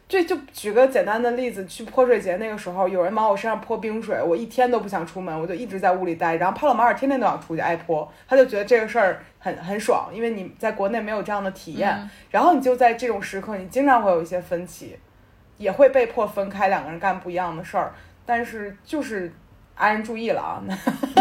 [0.09, 6.37] 这就举个简单的例子，去泼水节那个时候，有人往我身上泼冰水，我一天都不想出门，我就一直在屋里待。
[6.37, 11.93] 然后帕洛马尔天天都想出去挨泼，他就觉得这个事儿很很爽，因为你在国内没有这样的体验。
[11.95, 14.97] 嗯然后你就在这种时刻，你经常会有一些分歧，
[15.57, 17.93] 也会被迫分开，两个人干不一样的事儿。
[18.25, 19.31] 但是就是
[19.75, 20.63] 安人注意了啊，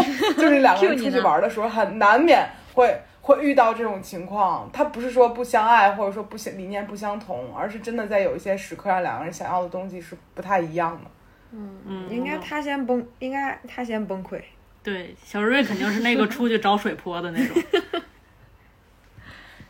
[0.37, 4.69] 就是两个人出去呢玩的时候，很难免会会遇到这种情况。
[4.71, 11.11] 他不是说不相爱，或者说不相理念不相同，而是真的在有一些时刻让，两个人想要的东西是不太一样的。
[11.51, 14.39] 嗯嗯，应该他先崩，应该他先崩溃。
[14.81, 17.61] 对小瑞肯定是那个出去找水泼的那种。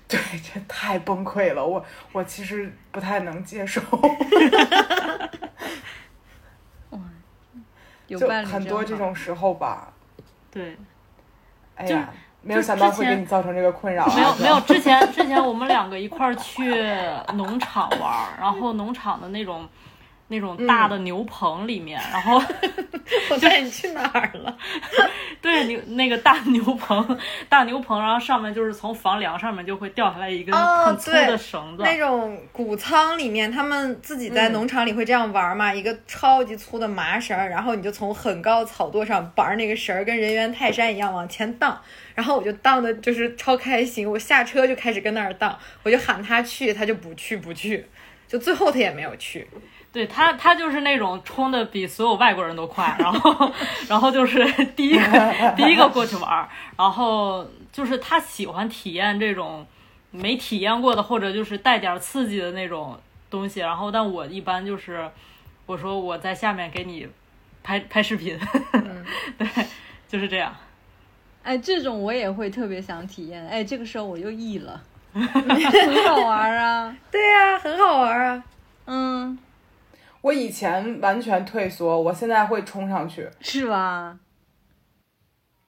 [0.07, 3.79] 对，这太崩溃了，我我其实不太能接受，
[8.07, 9.93] 就有伴侣很多这种时候吧。
[10.51, 10.77] 对，
[11.75, 12.09] 哎呀，
[12.41, 14.11] 没有想到会给你造成这个困扰啊。
[14.15, 16.73] 没有没有，之前之前我们两个一块儿去
[17.35, 19.67] 农场玩儿，然后农场的那种
[20.29, 22.41] 那种大的牛棚里面，然后
[23.29, 24.55] 我带你去哪儿了？
[25.41, 27.17] 对牛那个大牛棚
[27.47, 35.73] 大牛棚，然后上面就是从房梁上面就会掉下来一根哦很粗的绳子，那种谷仓里面，他们自己在嗯农场里会这样玩嘛？
[35.73, 41.79] 一个超级粗的麻绳儿，然后你就从很高的草垛上绑着那个绳儿，跟人猿泰山一样往前荡。
[42.13, 47.87] 然后我就荡的就是超开心，我下车就开始跟那儿荡，我就喊他去，他就不去不去，
[48.27, 49.47] 就最后他也没有去。
[49.91, 53.51] 对他，他就是那种冲的比所有外国人都快，然后，
[53.89, 59.65] 然后就是第一个第一个过去玩儿，然后就是他喜欢体验这种
[60.11, 63.61] 没体验过的，或者就是带点刺激的那种东西。
[63.61, 65.09] 然后，但我一般就是
[65.65, 67.07] 我说我在下面给你
[67.63, 68.37] 拍拍视频，
[69.37, 69.47] 对，
[70.07, 70.55] 就是这样。
[71.41, 73.43] 哎，这种我也会特别想体验。
[73.47, 74.79] 哎，这个时候我又 E 了，
[75.13, 76.95] 很好玩啊。
[77.09, 78.43] 对呀、很好玩啊。
[78.85, 79.37] 嗯，
[80.21, 83.29] 我以前完全退缩，我现在会冲上去。
[83.39, 84.19] 是吗？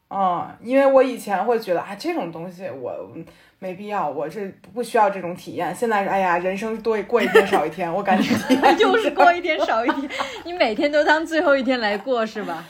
[0.09, 3.25] 嗯，因为我以前会觉得啊，这种东西我嗯
[3.59, 5.73] 没必要，我这不需要这种体验。
[5.73, 10.11] 现在是哎呀，人生多过一天少一天，我感觉体验又是过一天少一天，
[10.43, 12.65] 你每天都当最后一天来过是吧？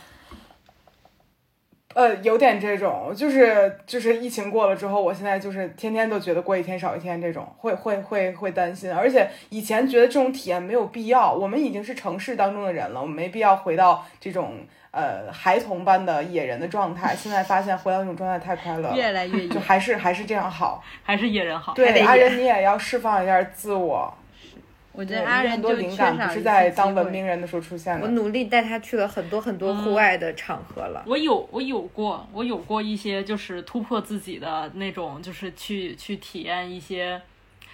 [1.93, 14.59] 呃，有点这种，就是就是疫情过了之后，我现在就是天天都觉得过一天少一天，这种会会会会担心，而且以前觉得这种体验没有必要，我们已经是城市当中的人了，我们没必要回到这种
[14.91, 17.15] 呃孩童般的野人的状态。
[17.15, 19.59] 现在发现回到那种状态太快乐了，越来越就。
[19.59, 20.83] 还是还是这样好。
[21.03, 21.73] 还是野人好。
[21.73, 24.20] 对，阿仁你也要释放一下自我，对，
[24.93, 28.05] 我觉得阿仁就缺灵感不是在当文明人的时候出现的。
[28.05, 31.03] 我努力带他去了很多很多户外的场合了。
[31.07, 37.21] 我有我有过，我有过一些就是突破自己的那种，就是去去体验一些，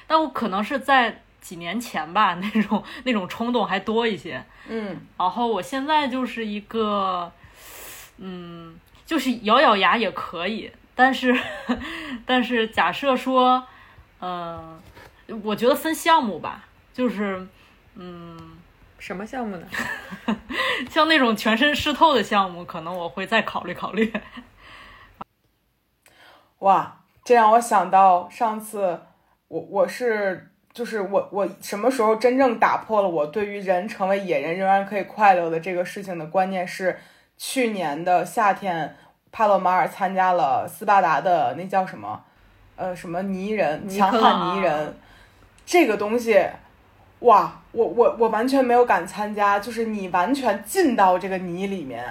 [0.05, 4.43] 但我可能是在几年前吧， 那种那种冲动还多一些。
[4.67, 7.31] 嗯，然后我现在就是一个，
[8.17, 11.35] 嗯，就是咬咬牙也可以，但是
[12.27, 13.65] 但是假设说，
[14.21, 14.79] 嗯、
[15.41, 16.66] 我觉得分项目吧，
[16.97, 17.45] 就是
[17.93, 18.57] 嗯，
[18.97, 19.67] 什么项目呢？
[20.89, 24.11] 像那种全身湿透的项目，可能我会再考虑考虑。
[26.57, 28.99] 哇，这让我想到上次
[29.47, 36.99] 我我是就是我我什么时候真正打破了我对于人成为野人仍然可以快乐的这个事情的观念是
[37.37, 38.97] 去年的夏天，
[39.31, 42.25] 帕洛马尔参加了斯巴达的那叫什么
[42.75, 44.97] 呃什么泥人强悍泥人
[45.63, 46.43] 这个东西。
[47.19, 47.61] 哇！
[47.71, 52.03] 我我我完全没有敢参加，就是你完全进到这个泥里面，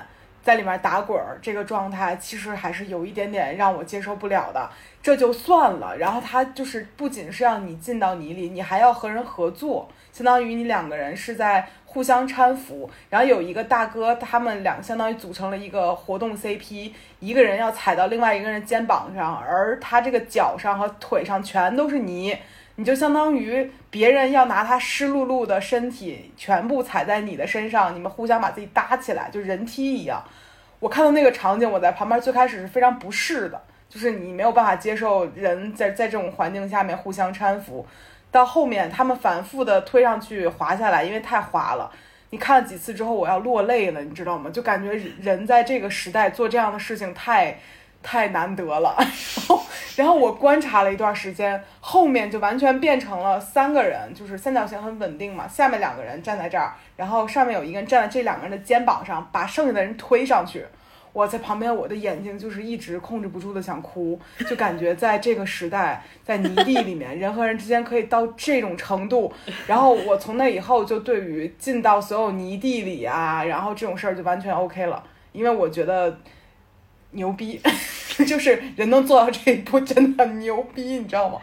[0.43, 4.71] 在里面打滚儿这个状态，其实还是有一点点让我接受不了的。
[5.03, 12.89] 这就算了，然后他就是不仅是让你进到泥里，你还要和人合作，相当于你两个人是在互相搀扶。
[13.11, 22.37] 然后有一个大哥，他们俩相当于组成了一个活动 CP，一个人要踩到另外一个人肩膀上，而他这个脚上和腿上全都是泥。
[22.79, 30.23] 你就相当于别人要拿他湿漉漉的身体全部踩在你的身上，你们互相把自己搭起来，就人梯一样。
[30.79, 33.59] 我看到那个场景，我在旁边最开始是非常不适的，
[33.89, 37.87] 就是你没有办法接受人在在这种环境下面互相搀扶。
[38.31, 41.91] 到后面他们反复的推上去滑下来，因为太滑了。
[42.29, 44.51] 你看了几次之后，我要落泪了，你知道吗？
[44.51, 47.59] 就感觉人在这个时代做这样的事情太。
[48.03, 49.63] 太难得了， 然后，
[49.97, 60.65] 然后我观察了一段时间，后面就完全变成了三个人，就是三角形很稳定嘛，下面两个人站在这儿，然后上面有一个人站在这两个人的肩膀上，把剩下的人推上去。
[61.13, 69.33] 我在旁边，我的眼睛就是一直控制不住的想哭，就感觉在这个时代，在泥地里面，人和人之间可以到这种程度。
[69.67, 76.19] 然后我从那以后就对于进到所有泥地里啊，然后这种事儿就完全 OK 了，因为我觉得。
[77.17, 77.61] 牛逼，
[78.25, 81.41] 就是人能做到这一步，真的很牛逼，你知道吗？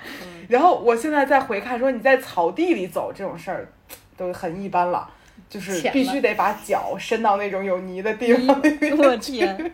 [0.47, 3.67] 然后我现在再回看，说你在草地里走这种事儿，
[4.15, 5.09] 都很一般了，
[5.49, 8.61] 就是必须得把脚伸到那种有泥的地方。
[8.97, 9.73] 我天！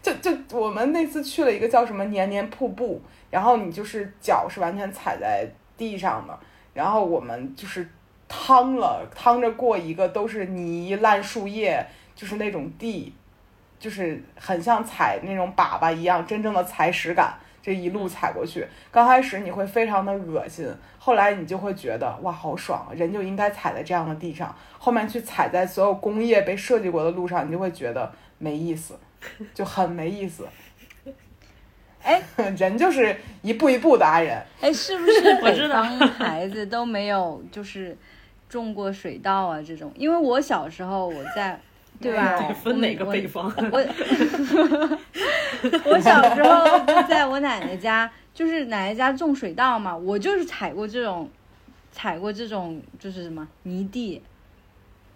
[0.00, 5.46] 就就我们那次去了一个叫什么年年瀑布，然后你就是脚是完全踩在
[5.76, 6.38] 地上的，
[6.72, 7.86] 然后我们就是
[8.28, 11.84] 趟了趟着过一个都是泥烂树叶，
[12.14, 13.12] 就是那种地。
[13.78, 17.34] 就是很像踩那种粑粑一样，真正的踩屎感。
[17.60, 20.66] 这一路踩过去，刚开始你会非常的恶心，
[20.98, 24.54] 后来你就会觉得哇，好爽，人就应该踩在这样的地上。
[24.78, 28.98] 后面去踩在所有工业被设计过的路上，你就会觉得没意思，
[29.52, 30.46] 就很没意思。
[32.00, 32.22] 哎，
[32.56, 34.40] 人就是一步一步的啊，人。
[34.62, 35.84] 哎，是不是北方
[36.16, 37.94] 孩子都没有就是
[38.48, 39.60] 种过水稻啊？
[39.60, 41.60] 这种，因为我小时候我在。
[42.00, 42.38] 对吧？
[42.52, 43.52] 分哪个北方？
[43.72, 43.78] 我
[45.84, 51.28] 我 小时候在我奶奶家，就是奶奶家种水稻嘛，我就是踩过这种，
[51.90, 54.22] 踩过这种就是什么泥地，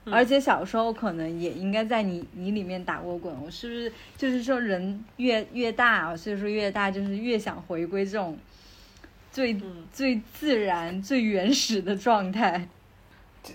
[0.06, 3.32] 而且小时候可能也应该在泥泥里面打过滚。
[3.44, 8.36] 我是不是就是说人越越大，岁数越大，就是越想回归这种
[9.30, 9.56] 最
[9.92, 12.68] 最自然、最原始的状态？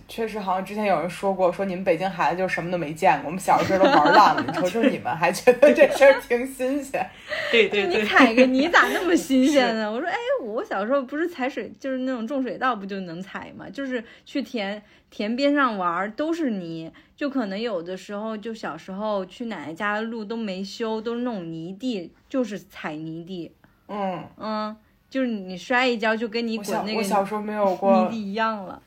[0.07, 4.43] 确实，好像之前有人说过，说你们北京孩子就什么都没见过，我们小时候都玩烂了。
[4.45, 7.09] 你瞅瞅你们，还觉得这事儿挺新鲜。
[7.51, 9.89] 对对对，你踩个泥咋那么新鲜呢？
[9.91, 13.69] 我说，哎，我小时候不是踩水，就是那种种水稻，不就能踩吗？
[13.69, 23.53] 就是去田田边上玩，都是泥，就可能有的时候，就小时候去奶奶家的路都没修，都是那种泥地，就是踩泥地。
[23.88, 24.75] 嗯嗯，
[25.09, 28.81] 就是你摔一跤，就跟你滚那个我小时候没有过泥地一样了。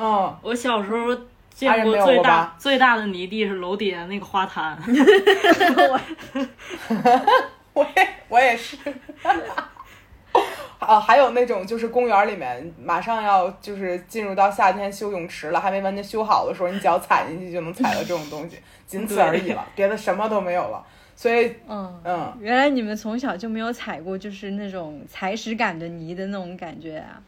[0.00, 1.14] 嗯，我小时候
[1.52, 4.78] 见过最大最大的泥地是楼底下那个花坛。
[7.74, 8.76] 我也我也是。
[10.78, 20.82] 啊，还有那种就是公园里面马上要就是进入到夏天修泳池了，还没完全修好的时候，你脚踩进去就能踩到这种东西，仅此而已了，别的什么都没有了。
[21.14, 27.20] 所以，嗯嗯，原来你们从小就没有踩过就是那种踩屎感的泥的那种感觉啊。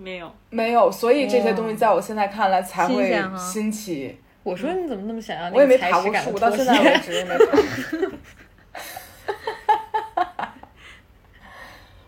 [0.00, 4.16] 没有，没有，所以这些东西在我现在看来才会新奇。
[4.44, 5.50] 我说你怎么那么想要？
[5.50, 7.58] 我也没爬过树，到现在为止也没爬。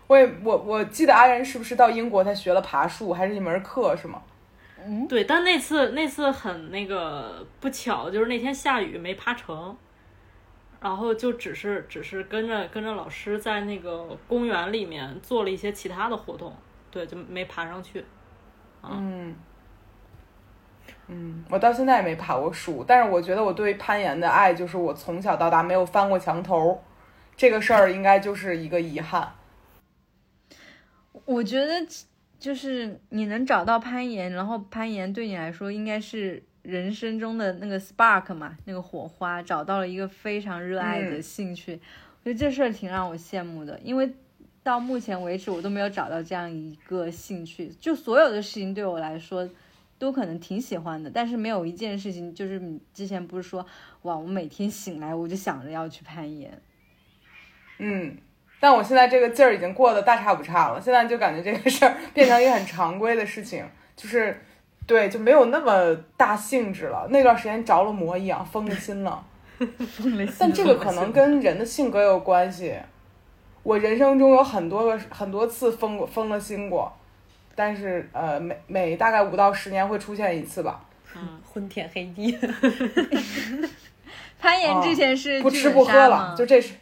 [0.07, 4.21] 我也我我记得阿仁是不是到英国他学了爬树，还是一门课是吗？
[4.83, 9.75] 嗯，对，但那次那次很那个不巧，就是那天下雨没爬成，
[10.79, 16.51] 然后就只是只是跟着跟着老师在那个公园里面做了一些其他的活动。
[16.91, 18.05] 对，就没爬上去。
[18.83, 19.35] 嗯，
[21.07, 26.83] 嗯，我到现在也没爬过树，但是我觉得我对攀岩的爱，就是我从小到大没有翻过墙头，
[27.37, 29.31] 这个事儿应该就是一个遗憾。
[31.25, 31.73] 我觉得
[32.39, 41.79] 就是你能找到攀岩，然后攀岩对你来说应该是人生中的那个 spark 嘛，那个火花，找到了一个非常热爱的兴趣。
[42.23, 44.11] 我觉得这事儿挺让我羡慕的，因为。
[44.63, 47.67] 到目前为止，我都没有找到这样一个兴趣。
[47.79, 49.49] 就所有的事情对我来说，
[49.97, 53.65] 都可能挺喜欢的，但是没有一件事情，就是你之前不是说，
[54.03, 56.61] 哇，我每天醒来我就想着要去攀岩。
[57.79, 58.15] 嗯，
[58.59, 64.39] 但我现在这个劲儿已经过得大差不差了，现在就感觉这个事儿 变成一个很常规的事情，就是
[64.85, 67.07] 对，就没有那么大兴致了。
[67.09, 69.25] 那段时间着了魔一样，疯了心了。
[69.57, 72.75] 疯了心但这个可能跟人的性格有关系。
[73.63, 76.91] 我人生中有很多个很多次疯过疯了心过，
[77.55, 80.83] 但是呃每每大概五到十年会出现一次吧。
[81.15, 82.37] 嗯 昏天黑地。
[84.39, 86.73] 攀岩之前是哦不吃不喝了就这是。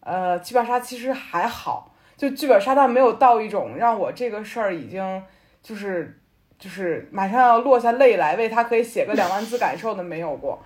[0.00, 5.22] 呃，剧本杀其实还好，就剧本杀它没有到一种让我这个事儿已经
[5.62, 6.20] 就是
[6.58, 10.62] 就是马上要落下泪来，为他可以写个两万字感受的没有过。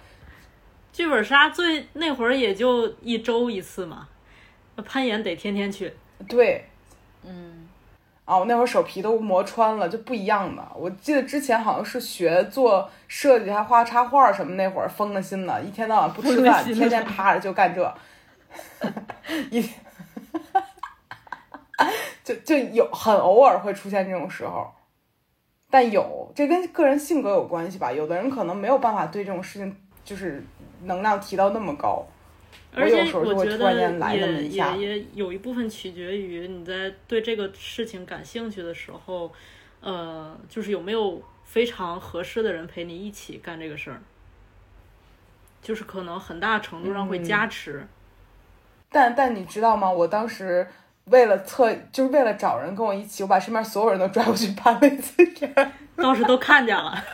[0.92, 4.08] 剧本杀最那会儿也就一周一次嘛，
[4.76, 5.92] 那攀岩得天天去。
[6.28, 6.64] 对，
[7.24, 7.68] 嗯，
[8.24, 10.62] 啊，我那会儿手皮都磨穿了，就不一样的。
[10.74, 17.94] 我记得之前好像是学做设计，还画插画什么，那会儿疯了心了，一天到晚不吃 饭，天天趴着就干这，
[19.50, 19.68] 一
[22.22, 24.70] 就就有很偶尔会出现这种时候，
[25.70, 27.90] 但有这跟个人性格有关系吧。
[27.90, 30.44] 有的人可能没有办法对这种事情就是
[30.84, 32.06] 能量提到那么高。
[32.72, 33.74] 而且我觉得
[34.14, 39.32] 也也也有一部分取决于你在对这个事情感兴趣的时候，
[39.80, 44.00] 呃，就是有没有非常合适的人陪你一起干这个事儿，
[45.60, 47.84] 就是可能很大程度上会嗯加持。
[48.88, 49.90] 但但你知道吗？
[49.90, 50.66] 我当时
[51.06, 55.72] 为了测，就是为了找人跟我一起，我把身边所有人都拽过去攀了一次岩。
[55.96, 57.04] 当时都看见了，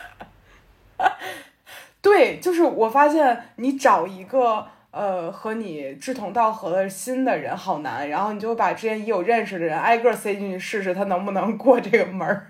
[2.01, 12.47] 对，就是我发现你找一个呃和你志同道合的新的人好难，然后你就把之前已有认识的人挨个塞进去试试他能不能过这个门儿，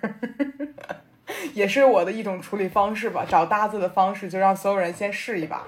[1.53, 5.63] 也是我的一种处理方式吧，找搭子的方式，就让所有人先试一把。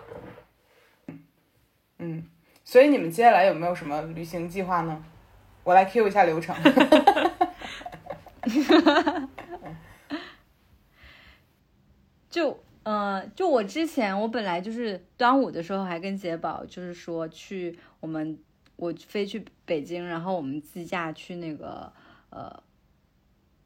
[1.98, 2.24] 嗯，
[2.64, 5.04] 所以你们接下来有没有什么旅行计划呢？
[5.64, 6.56] 我来 Q 一下流程。
[12.30, 12.60] 就
[12.90, 18.36] 呃，就我之前我本来就是端午的时候还跟杰宝就是说去我们
[18.78, 21.94] 我飞去北京，然后我们自驾去那个
[22.32, 22.52] 呃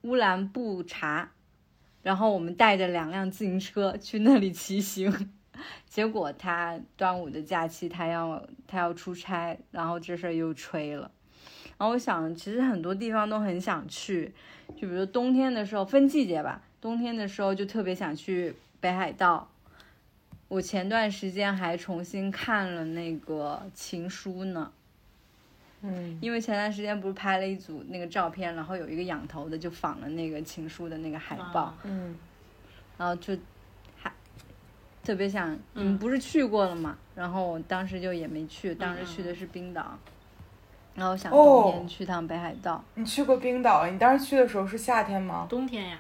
[0.02, 1.32] 乌兰布查，
[2.02, 5.32] 然后我们带着两辆自行车去那里骑行。
[5.88, 11.10] 结果他端午的假期他要他要出差，然后这事儿又吹了。
[11.78, 14.34] 然后我想，其实很多地方都很想去，
[14.76, 18.54] 就比如冬天的时候分季节吧，冬天的时候就特别想去
[18.84, 19.48] 北海道。
[20.50, 24.70] 我前段时间还重新看了那个《情书》呢，
[25.82, 32.14] 嗯因为前段时间不是拍了一组那个照片，然后有一个仰头的就仿了那个《情书》的那个海报，啊嗯
[32.98, 33.36] 然后就
[33.98, 34.12] 还
[35.02, 36.98] 特别想，你嗯们不是去过了吗？
[37.16, 39.98] 然后我当时就也没去，当时去的是冰岛，
[40.94, 42.84] 然后想冬哦天去趟北海道。
[42.96, 43.88] 你去过冰岛？
[43.90, 45.48] 你当时去的时候是夏天吗？
[45.50, 46.00] 冬天呀，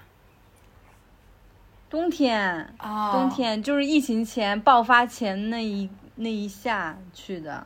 [1.94, 7.64] 冬天，啊冬天就是疫情前爆发前那一那一下去的。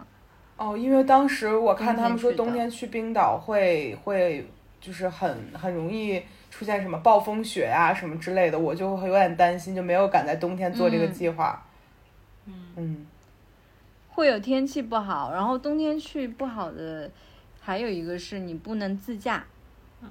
[0.58, 4.46] 哦，因为当时我看他们说冬天去冰岛会会
[4.82, 6.22] 就是很很容易
[6.52, 11.14] 出现什么暴风雪呀、什么之类的，我就会有点担心，就没有敢在冬天做这个嗯。
[11.14, 11.66] 计划。
[12.48, 12.54] 嗯。
[12.76, 13.08] 嗯。
[14.10, 17.10] 会有天气不好，然后冬天去不好的，
[17.62, 19.46] 还有一个是你不能自驾，
[20.02, 20.10] 嗯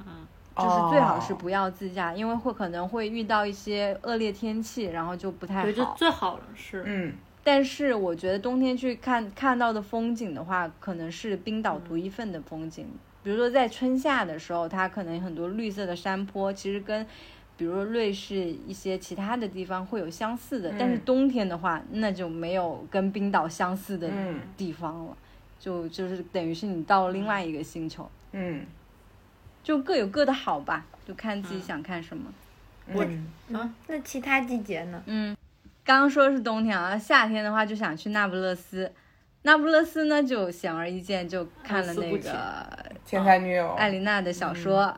[0.56, 1.36] 就是最好是哦。
[1.38, 5.94] 不要自驾，因为会可能会遇到一些恶劣天气，然后就不太对，就好。
[5.96, 7.12] 最好了是，嗯。
[7.44, 12.86] 但是我觉得冬天去看看到的风景的话，可能是冰岛独一份的风景。
[13.22, 17.06] 比如说在春夏的时候，它可能很多绿色的山坡，其实跟
[17.56, 20.74] 比如说瑞士一些其他的地方会有相似的。
[20.78, 21.00] 但是嗯。
[21.04, 24.40] 冬天的话，那就没有跟冰岛相似的嗯。
[24.56, 25.16] 地方了，
[25.60, 28.66] 就就是等于是你到了另外一个星球，嗯
[29.66, 32.32] 就各有各的好吧，就看自己想看什么。
[32.86, 35.02] 嗯，啊那其他季节呢？
[35.06, 35.36] 嗯，
[35.82, 38.92] 刚刚说的是冬天啊，夏天的话就想去那不勒斯。
[39.42, 43.72] 那不勒斯呢，就显而易见，就看了那个天才女友。
[43.72, 44.96] 艾琳娜的小说，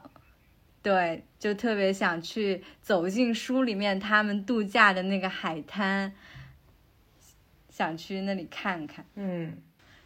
[0.83, 6.13] 对，就特别想去走进书里面他们度假的那个海滩，
[7.71, 9.03] 想去那里看看。
[9.15, 9.57] 嗯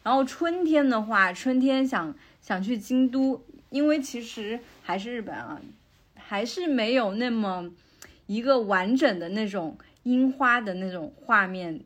[0.04, 5.60] 然后春天的话，春天想想去京都，因为其实还是日本啊，
[6.14, 7.68] 还是没有那么
[8.26, 11.80] 一个完整的那种樱花的那种画面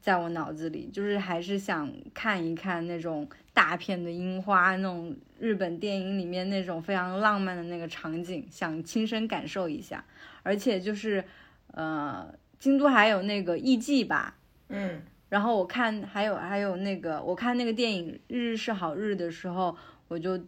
[0.00, 10.04] 在我脑子里，就是还是想看一看那种大片的樱花，那种日本电影里面那种非常浪漫的那个场景，想亲身感受一下。
[10.44, 11.22] 而且就是
[11.72, 14.36] 呃，京都还有那个艺妓吧，
[14.68, 19.76] 嗯然后我看还有还有那个，我看那个电影《日日是好日》的时候，
[20.08, 20.38] 我就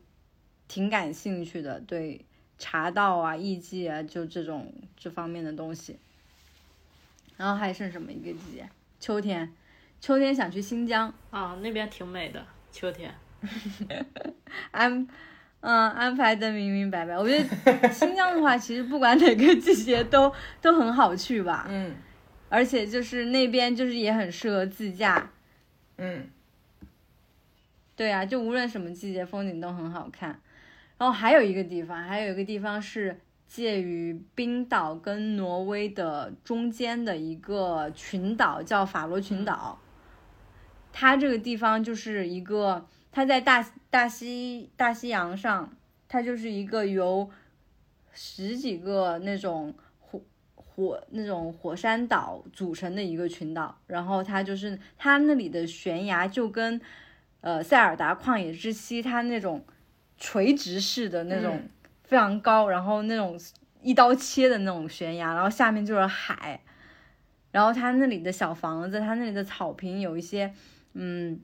[0.74, 2.20] 挺感兴趣的，对
[2.58, 5.96] 茶道啊、艺伎啊，就这种这方面的东西。
[7.36, 8.68] 然后还剩什么一个季节？
[8.98, 9.54] 秋天，
[10.00, 13.14] 秋天想去新疆啊，那边挺美的，秋天。
[14.72, 15.06] 安，
[15.60, 17.16] 嗯，安排的明明白白。
[17.16, 21.68] 我觉得新疆的话，其实不管哪个季节都都很好去吧。
[21.68, 21.94] 嗯。
[22.48, 25.30] 而且就是那边就是也很适合自驾，
[25.98, 26.28] 嗯，
[27.94, 30.40] 对啊，就无论什么季节风景都很好看。
[30.98, 39.78] 然后还有一个地方，还有一个地方是介于冰岛跟挪威的中间的一个群岛，叫法罗群岛。
[40.92, 45.72] 它这个地方就是一个，它在大大西大西洋上，
[46.08, 47.30] 它就是一个由
[48.12, 49.74] 十几个那种。
[49.98, 50.20] 火
[50.54, 56.80] 火那种火山岛组成的一个群岛，然后它就是它那里的悬崖就跟，
[57.40, 59.64] 呃塞尔达旷野之息它那种
[60.18, 61.60] 垂直式的那种
[62.02, 63.38] 非常高，然后那种
[63.82, 66.60] 一刀切的那种悬崖，然后下面就是海，
[67.50, 70.52] 然后它那里的小房子，它那里的草坪有一些
[70.92, 71.40] 嗯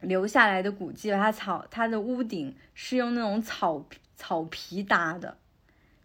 [0.00, 3.84] 留下来的古迹，它草它的屋顶是用那种草
[4.16, 5.36] 草皮搭的，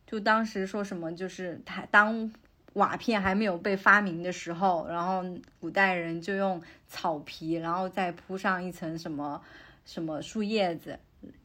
[0.05, 2.31] 就当时说什么就是它当。
[2.73, 5.25] 瓦片还没有被发明的时候，然后
[5.59, 9.41] 古代人就用草皮，然后再铺上一层什么
[9.85, 10.97] 什么树叶子，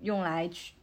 [0.03, 0.75] 用来去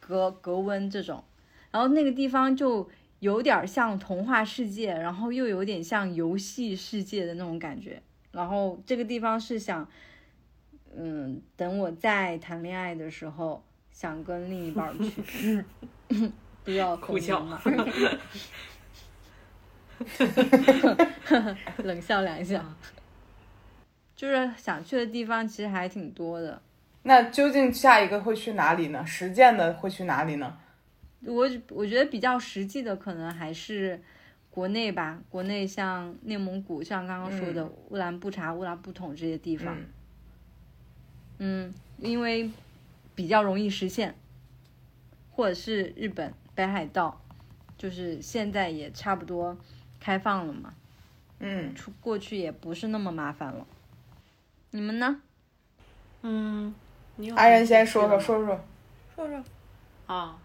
[0.00, 1.22] 隔隔温这种。
[1.70, 2.88] 然后那个地方就
[3.20, 8.02] 有点像童话世界，然后又有点像游戏世界的那种感觉。
[8.32, 9.88] 然后这个地方是想，
[10.96, 14.94] 嗯，等我再谈恋爱的时候，想跟另一半
[15.24, 15.64] 去，
[16.64, 17.60] 不要哭笑嘛。
[21.82, 22.64] 冷笑两下，
[24.14, 26.62] 就是想去的地方其实还挺多的。
[27.08, 29.02] 那究竟下一个会去哪里呢？
[29.06, 30.58] 实践的会去哪里呢？
[31.24, 33.98] 我我觉得比较实际的可能还是
[34.50, 39.74] 国内吧，国内像内蒙古，像刚刚说的乌兰布查、乌拉布统这些地方。
[41.38, 42.50] 嗯，因为
[43.14, 44.14] 比较容易实现，
[45.30, 47.18] 或者是日本北海道，
[47.78, 49.56] 就是现在也差不多。
[50.00, 50.74] 开放了嘛？
[51.40, 53.66] 嗯，出过去也不是那么麻烦了。
[54.70, 55.20] 你们呢？
[56.22, 56.72] 嗯，
[57.36, 58.60] 阿仁先说说说说
[59.14, 59.44] 说说。
[60.06, 60.36] 啊，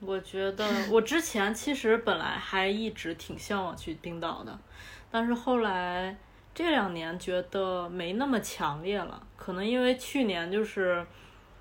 [0.00, 4.58] 我觉得我之前其实本来还一直挺向往去冰岛的，
[5.10, 6.16] 但是后来
[6.54, 9.22] 这两年觉得没那么强烈了。
[9.36, 11.06] 可能因为去年就是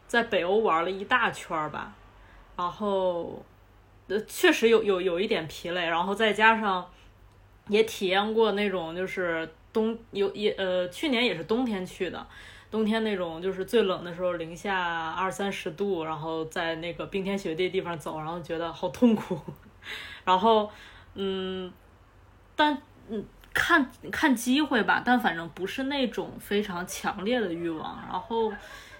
[0.07, 1.93] 在北欧玩了一大圈儿吧，
[2.57, 3.43] 然后
[4.07, 6.89] 呃确实有有有一点疲累，然后再加上。
[7.67, 12.25] 也体验过那种，就是冬有也呃，去年也是冬天去的，
[12.71, 19.39] 冬天那种就是最冷的时候，零下二三十度，然后在那个冰天雪地地方走，然后觉得好痛苦。
[20.23, 20.69] 然后
[21.15, 21.71] 嗯，
[22.55, 28.01] 但嗯看看机会吧，但反正不是那种非常强烈的欲望。
[28.09, 28.51] 然后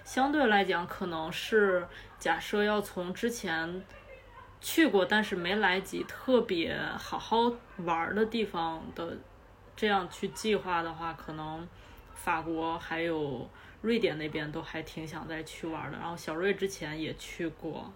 [0.04, 1.86] 相对来讲，可能是
[2.18, 3.82] 假设要从之前。
[4.62, 9.16] 去过，但是没来及特别好好玩的地方的，
[9.74, 11.66] 这样去计划的话，可能
[12.22, 13.48] 法国还有
[13.80, 15.98] 瑞典那边都还挺想再去玩的。
[15.98, 17.90] 然后小瑞之前也去过，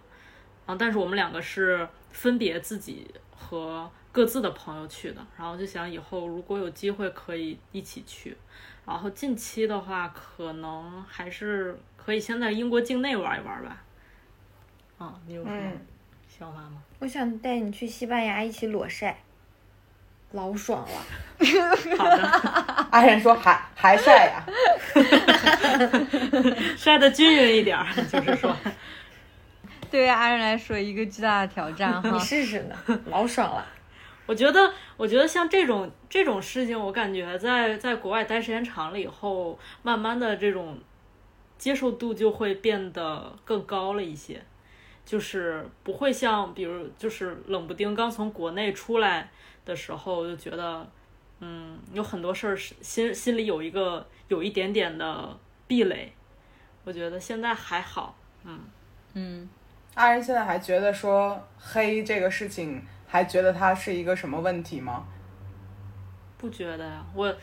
[0.65, 5.25] 啊，但是我们两个是分别自己和各自的朋友去的。
[5.37, 8.35] 然后就想以后如果有机会可以一起去。
[8.85, 13.83] 然后近期的话，可能还是可以先在英国境内玩一玩吧。
[14.97, 15.71] 啊，你有什么？
[16.27, 16.83] 想法吗？
[16.99, 19.23] 我想带你去西班牙一起裸晒，
[20.35, 21.05] 老爽了。
[21.97, 24.45] 好的，阿仁说还还晒呀，
[26.77, 28.55] 晒的均匀一点儿，就是说，
[29.91, 32.09] 对于阿仁来说一个巨大的挑战哈。
[32.09, 32.75] 你试试呢，
[33.07, 33.65] 老爽了。
[34.27, 40.79] 我觉得，我觉得像这种这种事情，我感觉在在国外待时间长了以后，慢慢的这种
[41.57, 44.41] 接受度就会变得更高了一些。
[45.05, 49.29] 就是不会像，比如就是冷不丁刚从国内出来
[49.63, 50.85] 的时候，就觉得，
[51.39, 55.37] 嗯，有很多事儿是心心里有一个有一点点的
[55.67, 56.11] 壁垒。
[56.83, 58.59] 我觉得现在还好，嗯
[59.13, 59.49] 嗯。
[59.93, 65.05] 阿仁现在还觉得说黑这个事情，还觉得它是一个什么问题吗？
[66.37, 67.35] 不觉得呀，我，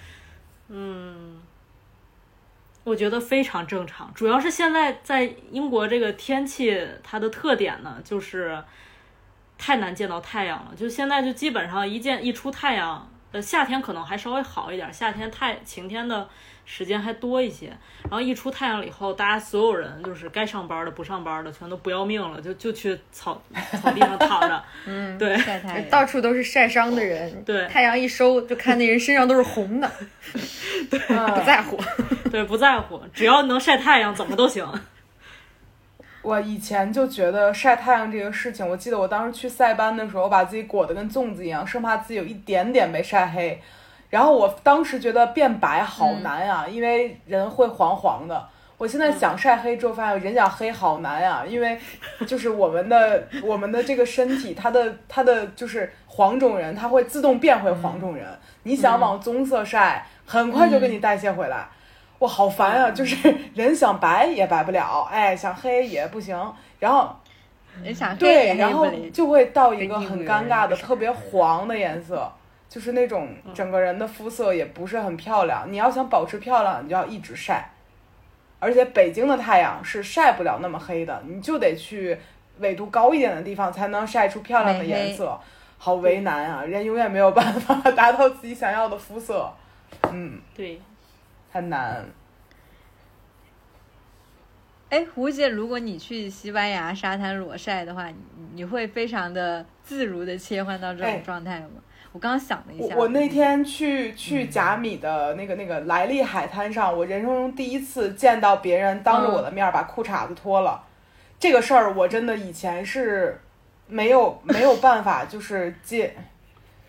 [0.68, 1.40] 嗯。
[2.84, 8.60] 我觉得非常正常，主要是现在在英国这个天气，它的特点呢，就是
[9.56, 10.72] 太难见到太阳了。
[10.76, 16.28] 就现在就基本上一见一出太阳，呃，夏天可能还稍微好一点，夏天太晴天的
[16.64, 17.68] 时间还多一些。
[18.02, 23.40] 然后一出太阳了以后，大家所有人就是该上班的、不上班的，全都不要命了，就就去草
[23.80, 24.64] 草地上躺着。
[24.86, 27.44] 嗯，对，晒太阳， 到处都是晒伤的人。
[27.44, 29.88] 对，太阳一收，就看那人身上都是红的。
[30.90, 31.78] 对，不在乎。
[32.32, 34.66] 对，不在乎，只要能晒太阳，怎么都行。
[36.22, 43.60] 我以前就觉得晒太阳这个事情，我记得我当时去塞班的时候，我把自己裹得跟粽子一样，生怕自己有一点点没晒黑。
[44.09, 48.48] 然后我当时觉得变白好难呀，因为人会黄黄的。
[48.78, 51.78] 我现在想晒黑之后，发现人想黑好难呀，因为
[52.26, 58.26] 就是我们的 我们的这个身体，它的它的就是黄种人，它会自动变回黄种人。
[58.62, 61.68] 你想往棕色晒，很快就给你代谢回来。
[62.23, 62.90] 我好烦啊！
[62.93, 63.16] 就是
[63.53, 66.36] 人想白也白不了，哎，想黑也不行。
[66.78, 67.12] 然后
[67.82, 72.31] 人想对，然后就会到一个很尴尬的特别黄的颜色，
[72.69, 75.65] 就是那种整个人的肤色也不是很漂亮。
[75.69, 77.69] 你要想保持漂亮，你就要一直晒。
[78.61, 82.16] 而且北京的太阳是晒不了那么黑的，你就得去
[82.61, 85.36] 纬度高一点的地方才能晒出漂亮的颜色。
[85.77, 86.62] 好为难啊！
[86.62, 89.53] 人永远没有办法达到自己想要的肤色。
[90.12, 90.81] 嗯，对。
[91.53, 92.05] 很难。
[94.89, 98.09] 哎，胡姐，如果你去西班牙沙滩裸晒的话，
[98.53, 101.69] 你会非常的自如的切换到这种状态吗？
[102.12, 110.85] 我刚刚想了一下，我那天去去甲米的那个那个莱利海滩上，我人生中第一次见到别人当着我的面把裤衩子脱了，
[111.39, 113.41] 这个事儿我真的以前是
[113.87, 116.15] 没有没有办法，就是见，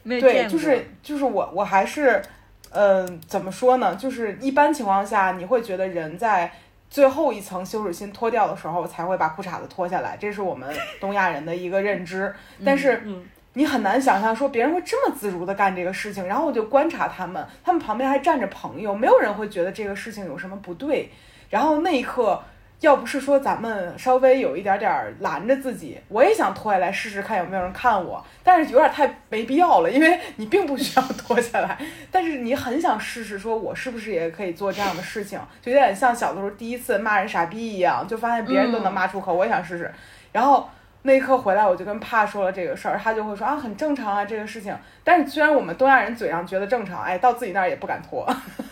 [0.03, 2.21] 对，就是就是我我还是。
[2.73, 3.95] 嗯，怎么说呢？
[3.95, 6.51] 就是一般情况下，你会觉得人在
[6.89, 12.33] 最后一层羞耻心脱掉的时候，才会把裤衩子脱下来，这是我们东亚人的一个认知。
[12.65, 13.03] 但是，
[13.53, 16.27] 你很难想象说别人会这么自如的干这个事情。
[16.27, 21.09] 然后我就观察他们，他们旁边还站着朋友，没有人会觉得这个事情有什么不对。
[21.49, 22.41] 然后那一刻。
[22.83, 31.77] 要不是说咱们稍微有一点点拦着自己，我也想脱下来试试看有没有人看我，但是有点太没必要了，因为你并不需要脱下来，
[32.11, 39.89] 但是你很想试试，说我是不是也可以做这样的事情，就有点像小的时候第一次骂人傻逼一样，就发现别人都能骂出口，我也想试试，
[40.33, 40.69] 然后。
[41.05, 44.73] 那一刻回来，我就跟帕说了这个事儿，他就会说啊，很正常啊，这个事情。
[45.03, 48.25] 但是虽然我们东亚人嘴上觉得正常，哎，到自己那儿也不敢脱，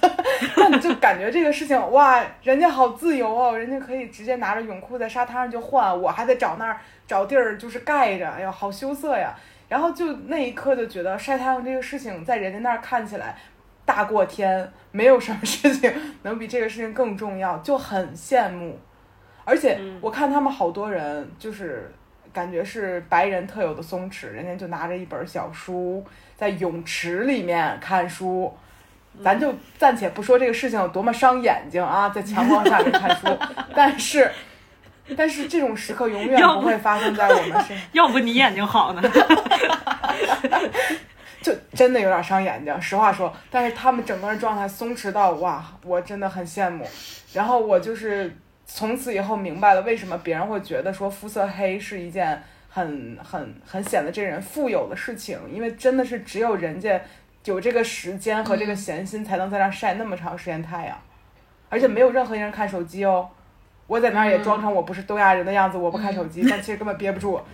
[0.56, 9.36] 那你就感觉这个事情哇，人家好自由哦，人家可以直接拿着泳裤在沙滩上就换，我还得找那儿找地儿就是盖着，哎呦，好羞涩呀。
[9.68, 13.36] 然后就那一刻就觉得晒太阳这个事情在人家那儿看起来
[13.84, 15.94] 大过天，没有什么事情
[16.24, 18.80] 能比这个事情更重要，就很羡慕。
[19.44, 21.94] 而且我看他们好多人就是。
[22.34, 26.04] 感觉是白人特有的松弛，人家就拿着一本小书
[26.38, 28.54] 在泳池里面看书，
[29.24, 33.28] 咱就暂且不说这个事情有多么伤眼睛啊，在强光下面看书，
[33.76, 34.32] 但是，
[35.18, 37.88] 但是这种时刻永远不会发生在我们身上。
[37.92, 39.02] 要不你眼睛好呢？
[41.42, 43.36] 就真的有点伤眼睛，实话说。
[43.50, 46.88] 但是他们整个人状态松弛到哇，我真的很羡慕。
[47.34, 48.34] 然后我就是。
[48.74, 57.00] 从此以后明白了为什么别人会觉得说肤色黑是一件很很很显得这人富有的事情，因为真的是只有人家
[57.44, 60.98] 有这个时间和这个闲心才能在那晒那么长时间太阳，
[61.70, 63.28] 而且没有任何一人看手机哦。
[63.88, 67.42] 我在那儿也装成我不是东亚人的样子，我不看手机，但其实根本憋不住。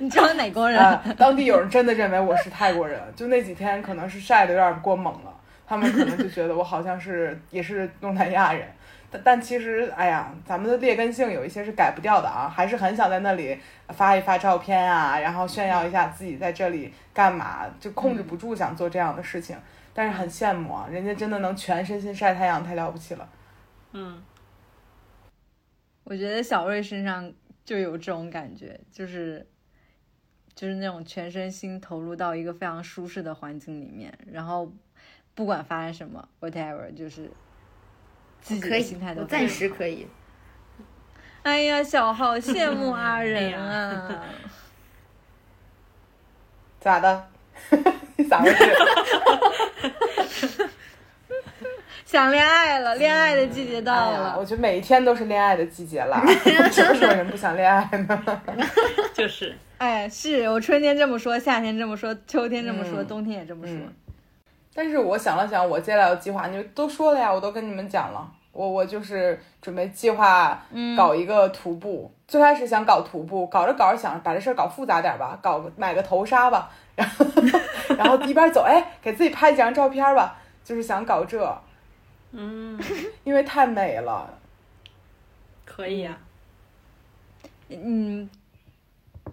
[0.00, 0.80] 你装哪国人？
[0.80, 5.35] 啊当地有人真的认为我是泰国人，就那几天可能是晒的有点过猛了。
[5.66, 8.68] 他们可能就觉得我好像是也是东南亚人，
[9.10, 19.56] 但但其实，哎呀，咱们的劣根性有一些是改不掉的啊，还是很想在那里发一发照片啊，然后炫耀一下自己在这里干嘛，就控制不住想做这样的事情。
[19.92, 23.28] 但是很羡慕啊，人家真的能全身心晒太阳，太了不起了。
[23.92, 24.22] 嗯，
[26.04, 27.32] 我觉得小瑞身上
[27.64, 29.44] 就有这种感觉，就是
[30.54, 34.72] 就是那种全身心投入到一个非常舒适的环境里面，然后。
[35.36, 37.30] 不管发生什么，whatever，就是
[38.40, 40.08] 自己的心态都暂时可以。
[41.42, 44.24] 哎呀，小号羡慕 阿仁啊！
[46.80, 47.28] 咋的？
[48.16, 50.68] 你 咋回事？
[52.06, 54.36] 想恋爱了，恋爱的季节到了。
[54.38, 56.18] 我觉得每一天都是恋爱的季节了，
[56.72, 58.40] 什么时候人不想恋爱呢？
[59.12, 63.76] 就是，哎，是我春天这么说，夏天这么说，秋天这么说，冬天也这么说。
[64.76, 68.30] 但是我想了想，我接下来的计划，你们都说了呀，我都跟你们讲了。
[68.52, 70.62] 我我就是准备计划
[70.94, 77.24] 搞一个徒步，最开始想搞徒步，搞着搞着想把这事儿搞复杂点吧，搞个买个头纱吧，然后
[77.96, 81.62] 然后一边走，哎，给自己拍几张照片吧，就是想搞这，
[82.32, 82.78] 嗯，
[83.24, 84.28] 因为太美了。
[85.64, 86.16] 可以呀、
[87.68, 88.28] 嗯，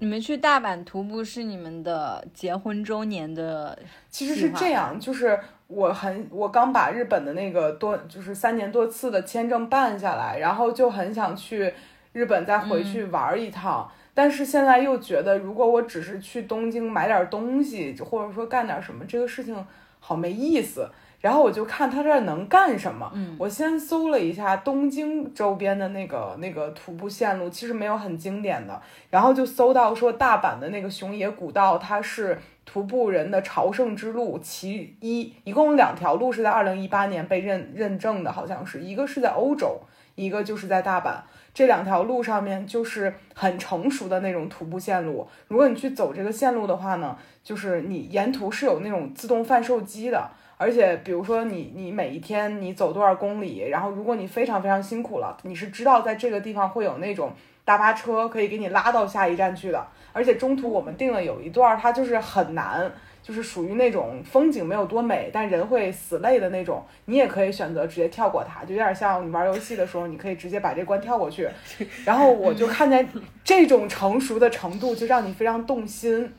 [0.04, 11.74] 你们去大阪徒步是你们的结婚周年的其实是这样，就是我很我刚把日本的那个多就是三年多次的签证办下来，然后就很想去
[12.12, 13.90] 日本再回去玩一趟。
[14.14, 19.56] 但是现在又觉得，如果我只是去东京买点东西，或者说干点什么，这个事情
[20.02, 20.90] 好没意思。
[21.24, 23.10] 然后我就看他这儿能干什么。
[23.16, 28.82] 嗯我先搜了一下东京周边的那个那个徒步线路，其实没有很经典的。
[29.10, 39.80] 然后就搜到说大阪的那个熊野古道，它是徒步人的朝圣之路其一，一共有两条路是在二零一八年被认认证的，好像是一个是在欧洲，
[40.16, 41.22] 一个就是在大阪。
[41.54, 45.26] 这两条路上面就是很成熟的那种徒步线路。
[45.48, 50.30] 如果你去走这个线路的话呢，就是你沿途是有那种自动贩售机的。
[50.64, 57.34] 而且，比如说你你每一天你走多少公里，然后如果你非常非常辛苦了，你是知道在这个地方会有那种
[57.66, 59.86] 大巴车可以给你拉到下一站去的。
[60.14, 62.90] 而且中途我们定了有一段儿，它就是很难，
[63.22, 66.82] 就是属于那种风景没有多美，但人会死累的那种。
[67.06, 71.50] 你也可以选择直接跳过它，就有点像你玩游戏的时候，你可以直接把这关跳过去。
[72.06, 73.06] 然后我就看见
[73.44, 76.32] 这种成熟的程度，就让你非常动心，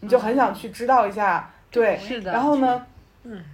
[0.00, 1.50] 你就很想去知道一下。
[1.68, 2.86] 对，是的然后呢？
[3.24, 3.44] 嗯。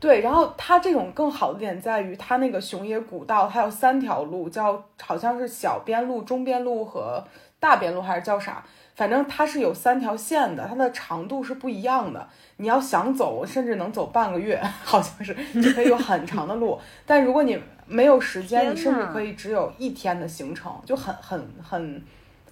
[0.00, 7.24] 对，然后它这种更好的点在于，它那个熊野古道，它有三条路，叫好像是小边路、中边路和
[7.58, 8.62] 大边路，还是叫啥？
[8.94, 12.28] 反正它是有三条线的，它的长度是不一样的。
[12.58, 16.78] 你要想走，甚至能走半个月，好像是就可以有很长的路。
[17.06, 22.02] 但如果你没有时间，你甚至可以只有一天的行程，就很很很很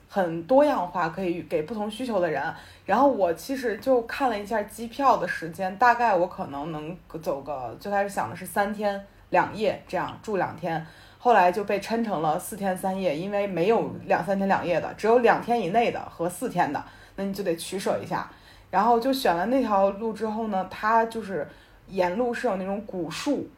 [0.08, 2.42] 很多样化，可以给不同需求的人。
[2.84, 10.86] 然后我其实就看了一下机票的时间，大概我可能能走个，最开始想的是三天两夜这样住两天，
[11.18, 16.82] 后来就被抻成了四天三夜，因为没有两三天两夜的，只有两天以内的和四天的，
[17.16, 18.30] 那你就得取舍一下。
[18.70, 21.46] 然后就选了那条路之后呢，它就是
[21.88, 23.48] 沿路是有那种古树，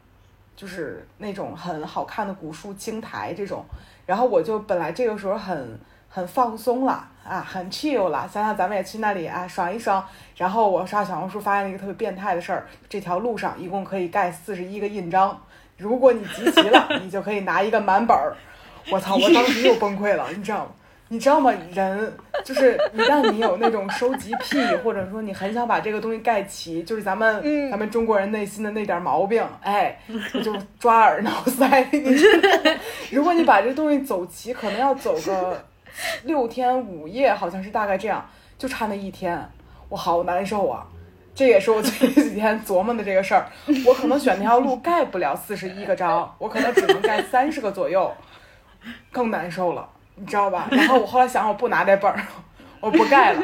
[0.54, 3.64] 就是那种很好看的古树青苔这种。
[4.06, 5.78] 然后我就本来这个时候很
[6.18, 10.04] 很放松了啊，很 chill 了，想想咱们也去那里啊爽一爽。
[10.36, 15.40] 然后我刷小红书发现了一个特别变态的事儿，这条路上一共可以盖四十一个印章，
[15.76, 18.34] 如果你集齐了， 你就可以拿一个满本儿。
[18.90, 19.14] 我操！
[19.14, 20.70] 我当时又崩溃了，你知道吗？
[21.10, 21.52] 你知道吗？
[21.72, 22.12] 人
[22.44, 29.98] 就是一旦你有那种收集癖，或者说你很想把这个东西盖齐，就是咱们、嗯咱们中国人内心的那点儿毛病，哎，
[30.34, 31.86] 我就抓耳挠腮。
[31.92, 32.78] 你知道吗
[33.10, 35.62] 如果你把这东西走齐，可能要走个
[36.24, 38.24] 六天五夜，好像是大概这样，
[38.56, 39.48] 就差那一天，
[39.88, 40.86] 我好难受啊！
[41.34, 43.46] 这也是我最近几天琢磨的这个事儿。
[43.86, 48.12] 我可能选那条路盖不了四十一个章，我可能只能盖三十个左右，
[49.12, 50.66] 更难受了，你知道吧？
[50.72, 52.20] 然后我后来想，我不拿这本儿，
[52.80, 53.40] 我不盖了。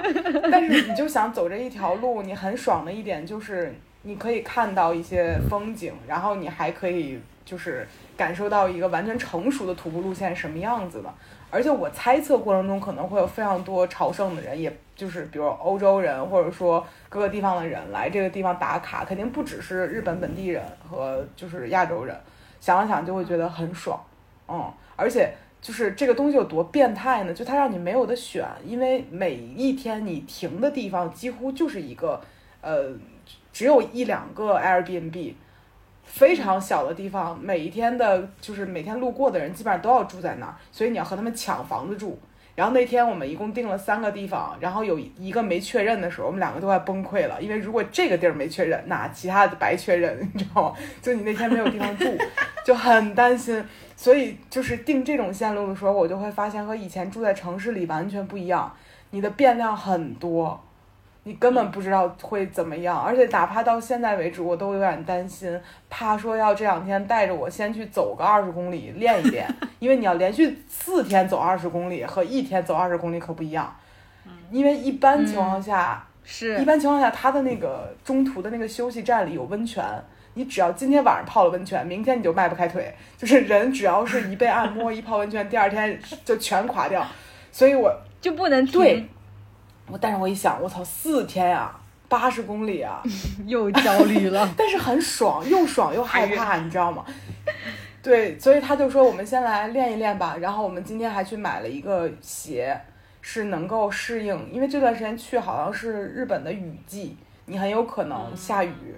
[0.51, 3.73] 但是你就想走这一条路，你很爽的一点就是
[4.03, 11.15] 你可以看到一些风景，然后你还可以就是感受到一个完全成熟的徒步路线什么样子的。
[11.55, 20.61] 而且我猜测过程中可能会有非常多朝圣的人，也就是比如欧洲人或者说各个地方的人来这个地方打卡，肯定不只是日本本地人
[20.91, 22.17] 和就是亚洲人。
[22.61, 24.03] 想了想就会觉得很爽，
[24.49, 25.33] 嗯，而且
[25.63, 27.33] 就是这个东西有多变态呢？
[27.33, 32.21] 就它让你没有的选，因为每一天你停的地方几乎就是一个，
[32.63, 32.91] 呃，
[33.53, 35.35] 只有一两个 Airbnb，
[36.05, 42.19] 非常小的地方，每一天的，就是每天路过的人基本上都要住在那儿，所以你要和他们抢房子住。
[42.55, 50.77] 然后那天我们一共订了三个地方，然后有一个没确认的时候，我们两个都快崩溃了，因为如果这个地儿没确认，那其他的白确认， 你知道吗？
[51.03, 52.05] 就你那天没有地方住，
[52.65, 53.61] 就很担心。
[53.97, 58.73] 所以就是定这种线路的时候，我就会发现和以前住在城市里完全不一样，
[59.11, 60.64] 你的变量很多，
[61.25, 62.99] 你根本不知道会怎么样。
[62.99, 65.61] 而且哪怕到现在为止，我都有点担心，
[65.91, 69.47] 怕说要这两天带着我先去走个二十公里练一练，
[69.81, 73.75] 因为你要连续四天走二十公里和一天走二十公里可不一样。
[74.51, 79.85] 因为一般情况下，是一般情况下，他的那个中途的那个休息站里有温泉，
[80.35, 82.95] 你只要今天晚上泡了温泉，明天你就迈不开腿。
[83.19, 87.05] 就是人只要是一被按摩、一泡温泉，第二天就全垮掉。
[87.51, 89.07] 所以我就不能停对，
[89.89, 91.71] 我但是我一想，我操，四天呀、
[92.09, 93.03] 八十公里啊，
[93.47, 94.49] 又焦虑了。
[94.57, 97.05] 但是很爽，又爽又害怕，你知道吗？
[98.03, 100.37] 对，所以他就说我们先来练一练吧。
[100.39, 102.79] 然后我们今天还去买了一个鞋，
[103.21, 107.17] 是能够适应，因为这段时间去好像是日本的雨季，
[107.47, 108.95] 你很有可能下雨，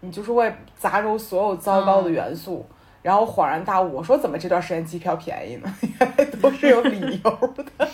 [0.00, 2.66] 你就是会杂糅所有糟糕的元素。
[3.00, 5.74] 然后恍然大悟，我说怎么这段时间机票便宜呢？
[5.98, 7.88] 原来都是有理由的。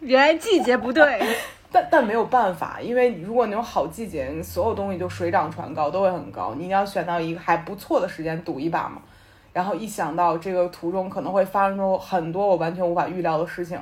[0.00, 1.22] 原来季节不对，
[1.72, 6.54] 但但没有办法，因为如果你有好季节，你所有东西就水涨船高，都会很高。
[6.54, 9.00] 你一定要选到一个还不错的时间赌一把嘛。
[9.52, 13.78] 然后一想到这个途中可能会发生出很多我完全无法预料的事情，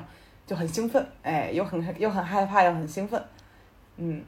[0.46, 3.22] 就很兴奋，哎，又很又很害怕，又很兴奋，
[3.96, 4.22] 嗯。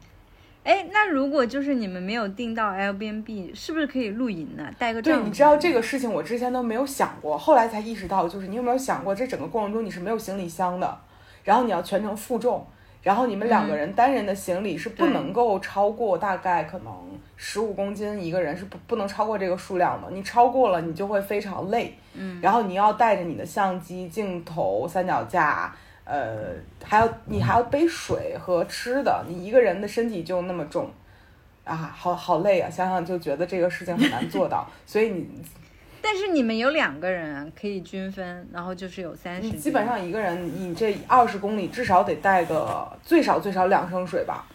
[0.63, 4.71] 哎，那如果就是你们没有订到 Airbnb，是不是可以露营呢？
[4.79, 5.25] 带个对，帐篷？
[5.25, 10.99] 你知道这个事情我之前都没有想过，后来才意识到，就是你有没有想过，这整个过程中你是没有行李箱的，
[11.43, 12.67] 然后你要全程负重，
[13.03, 16.93] 然后你们两个人单人的行李是不能够超过大概可能
[17.37, 25.75] 十五公斤一个人是不不能超过这个数量的，你超过了你就会非常累，嗯，然后你要带着你的相机、镜头、三脚架。
[26.03, 26.49] 呃，
[26.83, 30.91] 还要你还要背水和吃的，你一个人的身体就那么重，
[31.63, 32.69] 啊，好好累啊！
[32.69, 35.29] 想想就觉得这个事情很难做到，所以你
[36.03, 39.51] 但是你们有两个人啊，可以均分，然后就是有三十。
[39.53, 44.47] 基本上一个人，你这二十公里至少得带个最少最少两升水吧，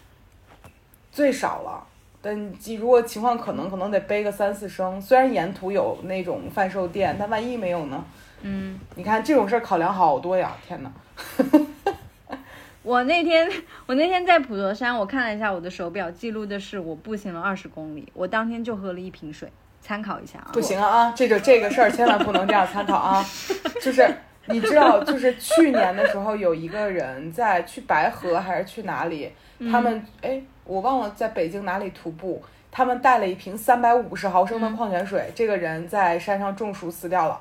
[1.12, 1.86] 最少了。
[2.22, 5.00] 但你如果情况可能，可能得背个三四升。
[5.00, 8.04] 虽然沿途有那种贩售店，但万一没有呢？
[8.42, 10.56] 嗯，你看这种事儿考量好多呀！
[10.68, 10.92] 天哪，
[12.84, 13.50] 我那天
[13.88, 19.50] 我那天在普陀山，我看了一下我的手表，记录的是我步行了二十公里，我当天就喝了一瓶水，
[19.86, 20.50] 参考一下啊。
[20.52, 21.14] 不行啊啊！
[21.16, 23.24] 这个这个事儿千万不能这样参考啊！
[23.82, 24.08] 就是
[24.48, 29.32] 你知道，就是去年的时候有一个人在去白河还是去哪里，
[29.72, 37.40] 他们哎我忘了在北京哪里徒步，他们带了一瓶三百五十毫升的矿泉水，这个人在山上中暑死掉了。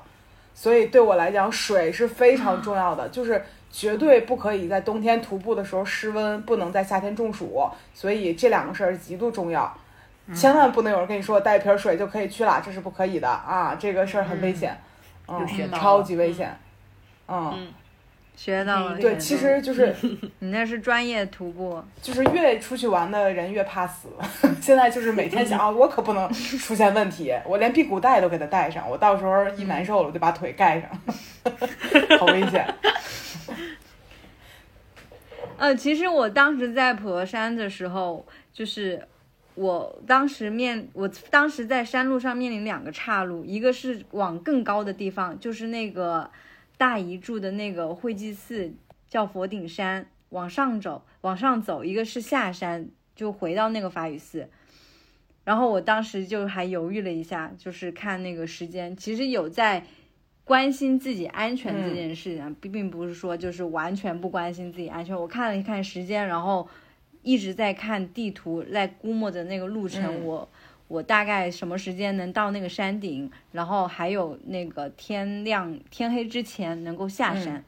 [0.53, 7.69] 所以对我来讲，水是非常重要的，就是绝对不可以在冬天徒步的时候失温，不能在夏天中暑。
[7.93, 9.75] 所以这两个事儿极度重要，
[10.33, 13.75] 千万不能有人跟你说带一瓶水就可以去了，这是不可以的啊！
[13.79, 14.75] 这个事儿很危险，
[15.27, 16.57] 嗯学到了超级危险，
[17.27, 17.67] 嗯，
[18.35, 18.97] 学到了。
[18.97, 19.95] 对，其实就是
[20.39, 24.09] 你那是专业徒步，就是越出去玩的人越怕死。
[24.59, 30.89] 现在就是每天想啊，我可不能出现问题，我连屁股带都给它带上，我到时候一难受了，我就把腿盖上，
[32.17, 32.65] 好危险。
[35.57, 39.07] 嗯，其实我当时在普陀山的时候，就是
[39.55, 46.29] 我当时面，我当时在山路上面临两个岔路，一个是往更高的地方，就是那个
[46.77, 48.73] 大姨住的那个会济寺，
[49.07, 54.49] 叫佛顶山，往上走，往上走；一个是下山，就回到那个法语寺。
[55.45, 59.85] 然后我当时就还犹豫了一下，就是看那个时间，其实有在
[60.43, 65.15] 关心自己安全这件事情，并、并不是说就是完全不关心自己安全。
[65.15, 66.67] 我看了一看时间，然后
[67.25, 70.49] 一直在看地图，在估摸着那个路程，嗯我
[70.87, 77.63] 我大概什么时间能到那个山顶，然后还有那个天亮天黑之前能够下山，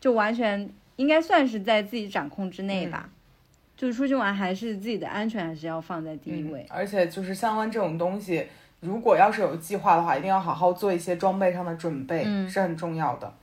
[0.00, 3.10] 就完全应该算是在自己掌控之内吧。
[3.76, 6.64] 就是出去玩，还是自己的安全还是要放在第一位。
[6.70, 8.46] 而且就是相关这种东西，
[8.78, 13.34] 如果要是有计划的话，一定要好好做一些装备上的准备，嗯是很重要的。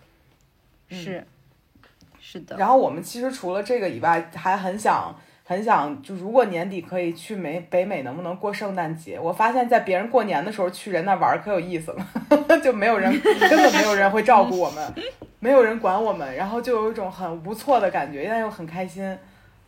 [0.87, 1.27] 是，
[2.17, 2.55] 是的。
[2.55, 9.19] 然后我们其实除了这个以外，还很想很想，就如果年底可以去美北美，能不能过圣诞节？
[9.19, 14.93] 我发现，在别人过年的时候去人那玩儿可有意思了， 就没有人， 根本没有人会照顾我们，
[15.39, 19.03] 没有人管我们，然后就有一种很无措的感觉，但又很开心，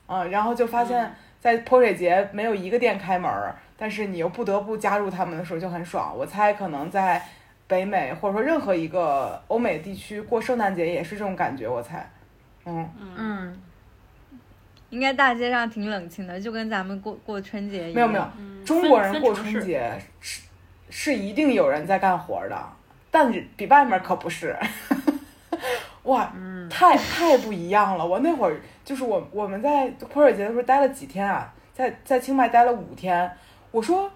[0.05, 6.15] 啊，然后就发现，在泼水节没有一个店开门儿，但是你又不得不加入他们的时候就很爽。
[6.15, 7.21] 我猜可能在
[7.67, 12.09] 北美或者说任何一个欧美地区过圣诞节也是这种感觉，我猜，
[12.65, 12.89] 嗯。
[13.17, 13.61] 嗯，
[14.94, 17.95] 应该大街上挺冷清的，就跟咱们过过春节一样。
[17.95, 19.91] 没有没有，嗯中国人过春节
[20.22, 20.41] 是
[20.91, 22.56] 是一定有人在干活的，
[23.10, 24.56] 但比外面可不是。
[26.03, 28.06] 哇，嗯太太不一样了！
[28.06, 33.32] 我那会儿就是我我们在泼水节的时候待了几天啊，在在清迈待了五天。
[33.72, 34.11] 我说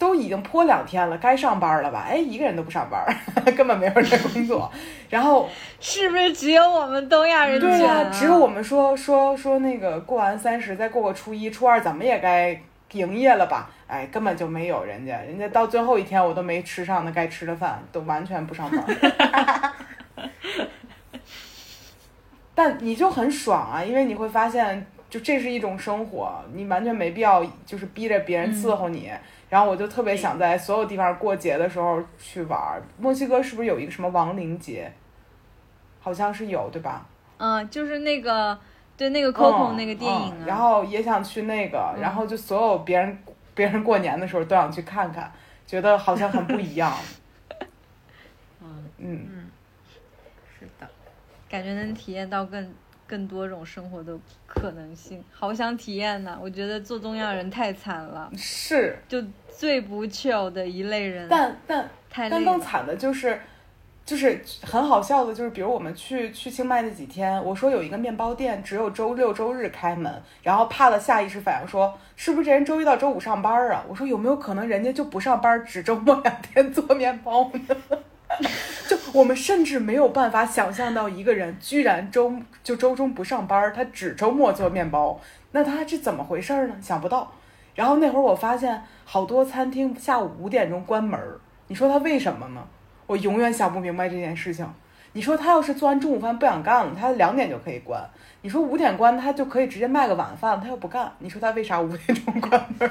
[0.00, 2.06] 都已经泼两天了，该上班了吧？
[2.08, 3.04] 哎，一个人都不上班，
[3.54, 4.72] 根本没有人在工作。
[5.10, 5.46] 然后
[5.78, 8.10] 是不是只有我们东亚人对呀、啊？
[8.10, 12.58] 只有我们说说说那个过完三十，再过个初一、初二，怎么也该
[12.92, 13.70] 营业了吧？
[13.86, 18.82] 哎，根本就没有人家，人家到最后一天我都没吃上那该吃的饭，都完全不上班。
[22.54, 29.10] 但你就很爽啊，因为你会发现就这是一种生活，你完全没必要就是逼着别人伺候你。
[29.50, 32.82] 然后我就特别想在所有地方过节的时候去玩儿。
[32.96, 34.90] 墨西哥是不是有一个什么亡灵节？
[36.00, 37.06] 好像是有，对吧？
[37.36, 38.58] 嗯，就是那个
[38.96, 43.18] 对那个 Coco 嗯那个电影啊，嗯然后也想去那个，然后就所有别人
[43.54, 45.30] 别人过年的时候都想去看看，
[45.66, 46.94] 觉得好像很不一样。
[48.62, 49.50] 嗯嗯，
[50.58, 50.88] 是的，
[51.48, 52.72] 感觉能体验到更
[53.10, 54.16] 更多种生活的
[54.46, 56.38] 可能性，好想体验呐！
[56.40, 59.20] 我觉得做东亚人太惨了，是，就
[59.50, 62.30] 最不 chill 的一类人，但但太。
[62.30, 63.40] 但更惨的就是，
[64.06, 73.84] 就是很好笑的，就是比如我们去去清迈那几天，我说有一个面包店只有周六周日开门，然后怕的下意识反应说，是不是这人周一到周五上班啊？
[73.88, 77.76] 我说有没有可能人家就不上班，只周末两天做面包呢？
[78.90, 82.34] 就我们甚至没有办法想象到一个人居然周
[82.64, 85.20] 就周中不上班，他只周末做面包，
[85.52, 86.74] 那他这怎么回事儿呢？
[86.82, 87.30] 想不到。
[87.76, 91.38] 然后那会儿我发现好多餐厅下午五点钟关门儿，
[91.68, 92.66] 你说他为什么呢？
[93.06, 94.66] 我永远想不明白这件事情。
[95.12, 98.02] 你说他要是做完中午饭不想干了，他两点就可以关。
[98.42, 101.12] 你说五点关，他就可以直接卖个晚饭，他又不干。
[101.20, 102.90] 你说他为啥五点钟关门？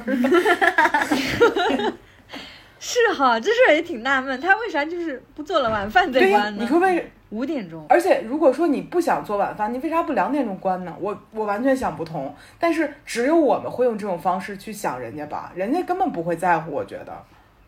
[2.80, 6.62] 是哈，这事儿也挺纳闷，他为啥就是不做了晚饭再、关呢？
[6.62, 10.96] 你说为五点钟，而且如果说你不想做晚饭，你为啥不两点钟关呢？
[11.00, 12.34] 我我完全想不通。
[12.58, 17.24] 但是只有我们会用这种方式去想人家吧，人家根本不会在乎，我觉得。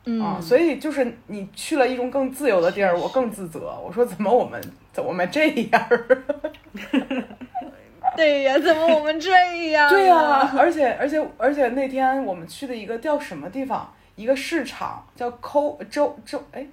[0.05, 3.77] 嗯，啊，所以就是你去了一种更自由的地儿，我更自责。
[3.85, 4.59] 我说怎么我们
[4.91, 6.23] 怎么我们这样儿？
[8.17, 9.29] 对呀，怎么我们这
[9.69, 9.87] 样？
[9.89, 16.67] 对呀、而且而且而且那天我们去的一个叫什么地方，一个市场叫抠周周哎，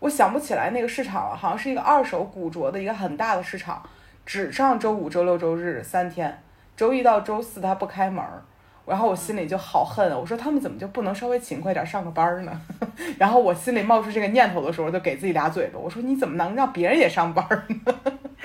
[0.00, 3.80] 我想不起来那个市场了，好像是一个二手古着的一个很大的市场，
[4.26, 6.42] 只上周五、周六、周日三天，
[6.76, 8.42] 周一到周四它不开门儿。
[8.84, 10.10] 然后我心里就好恨！
[10.18, 12.60] 我说他们怎么就不能稍微勤快点上个班呢？
[13.16, 15.78] 然后我心里冒出这个念头的时候，就给自己俩嘴巴。
[15.78, 17.46] 我说你怎么能让别人也上班
[17.84, 17.94] 呢？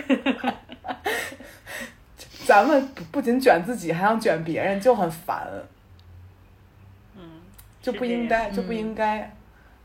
[2.46, 5.48] 咱们不不仅卷自己，还想卷别人，就很烦，
[7.88, 9.32] 就不应该，就不应该。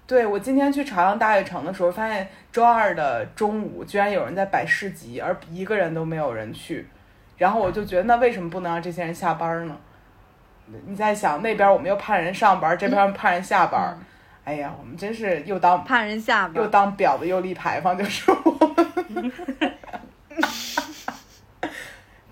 [0.09, 6.89] 对我今天去朝阳大悦城的时候，发现周二的中午居然有人在摆市集，而一个人都没有人去。
[7.39, 9.77] 然后我就觉得，那为什么不能让这些人下班呢？
[10.85, 13.97] 你在想那边我们又盼人上班，这边盼人下班。
[14.43, 16.67] 哎呀，我们真是又当怕人下班又。
[16.67, 18.75] 当婊子又立牌坊，就是我
[19.15, 19.33] 们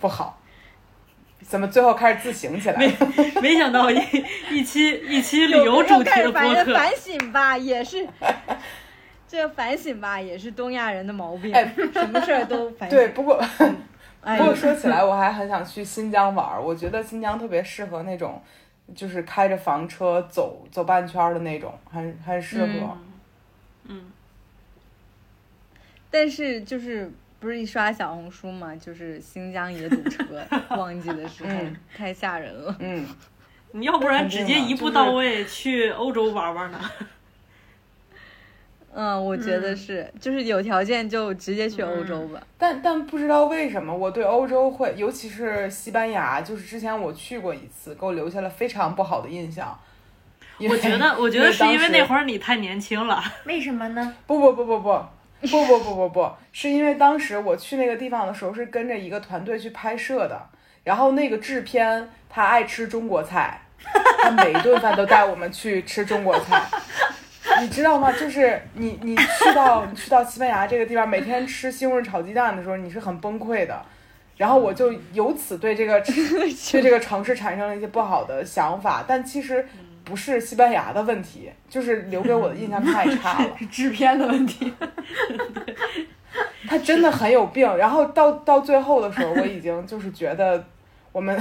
[0.01, 0.40] 不好。
[1.51, 2.87] 怎么最后开始自省起来没？
[3.43, 3.99] 没想到一
[4.53, 8.07] 一期一期旅有游主题开始的播客，反反省吧，也是。
[9.27, 12.97] 这反省吧，也是东亚人的毛病，哎什么事儿都反省。
[12.97, 13.43] 对，不过
[14.21, 16.63] 哎不过说起来，我还很想去新疆玩儿。
[16.63, 18.41] 我觉得新疆特别适合那种，
[18.95, 22.69] 就是开着房车走走半圈儿的那种，很很适合。
[22.69, 22.99] 嗯
[23.89, 24.13] 嗯，
[26.13, 27.11] 但是就是
[27.41, 30.25] 不是一刷小红书嘛，就是新疆也堵车，
[30.77, 32.77] 旺季的时候、嗯太吓人了。
[32.79, 33.07] 嗯，
[33.73, 36.79] 你要不然直接一步到位去欧洲玩玩呢？
[38.93, 42.43] 嗯，我觉得是，就是有条件就直接去欧洲吧。
[42.59, 49.79] 但但不知道为什么，我对欧洲会，尤其是西班牙，就是之前我去过一次，给我留下了非常不好的印象。
[50.59, 53.23] 我觉得，我觉得 是因为那会儿儿你太年轻了。
[53.45, 54.15] 为什么呢？
[54.27, 55.03] 不不不不不。
[55.51, 60.39] 不不不不不，是因为当时我去那个地方的时候是跟着一个团队去拍摄的，
[60.85, 63.61] 然后那个制片他爱吃中国菜，
[64.23, 66.63] 他每一顿饭都带我们去吃中国菜，
[67.63, 68.13] 你知道吗？
[68.13, 73.83] 就是你你去到你去到西班牙这个地方，每天吃西红柿炒鸡蛋的时候，你是很崩溃的。
[74.37, 76.01] 然后我就由此对这个
[76.73, 79.67] 对这个城市产生了一些不好的想法，但其实
[80.11, 83.51] 不是西班牙的问题，就是留给我的印象太差了。
[83.57, 84.75] 是制片的问题。
[86.69, 87.77] 他真的很有病。
[87.77, 90.63] 然后到到最后的时候，我已经就是觉得
[91.13, 91.41] 我们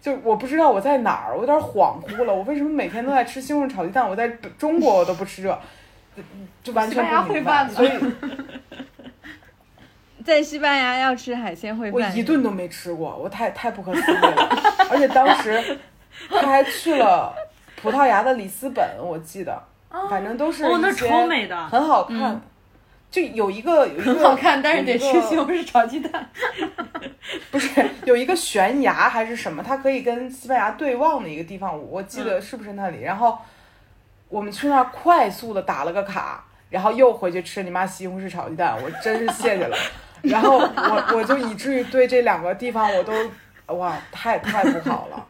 [0.00, 2.34] 就我不知道我在哪儿，我有点恍惚了。
[2.34, 4.08] 我为什么每天都在吃西红柿炒鸡蛋？
[4.08, 4.26] 我在
[4.58, 5.58] 中国我都不吃这，
[6.16, 6.22] 就
[6.64, 7.64] 就完全不明白。
[7.64, 7.90] 烩饭呢所以
[10.24, 14.48] 在西班牙要吃海鲜烩我，一顿都没吃过，我太太不可思议了。
[14.90, 15.78] 而且当时
[16.28, 17.34] 他还去了
[17.82, 19.62] 葡萄牙的里斯本，我记得，
[20.08, 21.66] 反正都是哦，那超美的。
[21.68, 22.40] 很好看。
[23.10, 26.30] 就有一个有一个很好看，但是得吃西红柿炒鸡蛋。
[27.50, 33.02] 不是有一个悬崖还是什么，它可以跟西班牙对望的一个地方，我我记得是不是那里？
[33.02, 33.36] 然后
[34.28, 39.76] 我们去那儿快速的打了个卡，然后又回去吃你妈西红柿炒鸡蛋，我真是谢谢了。
[40.22, 43.12] 然后我我就以至于对这两个地方我都
[43.74, 45.26] 哇，太太不好了，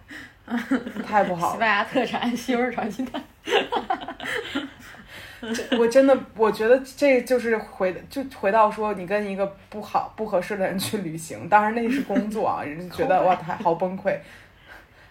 [1.07, 1.53] 太不好了。
[1.55, 3.23] 西班牙特产西红柿炒鸡蛋。
[5.79, 14.19] 我真的，我觉得这就是回就回到说，你跟一个不好不合适的人去旅行，当然那是工作啊， 人家觉得哇，太好崩溃，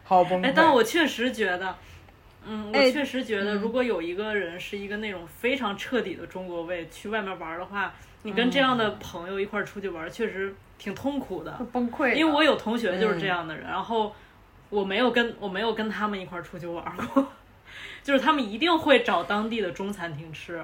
[0.04, 0.46] 好崩溃。
[0.46, 1.76] 哎，但我确实觉得，
[2.46, 7.92] 嗯，我哎确实觉得，嗯如果有一个人是一个那种非常彻底的中国胃，去外面玩的话，
[8.22, 11.52] 你跟这样的朋友一块儿出去玩，确实挺痛苦的。
[11.72, 12.14] 崩溃。
[12.14, 14.14] 因为我有同学就是这样的人，然后
[14.70, 16.84] 我没有跟我没有跟他们一块儿出去玩
[17.14, 17.28] 过，
[18.04, 20.64] 就是他们一定会找当地的中餐厅吃。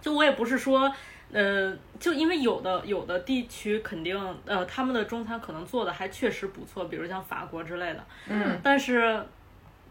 [0.00, 0.92] 就我也不是说，
[1.32, 4.16] 呃，就因为有的有的地区肯定
[4.46, 9.20] 呃他们的中餐可能做的还确实不错，比如像法国之类的，嗯，但是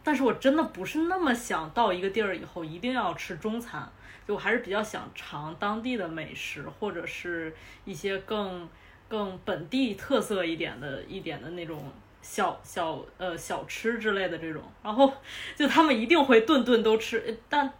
[0.03, 3.85] 但是我真的不是那么想到一个地儿以后一定要吃中餐，
[4.25, 7.53] 就我还是比较想尝当地的美食，或者是
[7.83, 8.67] 一些更
[9.09, 11.91] 更本地特色一点的一点的那种
[12.29, 15.13] 小小呃小吃之类的这种，然后
[15.55, 17.71] 就他们一定会顿顿都吃，但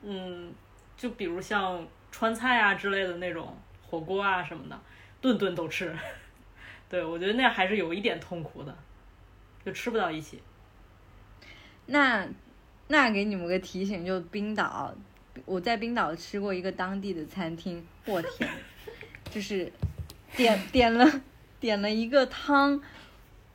[0.00, 0.54] 嗯，
[0.96, 4.80] 就比如像川菜啊之类的那种火锅啊什么的，
[5.20, 5.92] 顿顿都吃。
[6.88, 8.74] 对，我觉得那还是有一点痛苦的，
[9.64, 10.40] 就吃不到一起。
[11.86, 12.28] 那
[12.86, 14.94] 那给你们个提醒，就冰岛，
[15.44, 18.48] 我在冰岛吃过一个当地的餐厅，我天，
[19.28, 19.72] 就是
[20.36, 21.20] 点点了
[21.58, 22.80] 点了一个汤，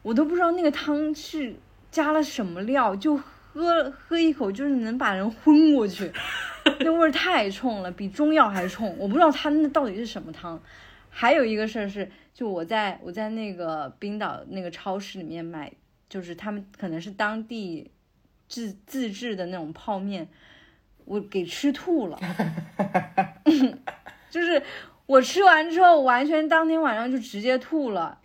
[0.02, 1.56] 我都不知道那个汤是
[1.92, 6.12] 加了什么料，就喝喝一口就是能把人昏过去，
[6.80, 10.62] 那味儿太冲了，比中药还冲，我不知道它那到底是什么汤。
[11.10, 15.72] 还有一个事儿是，就我在我在那个冰岛那个超市里面买，
[16.08, 17.92] 就是他们可能是当地
[18.48, 20.30] 自自制的那种泡面，
[21.04, 22.18] 我给吃吐了，
[24.32, 24.64] 就是
[25.06, 28.18] 我吃完之后，完全当天晚上就直接吐了。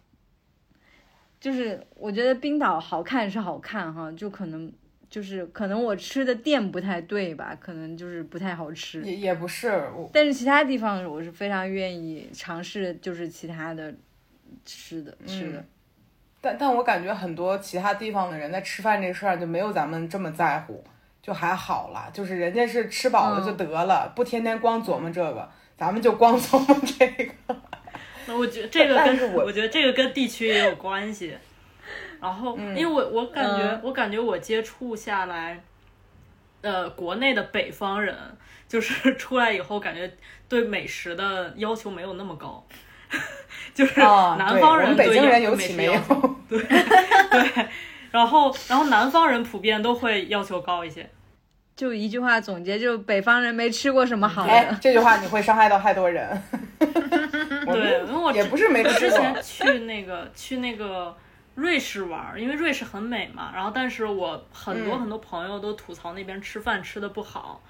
[1.47, 4.73] 就是我觉得冰岛好看是好看哈，就可能
[5.09, 9.01] 就是可能我吃的店不太对吧，可能就是不太好吃。
[9.02, 9.81] 也也不是，
[10.12, 13.94] 但是其他地方我是非常愿意尝试，就是其他的
[14.64, 15.64] 吃的吃的。
[16.40, 20.82] 但但我感觉很多其他地方的人在吃饭这事儿就没有咱们这么在乎，
[21.23, 25.48] 就还好啦，就是人家是吃饱了就得了，不天天光琢磨这个，
[25.78, 27.32] 咱们就光 琢磨这个。
[28.26, 31.36] 那我觉得这个跟我我觉得这个跟地区也有关系。
[32.20, 35.62] 然后，因为我我感觉、嗯我感觉我接触下来，
[36.62, 38.16] 呃，国内的北方人
[38.66, 40.10] 就是 出来以后，感觉
[40.48, 42.66] 对美食的要求没有那么高，
[43.74, 46.20] 就是啊，南方人北京人尤其没有美食要。
[46.20, 47.66] 求 对对，
[48.10, 51.08] 然后然后南方人普遍都会要求高一些。
[51.76, 56.42] 就一句话总结，就北方人没吃过什么好哎的。，这句话你会伤害到太多人。
[56.80, 61.14] 对，因为我之也不是没吃过前去那个去那个
[61.54, 67.62] 瑞士玩儿，因为瑞士很美嘛，然后但是我很多嗯很多朋友都吐槽那边吃饭吃的不好，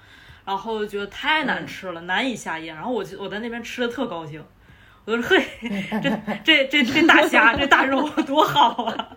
[0.45, 4.41] 然后觉得太难嗯吃了，难以下咽，然后我就我在那边吃的特高兴。
[5.03, 6.09] 我就说 嘿，这
[6.43, 9.09] 这这这大虾，这大肉多好啊！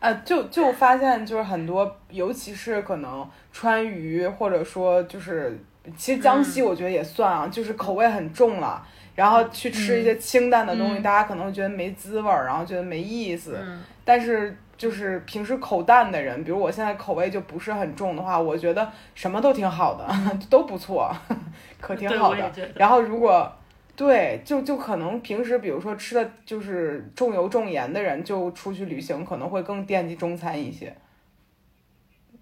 [0.00, 5.58] 呃，就就发现就是很多，尤其是可能川渝，或者说就是，
[5.96, 8.84] 其实江西我觉得也算啊，就是口味很重了。
[9.14, 13.58] 然后去吃一些清淡的东西，嗯大家可能会觉得没滋味儿，然后觉得没意思。
[13.60, 20.06] 嗯但是就是平时口淡的人，比如我现在口味就不是很重的话，我觉得什么都挺好的，
[20.48, 21.12] 都不错，
[21.80, 22.50] 可挺好的。
[22.76, 23.52] 然后如果
[23.98, 30.94] 对，就就可能平时比如说吃的就是重油重盐的人，就出去旅行可能会更惦记中餐一些，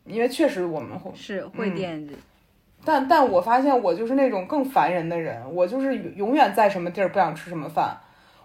[0.05, 2.15] 因为确实我们会，是会嗯惦记，
[2.85, 7.97] 但但我发现我就是那种更烦人的人，我就是永远在什么地儿不想吃什么饭，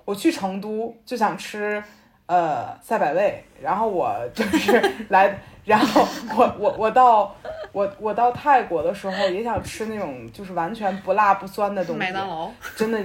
[0.06, 1.84] 我去成都就想吃
[2.28, 5.38] 呃赛百味，然后我就是 来，
[5.72, 7.34] 然后我我我到
[7.72, 13.00] 我我到泰国的时候也想吃那种就是完全不辣不酸的东西，麦当劳，真的，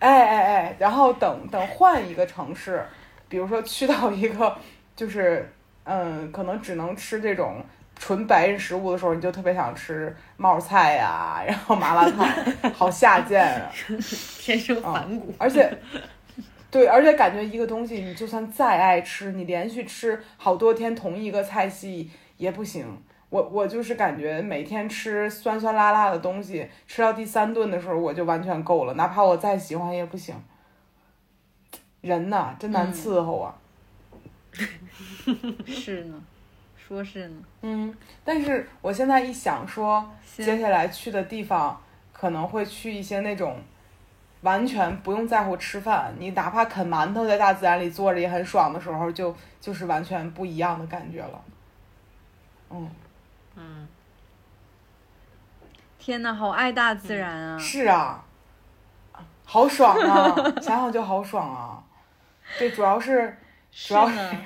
[0.00, 2.84] 哎哎哎，然后等等换一个城市，
[3.28, 4.52] 比如说去到一个
[4.96, 5.48] 就是
[5.84, 7.64] 嗯，可能只能吃这种
[7.96, 12.26] 纯白人食物的时候，你就特别想吃冒菜呀、然后麻辣烫，
[12.74, 13.70] 好下贱啊！
[14.40, 15.32] 天生反骨。
[15.38, 15.72] 而且，
[16.72, 23.00] 对，而且感觉一个东西，你就算再爱吃，你连续吃好多天同一个菜系也不行。
[23.28, 30.34] 我我就是感觉每天吃酸酸辣辣的东西，吃到第三顿的时候我就完全够了，哪怕我再喜欢也不行。
[32.00, 33.54] 人呐，真难伺候啊。
[35.66, 36.22] 是呢，
[36.76, 37.36] 说是呢。
[37.60, 37.94] 嗯，
[38.24, 41.78] 但是我现在一想说，接下来去的地方
[42.12, 43.58] 可能会去一些那种
[44.42, 51.40] 完全不用在乎吃饭，你哪怕啃馒头在大自然里坐着也很爽的时候，就就是完全不一样的感觉了。
[52.70, 52.90] 嗯，
[53.56, 53.88] 嗯，
[55.98, 57.58] 天呐，好爱大自然啊！
[57.58, 58.24] 是啊，
[59.44, 60.34] 好爽啊！
[60.60, 61.82] 想想就好爽啊。
[62.58, 63.36] 对，主要是
[63.70, 64.36] 主要是呢，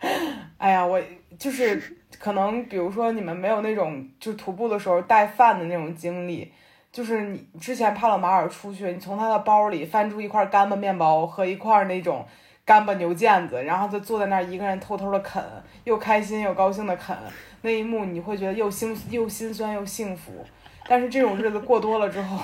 [0.58, 1.00] 哎呀，我
[1.38, 6.50] 就是可能，比如说你们没有那种就徒步的时候带饭的那种经历，
[6.96, 12.26] 就是你之前帕洛马尔出去，你从他的包里翻出一块干巴面包和一块那种
[12.64, 15.44] 干巴牛腱子，然后就坐在那儿一个人偷偷的啃，
[15.84, 17.14] 又开心又高兴的啃，
[17.60, 20.42] 那一幕你会觉得又心又心酸又幸福。
[20.88, 22.38] 但是这种日子过多了之后，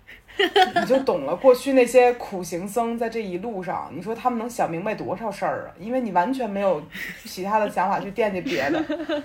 [0.74, 5.76] 你就懂了过去那些苦行僧在这一路上，你说他们能想明白多少事儿啊？
[5.78, 6.82] 因为你完全没有
[7.26, 8.82] 其他的想法去惦记别的，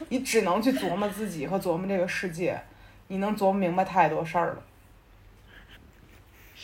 [0.09, 2.59] 你只能去琢磨自己和琢磨这个世界，
[3.07, 4.57] 你能琢磨明白太多事儿了。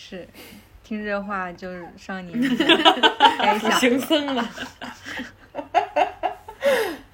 [0.02, 0.26] 是，
[0.82, 2.56] 听这话就是上年纪
[3.38, 4.50] 该想行僧了，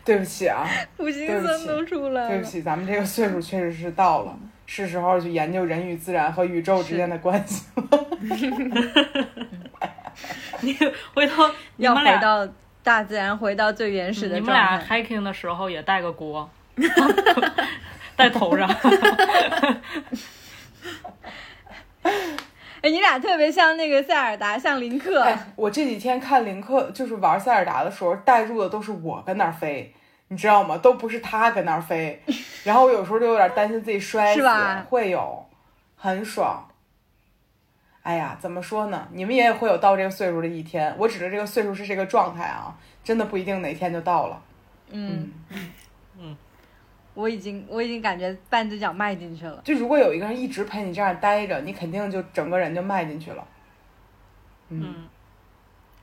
[0.05, 2.29] 对不起啊，苦行僧都出来了。
[2.29, 4.37] 对不起，咱们这个岁数确实是到了，
[4.67, 8.05] 是时候去研究人与自然和宇宙之间的关系了。
[10.61, 10.77] 你
[11.13, 12.47] 回头你要回到
[12.83, 14.79] 大自然，回到最原始的状你们俩。
[14.79, 16.49] hiking 的时候也带个锅，
[18.15, 18.69] 带头上。
[22.85, 25.23] 哎，你俩特别像那个塞尔达，像林克。
[25.23, 29.91] 哎，我这几天看林克就是玩塞尔达的时候，带入的都是我跟那儿飞，
[30.27, 30.77] 你知道吗？
[30.77, 32.21] 都不是他跟那儿飞。
[32.63, 35.43] 然后我有时候就有点担心自己摔死，是吧会有，
[35.95, 36.63] 很爽。
[38.03, 39.07] 哎呀，怎么说呢？
[39.11, 40.95] 你们也会有到这个岁数的一天。
[40.99, 44.39] 我指的这个岁数是这个状态啊，真的不一定哪天就到了。
[44.91, 45.71] 嗯嗯
[47.15, 49.61] 我已经我已经感觉半只脚迈进去了。
[49.63, 53.47] 就如果有一个人一直陪你这样待着，你肯定就整个人就迈进去了。
[54.69, 54.95] 嗯，嗯，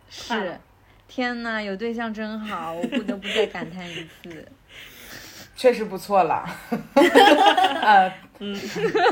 [0.09, 0.59] 是，
[1.07, 4.49] 天呐，有对象真好，我不得不再感叹一次。
[5.55, 6.49] 确实不错了。
[7.83, 8.55] 呃，嗯，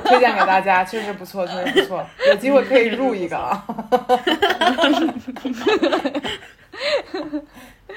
[0.04, 3.64] 推荐给大家，确实不错，确实不错，有机会可以入一个啊。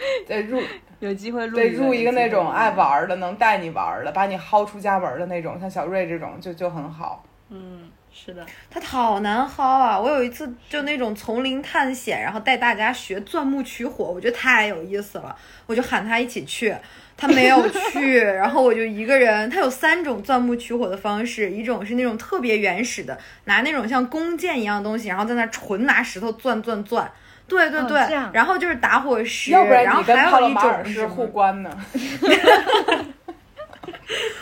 [0.27, 0.61] 对，入
[0.99, 2.75] 有机会录对入一个那种爱爱。
[2.75, 7.23] 玩儿的，能带你玩儿的，把你薅出家门儿的那种，像小瑞这种就就很好。
[7.49, 9.99] 嗯，是的，他好难薅啊！
[9.99, 15.35] 我有一次就那种丛林探险，然后带大家学钻木取火，我觉得太有意思了，
[15.67, 16.73] 我就喊他一起去，
[17.15, 19.49] 他没有去， 然后我就一个人。
[19.49, 27.11] 他有三种钻木取火的方式，一种是那种特别原始的，拿那种像弓箭一样的东西，然后在那纯拿石头钻钻钻。
[27.47, 31.69] 对对对，哦然后就是打火石，要不然然后还有一种什么互关呢？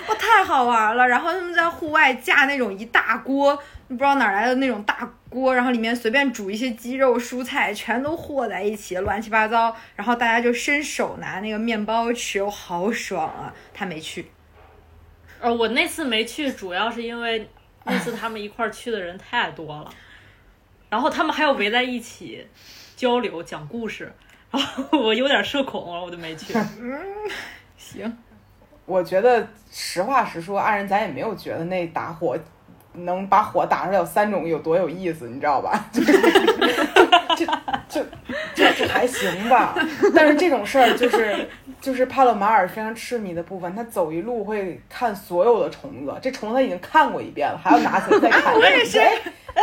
[0.08, 1.08] 哇，太好玩了！
[1.08, 3.56] 然后他们在户外架那种一大锅，
[3.88, 9.76] 不知道哪儿来的那种大锅，然后里面随便煮一些鸡肉、蔬菜，全都和在一起，乱七八糟。
[9.96, 13.54] 然后大家就伸手拿那个面包吃，我好爽啊！
[13.74, 14.32] 他没去，
[15.40, 17.50] 呃，我那次没去，主要是因为
[17.86, 19.90] 那次他们一块儿去的人太多了，
[20.90, 22.46] 然后他们还要围在一起
[23.02, 24.14] 交流讲故事，
[24.52, 26.54] 然后我有点社恐，我就没去。
[27.76, 28.16] 行，
[28.86, 32.38] 我觉得实话实说，二人咱也没有觉得那打火
[32.94, 35.84] 能把火打出来有三种有多有意思，你知道吧？
[35.92, 36.12] 就是
[37.36, 37.44] 就
[37.90, 38.06] 就
[38.54, 39.74] 就就还行吧。
[40.14, 41.50] 但是这种事儿就是
[41.82, 48.54] 就是帕洛马尔非常痴迷的部分，他走一路会看所有的虫子，这虫子他已经看过一遍了，还要拿起来再看。
[48.62, 49.00] 我也是。
[49.00, 49.12] 哎
[49.56, 49.62] 哎，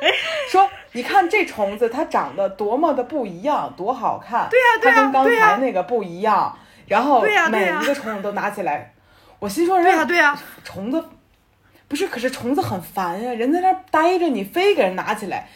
[0.48, 4.48] 说你看这虫子，它长得多么的不一样，多好看。
[4.50, 6.56] 对呀对呀它跟刚才那个不一样。
[6.86, 7.20] 然后
[7.50, 8.92] 每一个虫子都拿起来，
[9.38, 11.04] 我心说人对呀、对呀、虫子
[11.86, 15.46] 不是，可是虫子很烦呀，人在那儿待着，你非给人拿起来，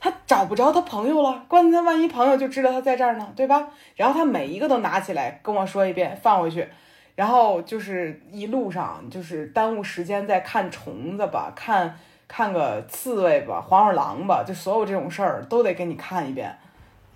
[0.00, 3.68] 他找不着他朋友了，关键他万一朋友就知道他在这儿呢，对吧？
[3.94, 6.68] 然后他每一个都拿起来跟我说一遍，放回去，
[7.14, 11.96] 然后就是一路上就是耽误时间在看虫子吧，看
[12.34, 16.50] 看个刺猬吧，黄鼠狼吧，就所有这种事儿都得给你看一遍，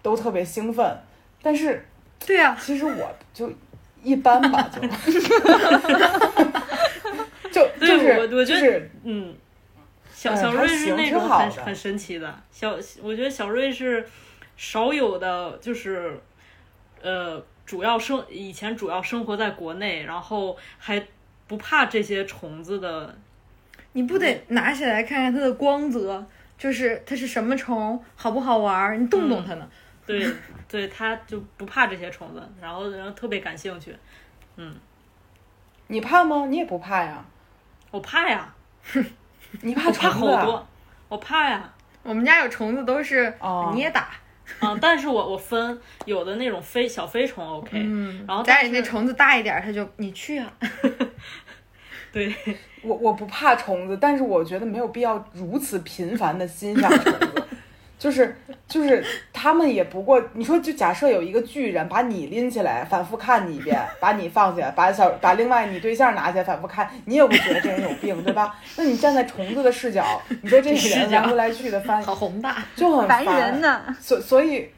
[0.03, 0.95] 都特别兴奋，
[1.41, 1.89] 但是
[2.27, 3.51] 对呀、其实我就
[4.03, 4.83] 一般吧，就。
[7.51, 9.35] 就对就是我我觉得就是嗯，
[10.13, 12.39] 小嗯小瑞是那种很很神奇的。
[12.51, 14.07] 小，我觉得小瑞是
[14.59, 16.21] 少有的，就是
[17.01, 21.03] 呃，主要生以前主要生活在国内，然后还
[21.47, 23.17] 不怕这些虫子的。
[23.97, 26.23] 你不得拿起来看看它的光泽，
[26.59, 28.97] 就是它是什么虫，好不好玩儿？
[28.99, 29.67] 你动动它呢。
[30.05, 30.23] 对，
[30.69, 33.97] 对，它就不怕这些虫子，然后然后特别感兴趣。
[34.57, 34.75] 嗯
[35.87, 36.45] 你怕吗？
[36.51, 37.25] 你也不怕呀？
[37.91, 38.55] 我怕呀，
[39.63, 40.41] 你怕我怕虫子啊？
[40.41, 40.67] 好多，
[41.09, 41.73] 我怕呀。
[42.03, 44.11] 我们家有虫子都是哦捏打，
[44.61, 50.53] 嗯，但是我我分有的那种飞小飞虫 OK，嗯，然后家但是里那虫子大一点儿，它就你去啊，
[52.17, 52.35] 对，
[52.81, 57.45] 我我不怕虫子，但是我觉得没有必要如此频繁的欣赏虫子。
[57.99, 58.35] 就是
[58.67, 68.55] 就是他们也不过，你说就假设有一个巨人把你拎起来反复看你一遍，把你放下，把小把另外你对象拿起来反复看，你也会觉得这人有病，对吧？
[68.77, 72.65] 那你站在虫子的视角，你说这个人来回来去的翻，好宏大。
[72.75, 73.83] 就很烦人呢。
[74.01, 74.71] 所所以，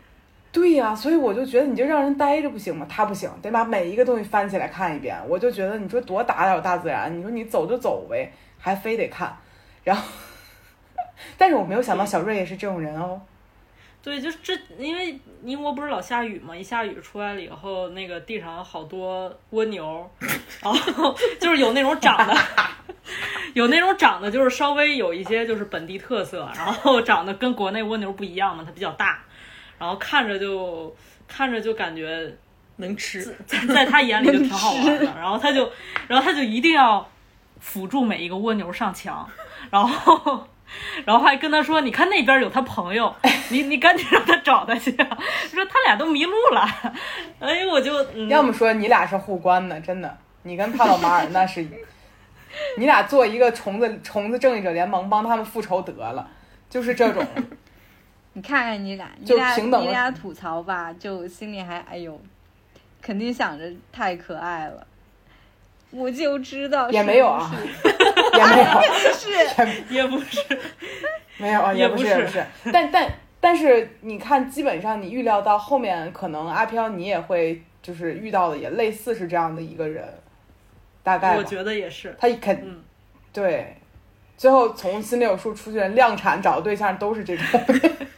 [0.50, 2.86] 对呀、所以我就觉得你就让人待着不行吗？
[2.88, 5.16] 他不行，得把每一个东西翻起来看一遍。
[5.28, 9.36] 我就觉得你说多打扰大自然，你说你走就走呗，还非得看，
[9.84, 10.02] 然后，
[11.36, 13.20] 但是我没有想到小瑞也是这种人哦。
[14.02, 20.08] 对，就这，因为宁波不是老下雨嘛，一下雨出来了以后，那个地上好多蜗牛，
[20.62, 22.34] 然后就是有那种长的，
[23.52, 29.22] 有那种长的就是稍微有一些就是本地特色，然后长得跟国内蜗牛不一样嘛，它比较大，
[29.78, 30.94] 然后看着就
[31.26, 32.34] 看着就感觉
[32.76, 35.70] 能吃，在在他眼里就挺好玩的，然后他就，
[36.06, 37.08] 然后他就一定要
[37.60, 39.28] 辅助每一个蜗牛上墙，
[39.70, 40.46] 然后，
[41.04, 43.14] 然后还跟他说，你看那边有他朋友，
[43.50, 44.90] 你你赶紧让他找他去，
[45.50, 46.66] 说他俩都迷路了，
[47.40, 51.66] 哎，我就，嗯、要么说你俩是互关的，真的，你跟帕洛马尔那是，
[52.76, 56.28] 你俩做一个虫子虫子正义者联盟，帮他们复仇得了，
[56.70, 57.24] 就是这种。
[58.38, 62.16] 你看看你俩，你就俩平等了你俩吐槽吧，就心里还哎呦，
[63.02, 64.86] 肯定想着太可爱了。
[65.90, 67.52] 我就知道也没有啊
[68.34, 69.28] 也没有，是
[69.92, 70.40] 也不是，
[71.38, 72.46] 没有，也不是不也不是。
[72.72, 80.08] 但但但是，你看，基本上你预料到后面，可能阿飘你也会就是遇到的也类似是这样的一个人，
[81.02, 82.80] 大概我觉得也是，他肯、嗯
[83.32, 83.76] 对，
[84.36, 87.44] 最后从心里有数出去量产找的对象都是这种。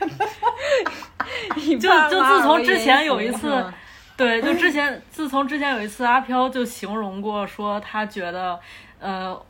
[1.78, 3.72] 就就自从之前有一次嗯
[4.16, 8.60] 对，就之前，自从之前有一次，阿飘就形容过，说他觉得，
[8.98, 9.40] 呃，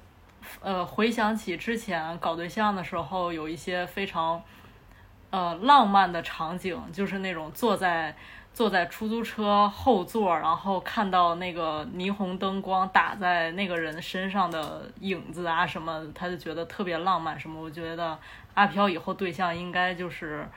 [0.61, 4.41] 呃，回想起之前搞对象的时候，有一些非常，
[5.31, 8.15] 呃，浪漫的场景，就是那种坐在
[8.55, 17.39] 坐在出租车后座，然后看到那个霓虹灯光打在那个人身上的影子啊什么，他就觉得特别浪漫。
[17.41, 17.61] 什么？
[17.61, 18.17] 我觉得
[18.55, 20.49] 阿飘以后对象应该就是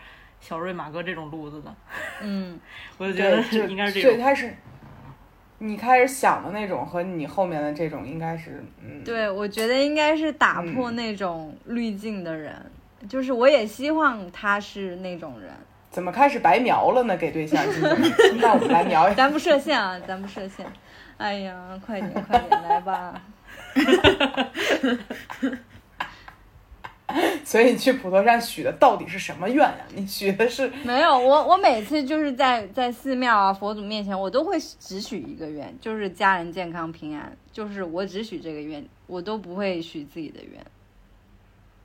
[0.45, 1.73] 小瑞、马哥这种路子的。
[2.21, 2.59] 嗯，
[2.99, 4.11] 我就觉得对，就应该是这种。
[4.11, 4.53] 最开始
[5.59, 12.53] 你开始想的那种和你后面的这种应该是嗯，对，我觉得应该是打破嗯那种滤镜的人，
[13.07, 15.49] 就是我也希望他是那种人。
[15.89, 17.15] 怎么开始白描了呢？
[17.15, 18.01] 给对象今天，
[18.41, 19.15] 那我们来描一下。
[19.15, 20.65] 咱不设限啊，咱不设限。
[21.17, 23.21] 哎呀，快点快点来吧！
[27.45, 29.85] 所以你去普陀山许的到底是什么愿呀？
[29.95, 40.65] 你许的是没有，我我每次就是在在寺庙啊佛祖面前，我都会只许一个愿，就是家人健康平安，就是我只许这个愿，我都不会许自己的愿。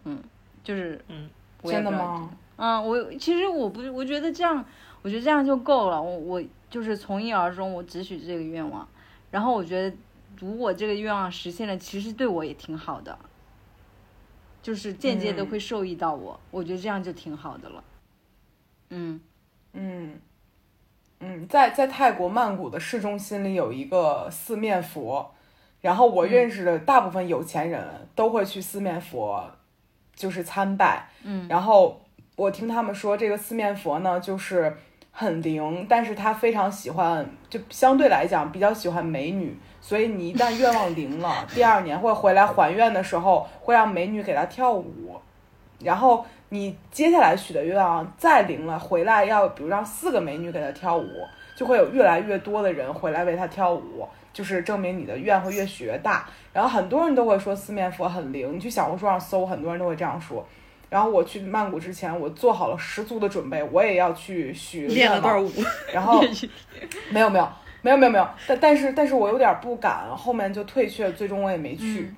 [0.05, 0.23] 嗯，
[0.63, 1.29] 就是嗯，
[1.65, 2.31] 真的吗？
[2.57, 4.65] 嗯，我其实我不，我觉得这样，
[5.03, 6.01] 我觉得这样就够了。
[6.01, 8.87] 我我就是从一而终，我只许这个愿望。
[9.31, 9.97] 然后我觉得，
[10.41, 13.19] 如果这个愿望实现了，其实对我也挺好的，
[14.63, 16.39] 就是间接的嗯会受益到我。
[16.51, 17.85] 我觉得这样就挺好的了。
[18.91, 19.21] 嗯，
[19.73, 20.21] 嗯，
[21.21, 25.35] 嗯，在在泰国曼谷的市中心里有一个四面佛，
[25.81, 29.51] 然后我认识的大部分有钱人都会去四面佛，
[30.15, 31.11] 就是参拜。
[31.23, 32.01] 嗯，然后
[32.37, 34.77] 我听他们说，这个四面佛呢，就是
[35.11, 39.59] 很灵，但是他非常喜欢，就相对来讲比较喜欢美女，
[39.89, 45.19] 所以你一旦愿望灵了， 第二年或者回来还愿的时候，会让美女给他跳舞。
[45.83, 51.09] 然后你接下来许的愿望再灵了，回来要比如让四个美女给他跳舞，
[51.57, 56.29] 就会有越来越多的人回来为他跳舞，就是证明你的愿会越许越大。
[56.53, 60.47] 然后很多人都会说四面佛很灵，你去小红书上搜，很多人都会这样说。
[60.91, 65.51] 然后我去曼谷之前，我做好了十足的准备，我也要去许练了段舞，
[65.95, 66.23] 然后
[67.09, 67.49] 没有没有
[67.83, 72.01] 没有没有没有，但但是但是我有点不敢，后面就退却，最终我也没去。
[72.03, 72.17] 嗯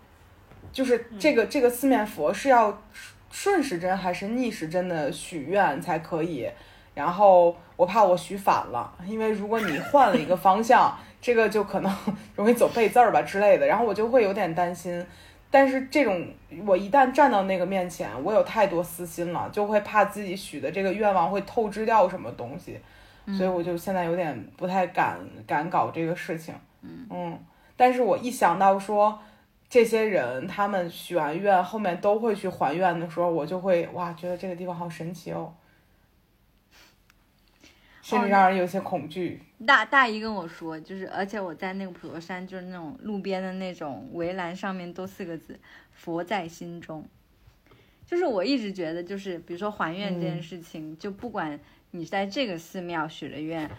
[0.73, 2.81] 就是这个这个四面佛是要
[3.29, 6.49] 顺时针还是逆时针的许愿才可以？
[6.95, 11.93] 然后我怕我许反了，因为如果你换了一个方向， 这个就可能
[12.37, 15.05] 容易走背字儿吧之类的，然后我就会有点担心。
[15.51, 16.25] 但是这种
[16.65, 22.79] 我一旦站到那个面前，我有太多私心了，就会怕自己许的这个愿望会透支掉什么东西，
[23.37, 26.55] 所以我就现在有点不太敢敢搞这个事情。
[26.83, 27.39] 嗯
[27.77, 29.19] 但是我一想到说
[29.69, 35.55] 这些人他们许完愿后面都会去还愿的时候，我就会哇，觉得这个地方好神奇哦，
[38.03, 39.41] 甚至让人有些恐惧。
[39.67, 45.59] 大大姨跟我说，就是而且我在那个普陀山，就是那种路边的那种围栏上面都四个字
[45.93, 47.07] “佛在心中”。
[48.07, 51.61] 就是我一直觉得，就是比如说还愿这件事情，就不管
[51.91, 53.71] 你在这个寺庙许了愿。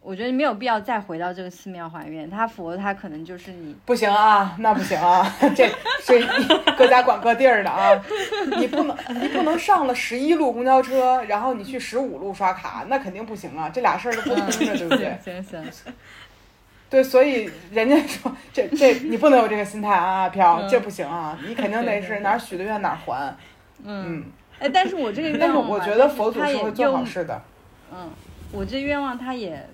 [0.00, 5.68] 我觉得没有必要再回到这个寺庙还愿，他佛他可能就是你不行啊，那不行啊，这
[6.04, 6.24] 这
[6.76, 7.90] 各家管各地儿的啊，
[8.56, 15.18] 你不能你不能上了十一路公交车，然后你去十五路刷卡，那肯定不行啊，这俩事儿都不能着，对不对？
[15.24, 15.92] 行行，
[16.88, 23.36] 对，所以人家说这这你不能有这个心态啊，飘，这不行啊，你肯定得是哪儿许的愿哪儿还，
[23.82, 24.22] 嗯，
[24.58, 27.42] 哎，但是我这个愿望，但是我觉得佛祖是会做好事的，
[27.92, 28.10] 嗯，
[28.52, 29.68] 我这愿望他也。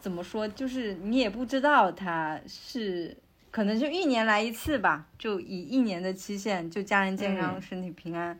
[0.00, 0.48] 怎么说？
[0.48, 3.16] 就是你也不知道他是
[3.52, 8.36] 可能就一年来一次吧，就以一年的期限，就家人健康、身体平安，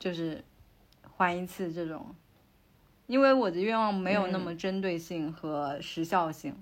[0.00, 0.42] 就是
[1.16, 2.12] 还一次这种。
[3.06, 6.52] 因为我的愿望没有那么针对性和时效性，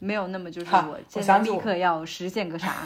[0.00, 2.82] 没有那么就是我现在立刻要实现个啥。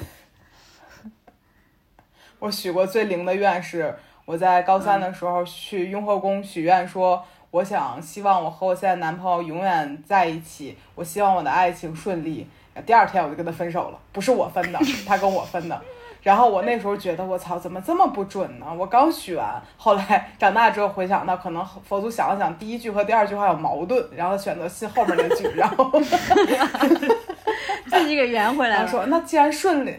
[2.39, 3.95] 我许过最灵的愿是，
[4.25, 7.25] 我在高三的时候去雍和宫许愿说。
[7.51, 10.77] 我想，希望我和我现在男朋友永远在一起。
[10.95, 12.47] 我希望我的爱情顺利。
[12.85, 15.81] 第二天我就跟他分手了，不是我分的，他跟我分的。
[16.23, 18.67] 然后我那时候觉得，我操，怎么这么不准呢？
[18.77, 25.91] 我刚许完，后来长大之后回想到，可能佛祖想了想，第一句和第二句话有矛盾，然后选择信后面那句，然后
[27.89, 28.87] 自己给圆回来了。
[28.93, 29.99] 说那既然顺利，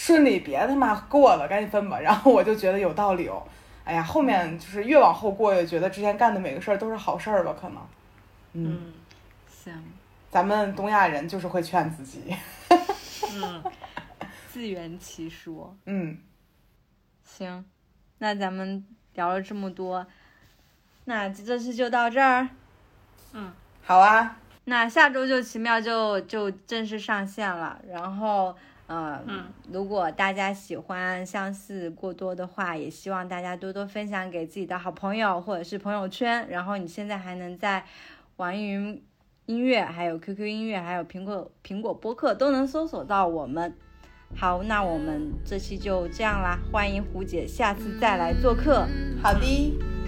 [0.00, 1.98] 顺利别他妈过了，赶紧分吧。
[1.98, 3.42] 然后我就觉得有道理哦。
[3.82, 7.52] 哎呀，后面就是越往后过，越觉得之前干的每个事儿都是好事儿吧？
[7.60, 7.82] 可能，
[8.52, 8.92] 嗯，
[9.48, 9.74] 行，
[10.30, 12.32] 咱们东亚人就是会劝自己，
[13.34, 13.60] 嗯，
[14.48, 16.16] 自圆其说，嗯，
[17.26, 17.64] 行，
[18.18, 20.06] 那咱们聊了这么多，
[21.06, 22.48] 那这次就到这儿，
[23.32, 23.52] 嗯，
[23.82, 28.56] 好啊，那下周就奇妙就就正式上线了，然后。
[28.88, 36.48] 嗯，如果大家喜欢相似过多的话，也希望大家多多分享给自己的好朋友或者是朋友圈。
[36.48, 37.84] 然后你现在还能在
[38.36, 39.02] 网易云
[39.46, 43.74] 音乐、还有 QQ 音乐、还有苹果苹果播客都能搜索到我们。
[44.36, 48.86] 好，那我们这期就这样啦，欢迎胡姐下次再来做客。
[49.22, 49.97] 好的。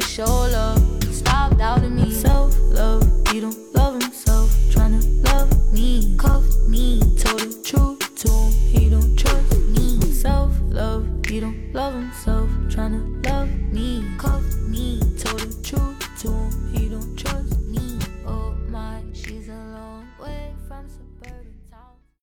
[0.00, 1.04] just show love.
[1.04, 2.10] Stop doubting me.
[2.10, 4.50] Self love, he don't love himself.
[4.72, 7.00] Tryna love me, cuff me.
[7.16, 10.00] Told the truth to him, he don't trust me.
[10.12, 12.48] Self love, he don't love himself.
[12.68, 14.43] Tryna love me, cuff